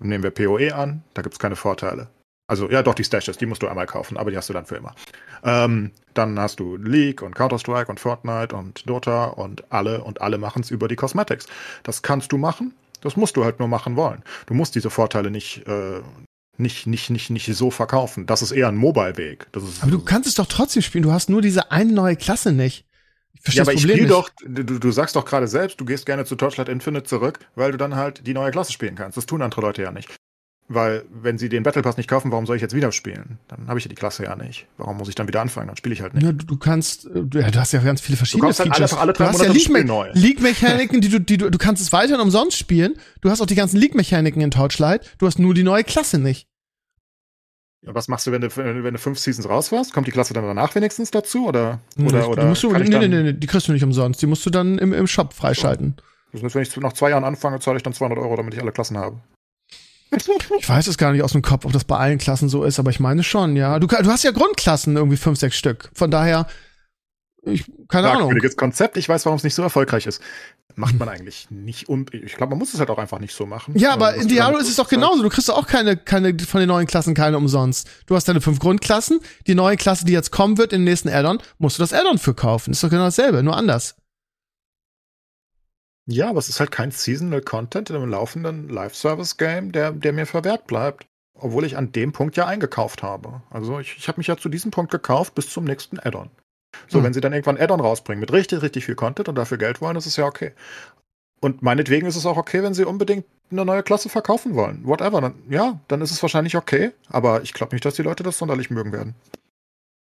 [0.00, 2.08] Nehmen wir PoE an, da gibt's keine Vorteile.
[2.46, 4.66] Also, ja, doch, die Stashes, die musst du einmal kaufen, aber die hast du dann
[4.66, 4.94] für immer.
[5.44, 10.36] Ähm, dann hast du League und Counter-Strike und Fortnite und Dota und alle und alle
[10.36, 11.46] machen es über die Cosmetics.
[11.84, 14.24] Das kannst du machen, das musst du halt nur machen wollen.
[14.46, 16.00] Du musst diese Vorteile nicht, äh,
[16.56, 18.26] nicht, nicht, nicht, nicht so verkaufen.
[18.26, 19.46] Das ist eher ein Mobile-Weg.
[19.52, 21.02] Aber du kannst es doch trotzdem spielen.
[21.02, 22.84] Du hast nur diese eine neue Klasse nicht.
[23.48, 26.36] Ja, aber ich spiele doch, du, du sagst doch gerade selbst, du gehst gerne zu
[26.36, 29.16] Torchlight Infinite zurück, weil du dann halt die neue Klasse spielen kannst.
[29.16, 30.10] Das tun andere Leute ja nicht.
[30.72, 33.40] Weil, wenn sie den Battle Pass nicht kaufen, warum soll ich jetzt wieder spielen?
[33.48, 34.68] Dann habe ich ja die Klasse ja nicht.
[34.76, 35.66] Warum muss ich dann wieder anfangen?
[35.66, 36.22] Dann spiele ich halt nicht.
[36.22, 38.68] Ja, du, du kannst, äh, du, ja, du hast ja ganz viele verschiedene kaufst halt
[38.68, 38.92] Features.
[38.92, 40.10] einfach alle drei du hast ja Monate neu.
[40.12, 42.94] League-Mechaniken, die du, die du, du kannst es weiterhin umsonst spielen.
[43.20, 45.10] Du hast auch die ganzen League-Mechaniken in Torchlight.
[45.18, 46.46] Du hast nur die neue Klasse nicht.
[47.82, 49.94] Was machst du, wenn du, wenn du fünf Seasons raus warst?
[49.94, 51.46] Kommt die Klasse dann danach wenigstens dazu?
[51.46, 54.20] Oder, Nee, oder, oder musst du, nee, nee, nee, nee, die kriegst du nicht umsonst.
[54.20, 55.96] Die musst du dann im, im Shop freischalten.
[56.32, 58.60] Das heißt, wenn ich nach zwei Jahren anfange, zahle ich dann 200 Euro, damit ich
[58.60, 59.20] alle Klassen habe.
[60.58, 62.80] Ich weiß es gar nicht aus dem Kopf, ob das bei allen Klassen so ist,
[62.80, 63.78] aber ich meine schon, ja.
[63.78, 65.88] Du, du hast ja Grundklassen, irgendwie fünf, sechs Stück.
[65.94, 66.48] Von daher,
[67.42, 68.36] ich, keine Ahnung.
[68.56, 68.96] Konzept.
[68.96, 70.20] Ich weiß, warum es nicht so erfolgreich ist.
[70.76, 71.88] Macht man eigentlich nicht.
[71.88, 73.76] Und ich glaube, man muss es halt auch einfach nicht so machen.
[73.76, 75.22] Ja, aber in Diablo ist es doch genauso.
[75.22, 77.88] Du kriegst auch keine, keine von den neuen Klassen keine umsonst.
[78.06, 79.20] Du hast deine fünf Grundklassen.
[79.46, 82.18] Die neue Klasse, die jetzt kommen wird in den nächsten Addon, musst du das Addon
[82.18, 82.72] für kaufen.
[82.72, 83.96] Ist doch genau dasselbe, nur anders.
[86.06, 90.26] Ja, aber es ist halt kein Seasonal Content in einem laufenden Live-Service-Game, der, der mir
[90.26, 91.06] verwehrt bleibt.
[91.34, 93.42] Obwohl ich an dem Punkt ja eingekauft habe.
[93.48, 96.30] Also ich, ich habe mich ja zu diesem Punkt gekauft bis zum nächsten Add-on.
[96.88, 97.04] So, Hm.
[97.04, 99.94] wenn sie dann irgendwann Add-on rausbringen mit richtig, richtig viel Content und dafür Geld wollen,
[99.94, 100.52] das ist ja okay.
[101.40, 104.82] Und meinetwegen ist es auch okay, wenn sie unbedingt eine neue Klasse verkaufen wollen.
[104.84, 105.20] Whatever.
[105.20, 106.92] Dann, ja, dann ist es wahrscheinlich okay.
[107.08, 109.14] Aber ich glaube nicht, dass die Leute das sonderlich mögen werden.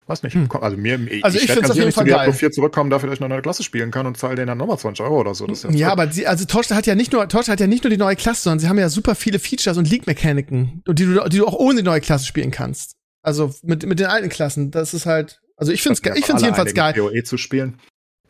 [0.07, 0.35] Weiß nicht.
[0.35, 0.47] Hm.
[0.61, 3.09] Also mir, also ich, ich finde es auf jeden Fall zu Diablo 4 zurückkommen, dafür,
[3.09, 5.35] dass ich eine neue Klasse spielen kann und zahle denen dann nochmal 20 Euro oder
[5.35, 5.45] so.
[5.47, 7.91] ja, ja aber sie, also Torch hat ja nicht nur, Torch hat ja nicht nur
[7.91, 11.38] die neue Klasse, sondern sie haben ja super viele Features und League-Mechaniken, die du, die
[11.38, 12.93] du auch ohne die neue Klasse spielen kannst.
[13.21, 14.71] Also mit, mit den alten Klassen.
[14.71, 16.93] Das ist halt, also ich finde es ich find's jedenfalls geil.
[16.93, 17.79] PoE zu spielen.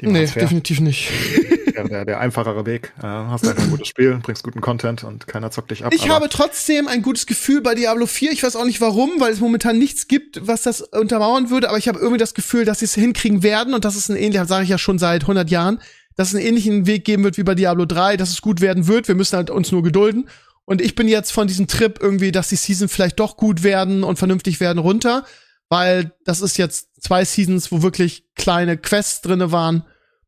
[0.01, 1.11] nee, definitiv nicht.
[1.77, 2.93] der, der, der, einfachere Weg.
[2.99, 5.93] Äh, hast einfach ein gutes Spiel, bringst guten Content und keiner zockt dich ab.
[5.93, 8.31] Ich habe trotzdem ein gutes Gefühl bei Diablo 4.
[8.31, 11.77] Ich weiß auch nicht warum, weil es momentan nichts gibt, was das untermauern würde, aber
[11.77, 14.45] ich habe irgendwie das Gefühl, dass sie es hinkriegen werden und das ist ein ähnlicher,
[14.45, 15.79] sage ich ja schon seit 100 Jahren,
[16.15, 18.87] dass es einen ähnlichen Weg geben wird wie bei Diablo 3, dass es gut werden
[18.87, 19.07] wird.
[19.07, 20.29] Wir müssen halt uns nur gedulden.
[20.65, 24.03] Und ich bin jetzt von diesem Trip irgendwie, dass die Season vielleicht doch gut werden
[24.03, 25.25] und vernünftig werden runter,
[25.69, 29.83] weil das ist jetzt zwei Seasons, wo wirklich kleine Quests drinne waren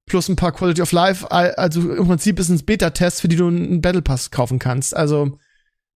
[0.09, 1.31] plus ein paar Quality of Life.
[1.31, 4.95] Also im Prinzip ist es ein Beta-Test, für die du einen Battle Pass kaufen kannst.
[4.95, 5.37] Also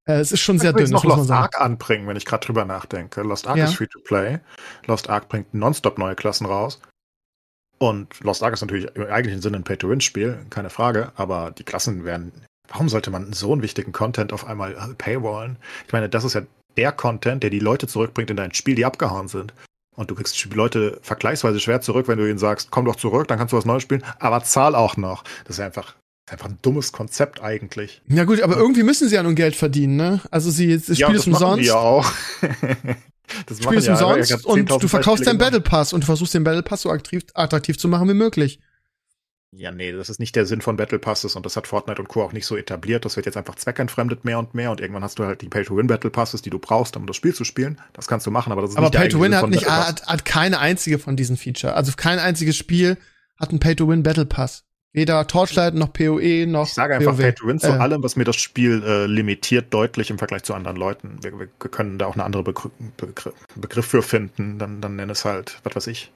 [0.05, 0.91] äh, es ist schon sehr dünn.
[0.91, 3.23] noch Lost Ark anbringen, wenn ich gerade drüber nachdenke.
[3.23, 3.65] Lost Ark ja.
[3.65, 4.39] ist free to play.
[4.87, 6.81] Lost Ark bringt nonstop neue Klassen raus.
[7.79, 12.05] Und Lost Ark ist natürlich im eigentlichen Sinne ein Pay-to-Win-Spiel, keine Frage, aber die Klassen
[12.05, 12.33] werden.
[12.69, 15.57] Warum sollte man so einen wichtigen Content auf einmal paywallen?
[15.87, 16.43] Ich meine, das ist ja
[16.77, 19.53] der Content, der die Leute zurückbringt in dein Spiel, die abgehauen sind.
[19.95, 23.29] Und du kriegst die Leute vergleichsweise schwer zurück, wenn du ihnen sagst, komm doch zurück,
[23.29, 25.23] dann kannst du was Neues spielen, aber zahl auch noch.
[25.45, 25.97] Das ist einfach,
[26.31, 28.01] einfach ein dummes Konzept eigentlich.
[28.09, 30.21] Ja gut, aber irgendwie müssen sie ja nun Geld verdienen, ne?
[30.31, 31.61] Also sie, das ja, Spiel ist umsonst.
[31.61, 32.11] Die ja auch.
[33.47, 36.45] das Spiel ist umsonst ja, und du verkaufst deinen Battle Pass und du versuchst den
[36.45, 38.61] Battle Pass so attraktiv, attraktiv zu machen wie möglich.
[39.55, 42.09] Ja, nee, das ist nicht der Sinn von Battle Passes und das hat Fortnite und
[42.09, 42.23] Co.
[42.23, 43.05] auch nicht so etabliert.
[43.05, 45.89] Das wird jetzt einfach zweckentfremdet mehr und mehr und irgendwann hast du halt die Pay-to-Win
[45.89, 47.79] Battle Passes, die du brauchst, um das Spiel zu spielen.
[47.93, 50.59] Das kannst du machen, aber das ist aber nicht Pay-to-Win hat nicht, hat, hat keine
[50.59, 51.75] einzige von diesen Feature.
[51.75, 52.97] Also kein einziges Spiel
[53.39, 54.65] hat einen Pay-to-Win Battle Pass.
[54.95, 56.67] Weder Torchlight noch PoE noch.
[56.67, 57.73] Ich sage einfach Pay-to-Win zu äh.
[57.73, 61.19] allem, was mir das Spiel äh, limitiert, deutlich im Vergleich zu anderen Leuten.
[61.23, 64.59] Wir, wir können da auch eine andere Begr Begr Begriff für finden.
[64.59, 66.11] Dann, dann nenn es halt, was weiß ich,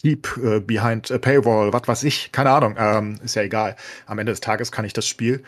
[0.00, 3.76] Keep äh, behind a paywall, was weiß ich, keine Ahnung, ähm, ist ja egal.
[4.06, 5.42] Am Ende des Tages kann ich das Spiel,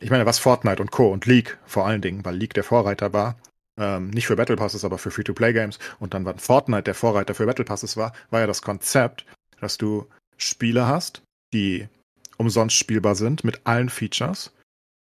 [0.00, 1.12] ich meine, was Fortnite und Co.
[1.12, 3.36] und League vor allen Dingen, weil League der Vorreiter war,
[3.78, 7.46] ähm, nicht für Battle Passes, aber für Free-to-Play-Games und dann war Fortnite der Vorreiter für
[7.46, 9.24] Battle Passes war, war ja das Konzept,
[9.60, 10.06] dass du
[10.36, 11.22] Spiele hast,
[11.54, 11.88] die
[12.36, 14.52] umsonst spielbar sind mit allen Features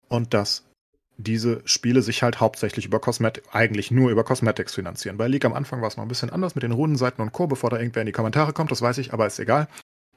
[0.07, 0.63] und dass
[1.17, 5.17] diese Spiele sich halt hauptsächlich über Cosmetic, eigentlich nur über Cosmetics finanzieren.
[5.17, 7.47] Bei League am Anfang war es noch ein bisschen anders mit den Rundenseiten und Co.,
[7.47, 9.67] bevor da irgendwer in die Kommentare kommt, das weiß ich, aber ist egal.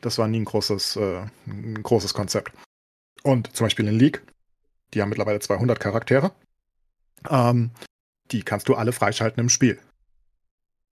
[0.00, 2.52] Das war nie ein großes, äh, ein großes Konzept.
[3.22, 4.22] Und zum Beispiel in League,
[4.92, 6.32] die haben mittlerweile 200 Charaktere,
[7.28, 7.70] ähm,
[8.30, 9.78] die kannst du alle freischalten im Spiel.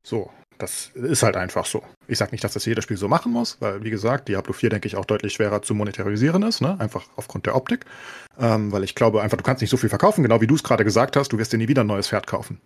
[0.03, 0.31] So,
[0.63, 1.83] das ist halt einfach so.
[2.07, 4.71] Ich sage nicht, dass das jedes Spiel so machen muss, weil, wie gesagt, Diablo 4,
[4.71, 6.79] denke ich, auch deutlich schwerer zu monetarisieren ist, ne?
[6.79, 7.85] einfach aufgrund der Optik.
[8.39, 10.63] Ähm, weil ich glaube einfach, du kannst nicht so viel verkaufen, genau wie du es
[10.63, 12.61] gerade gesagt hast, du wirst dir nie wieder ein neues Pferd kaufen.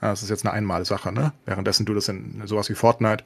[0.00, 1.32] Ja, das ist jetzt eine Einmalsache, ne?
[1.44, 3.24] Währenddessen du das in sowas wie Fortnite,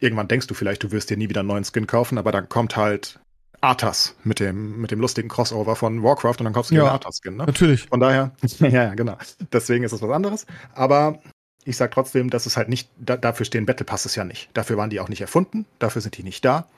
[0.00, 2.48] irgendwann denkst du vielleicht, du wirst dir nie wieder einen neuen Skin kaufen, aber dann
[2.48, 3.20] kommt halt
[3.60, 6.90] Arthas mit dem, mit dem lustigen Crossover von Warcraft und dann kaufst du ja, den
[6.90, 7.44] Arthas-Skin, ne?
[7.46, 7.86] Natürlich.
[7.86, 9.16] Von daher, ja, ja, genau.
[9.52, 10.46] Deswegen ist das was anderes.
[10.74, 11.20] Aber
[11.64, 14.50] ich sage trotzdem, dass es halt nicht, da, dafür stehen Battle Passes ja nicht.
[14.54, 16.68] Dafür waren die auch nicht erfunden, dafür sind die nicht da,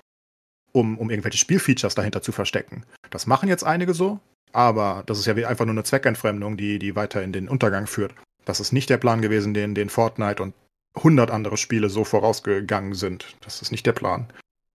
[0.72, 2.84] um, um irgendwelche Spielfeatures dahinter zu verstecken.
[3.10, 4.20] Das machen jetzt einige so,
[4.52, 8.14] aber das ist ja einfach nur eine Zweckentfremdung, die, die weiter in den Untergang führt.
[8.44, 10.54] Das ist nicht der Plan gewesen, den, den Fortnite und
[10.96, 13.36] 100 andere Spiele so vorausgegangen sind.
[13.40, 14.26] Das ist nicht der Plan,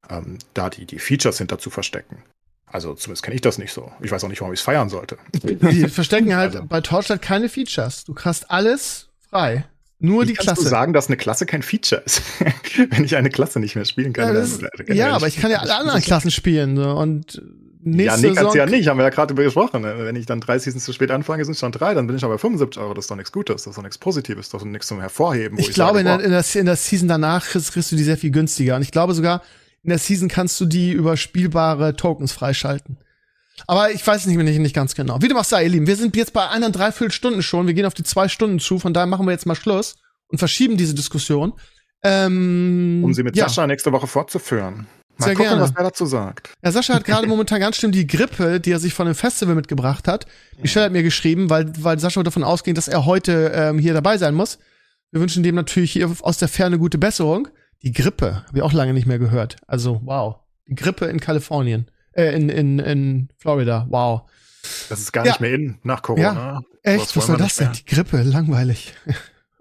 [0.10, 2.24] ähm, da die, die Features hinter zu verstecken.
[2.66, 3.92] Also zumindest kenne ich das nicht so.
[4.02, 5.18] Ich weiß auch nicht, warum ich es feiern sollte.
[5.34, 6.68] Die verstecken halt also.
[6.68, 8.04] bei Torchlight keine Features.
[8.04, 9.66] Du hast alles frei.
[10.00, 10.64] Nur Wie die kannst Klasse.
[10.64, 12.22] du sagen, dass eine Klasse kein Feature ist,
[12.92, 14.34] wenn ich eine Klasse nicht mehr spielen kann?
[14.34, 16.76] Ja, ist, ja aber ich kann ja alle anderen Klassen spielen.
[16.76, 16.94] Ne?
[16.94, 17.42] Und
[17.82, 19.82] nächste ja, nee, kannst du ja nicht, haben wir ja gerade gesprochen.
[19.82, 19.96] Ne?
[20.00, 22.24] Wenn ich dann drei Seasons zu spät anfange, sind es schon drei, dann bin ich
[22.24, 22.94] aber 75 Euro.
[22.94, 25.00] Das ist doch nichts Gutes, das ist doch nichts Positives, das ist doch nichts zum
[25.00, 25.58] Hervorheben.
[25.58, 27.96] ich, ich glaube, sage, in, der, in, der, in der Season danach kriegst, kriegst du
[27.96, 28.76] die sehr viel günstiger.
[28.76, 29.42] Und ich glaube sogar,
[29.84, 32.98] in der Season kannst du die über spielbare Tokens freischalten.
[33.66, 35.22] Aber ich weiß nicht, nicht, nicht ganz genau.
[35.22, 37.66] Wie du machst, ihr Lieben, wir sind jetzt bei einer dreiviertel Stunden schon.
[37.66, 38.78] Wir gehen auf die zwei Stunden zu.
[38.78, 39.96] Von daher machen wir jetzt mal Schluss
[40.28, 41.54] und verschieben diese Diskussion.
[42.04, 43.48] Ähm, um sie mit ja.
[43.48, 44.88] Sascha nächste Woche fortzuführen.
[45.18, 45.64] Mal Sehr gucken, gerne.
[45.64, 46.50] was er dazu sagt.
[46.64, 49.56] Ja, Sascha hat gerade momentan ganz schlimm die Grippe, die er sich von dem Festival
[49.56, 50.28] mitgebracht hat.
[50.62, 54.18] Michelle hat mir geschrieben, weil, weil Sascha davon ausging, dass er heute ähm, hier dabei
[54.18, 54.60] sein muss.
[55.12, 57.48] Wir wünschen dem natürlich hier aus der Ferne gute Besserung.
[57.82, 59.56] Die Grippe, habe ich auch lange nicht mehr gehört.
[59.66, 60.36] Also, wow.
[60.68, 61.90] Die Grippe in Kalifornien.
[62.18, 63.86] Äh, in, in, in Florida.
[63.90, 64.24] Wow.
[64.90, 65.32] Das ist gar ja.
[65.32, 66.64] nicht mehr in nach Corona.
[66.84, 67.16] Ja, echt?
[67.16, 67.72] Was soll das denn?
[67.74, 68.94] Die Grippe, langweilig.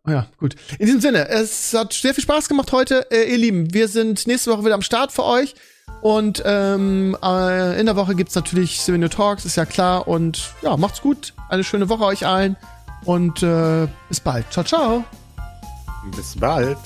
[0.09, 0.55] Oh ja, gut.
[0.79, 3.75] In diesem Sinne, es hat sehr viel Spaß gemacht heute, äh, ihr Lieben.
[3.75, 5.57] Wir sind nächste Woche wieder am Start für euch.
[6.01, 10.07] Und ähm, äh, in der Woche gibt's natürlich Souvenir Talks, ist ja klar.
[10.07, 11.35] Und ja, macht's gut.
[11.49, 12.57] Eine schöne Woche euch allen.
[13.05, 14.47] Und äh, bis bald.
[14.53, 15.05] Ciao, ciao.
[16.15, 16.79] Bis bald.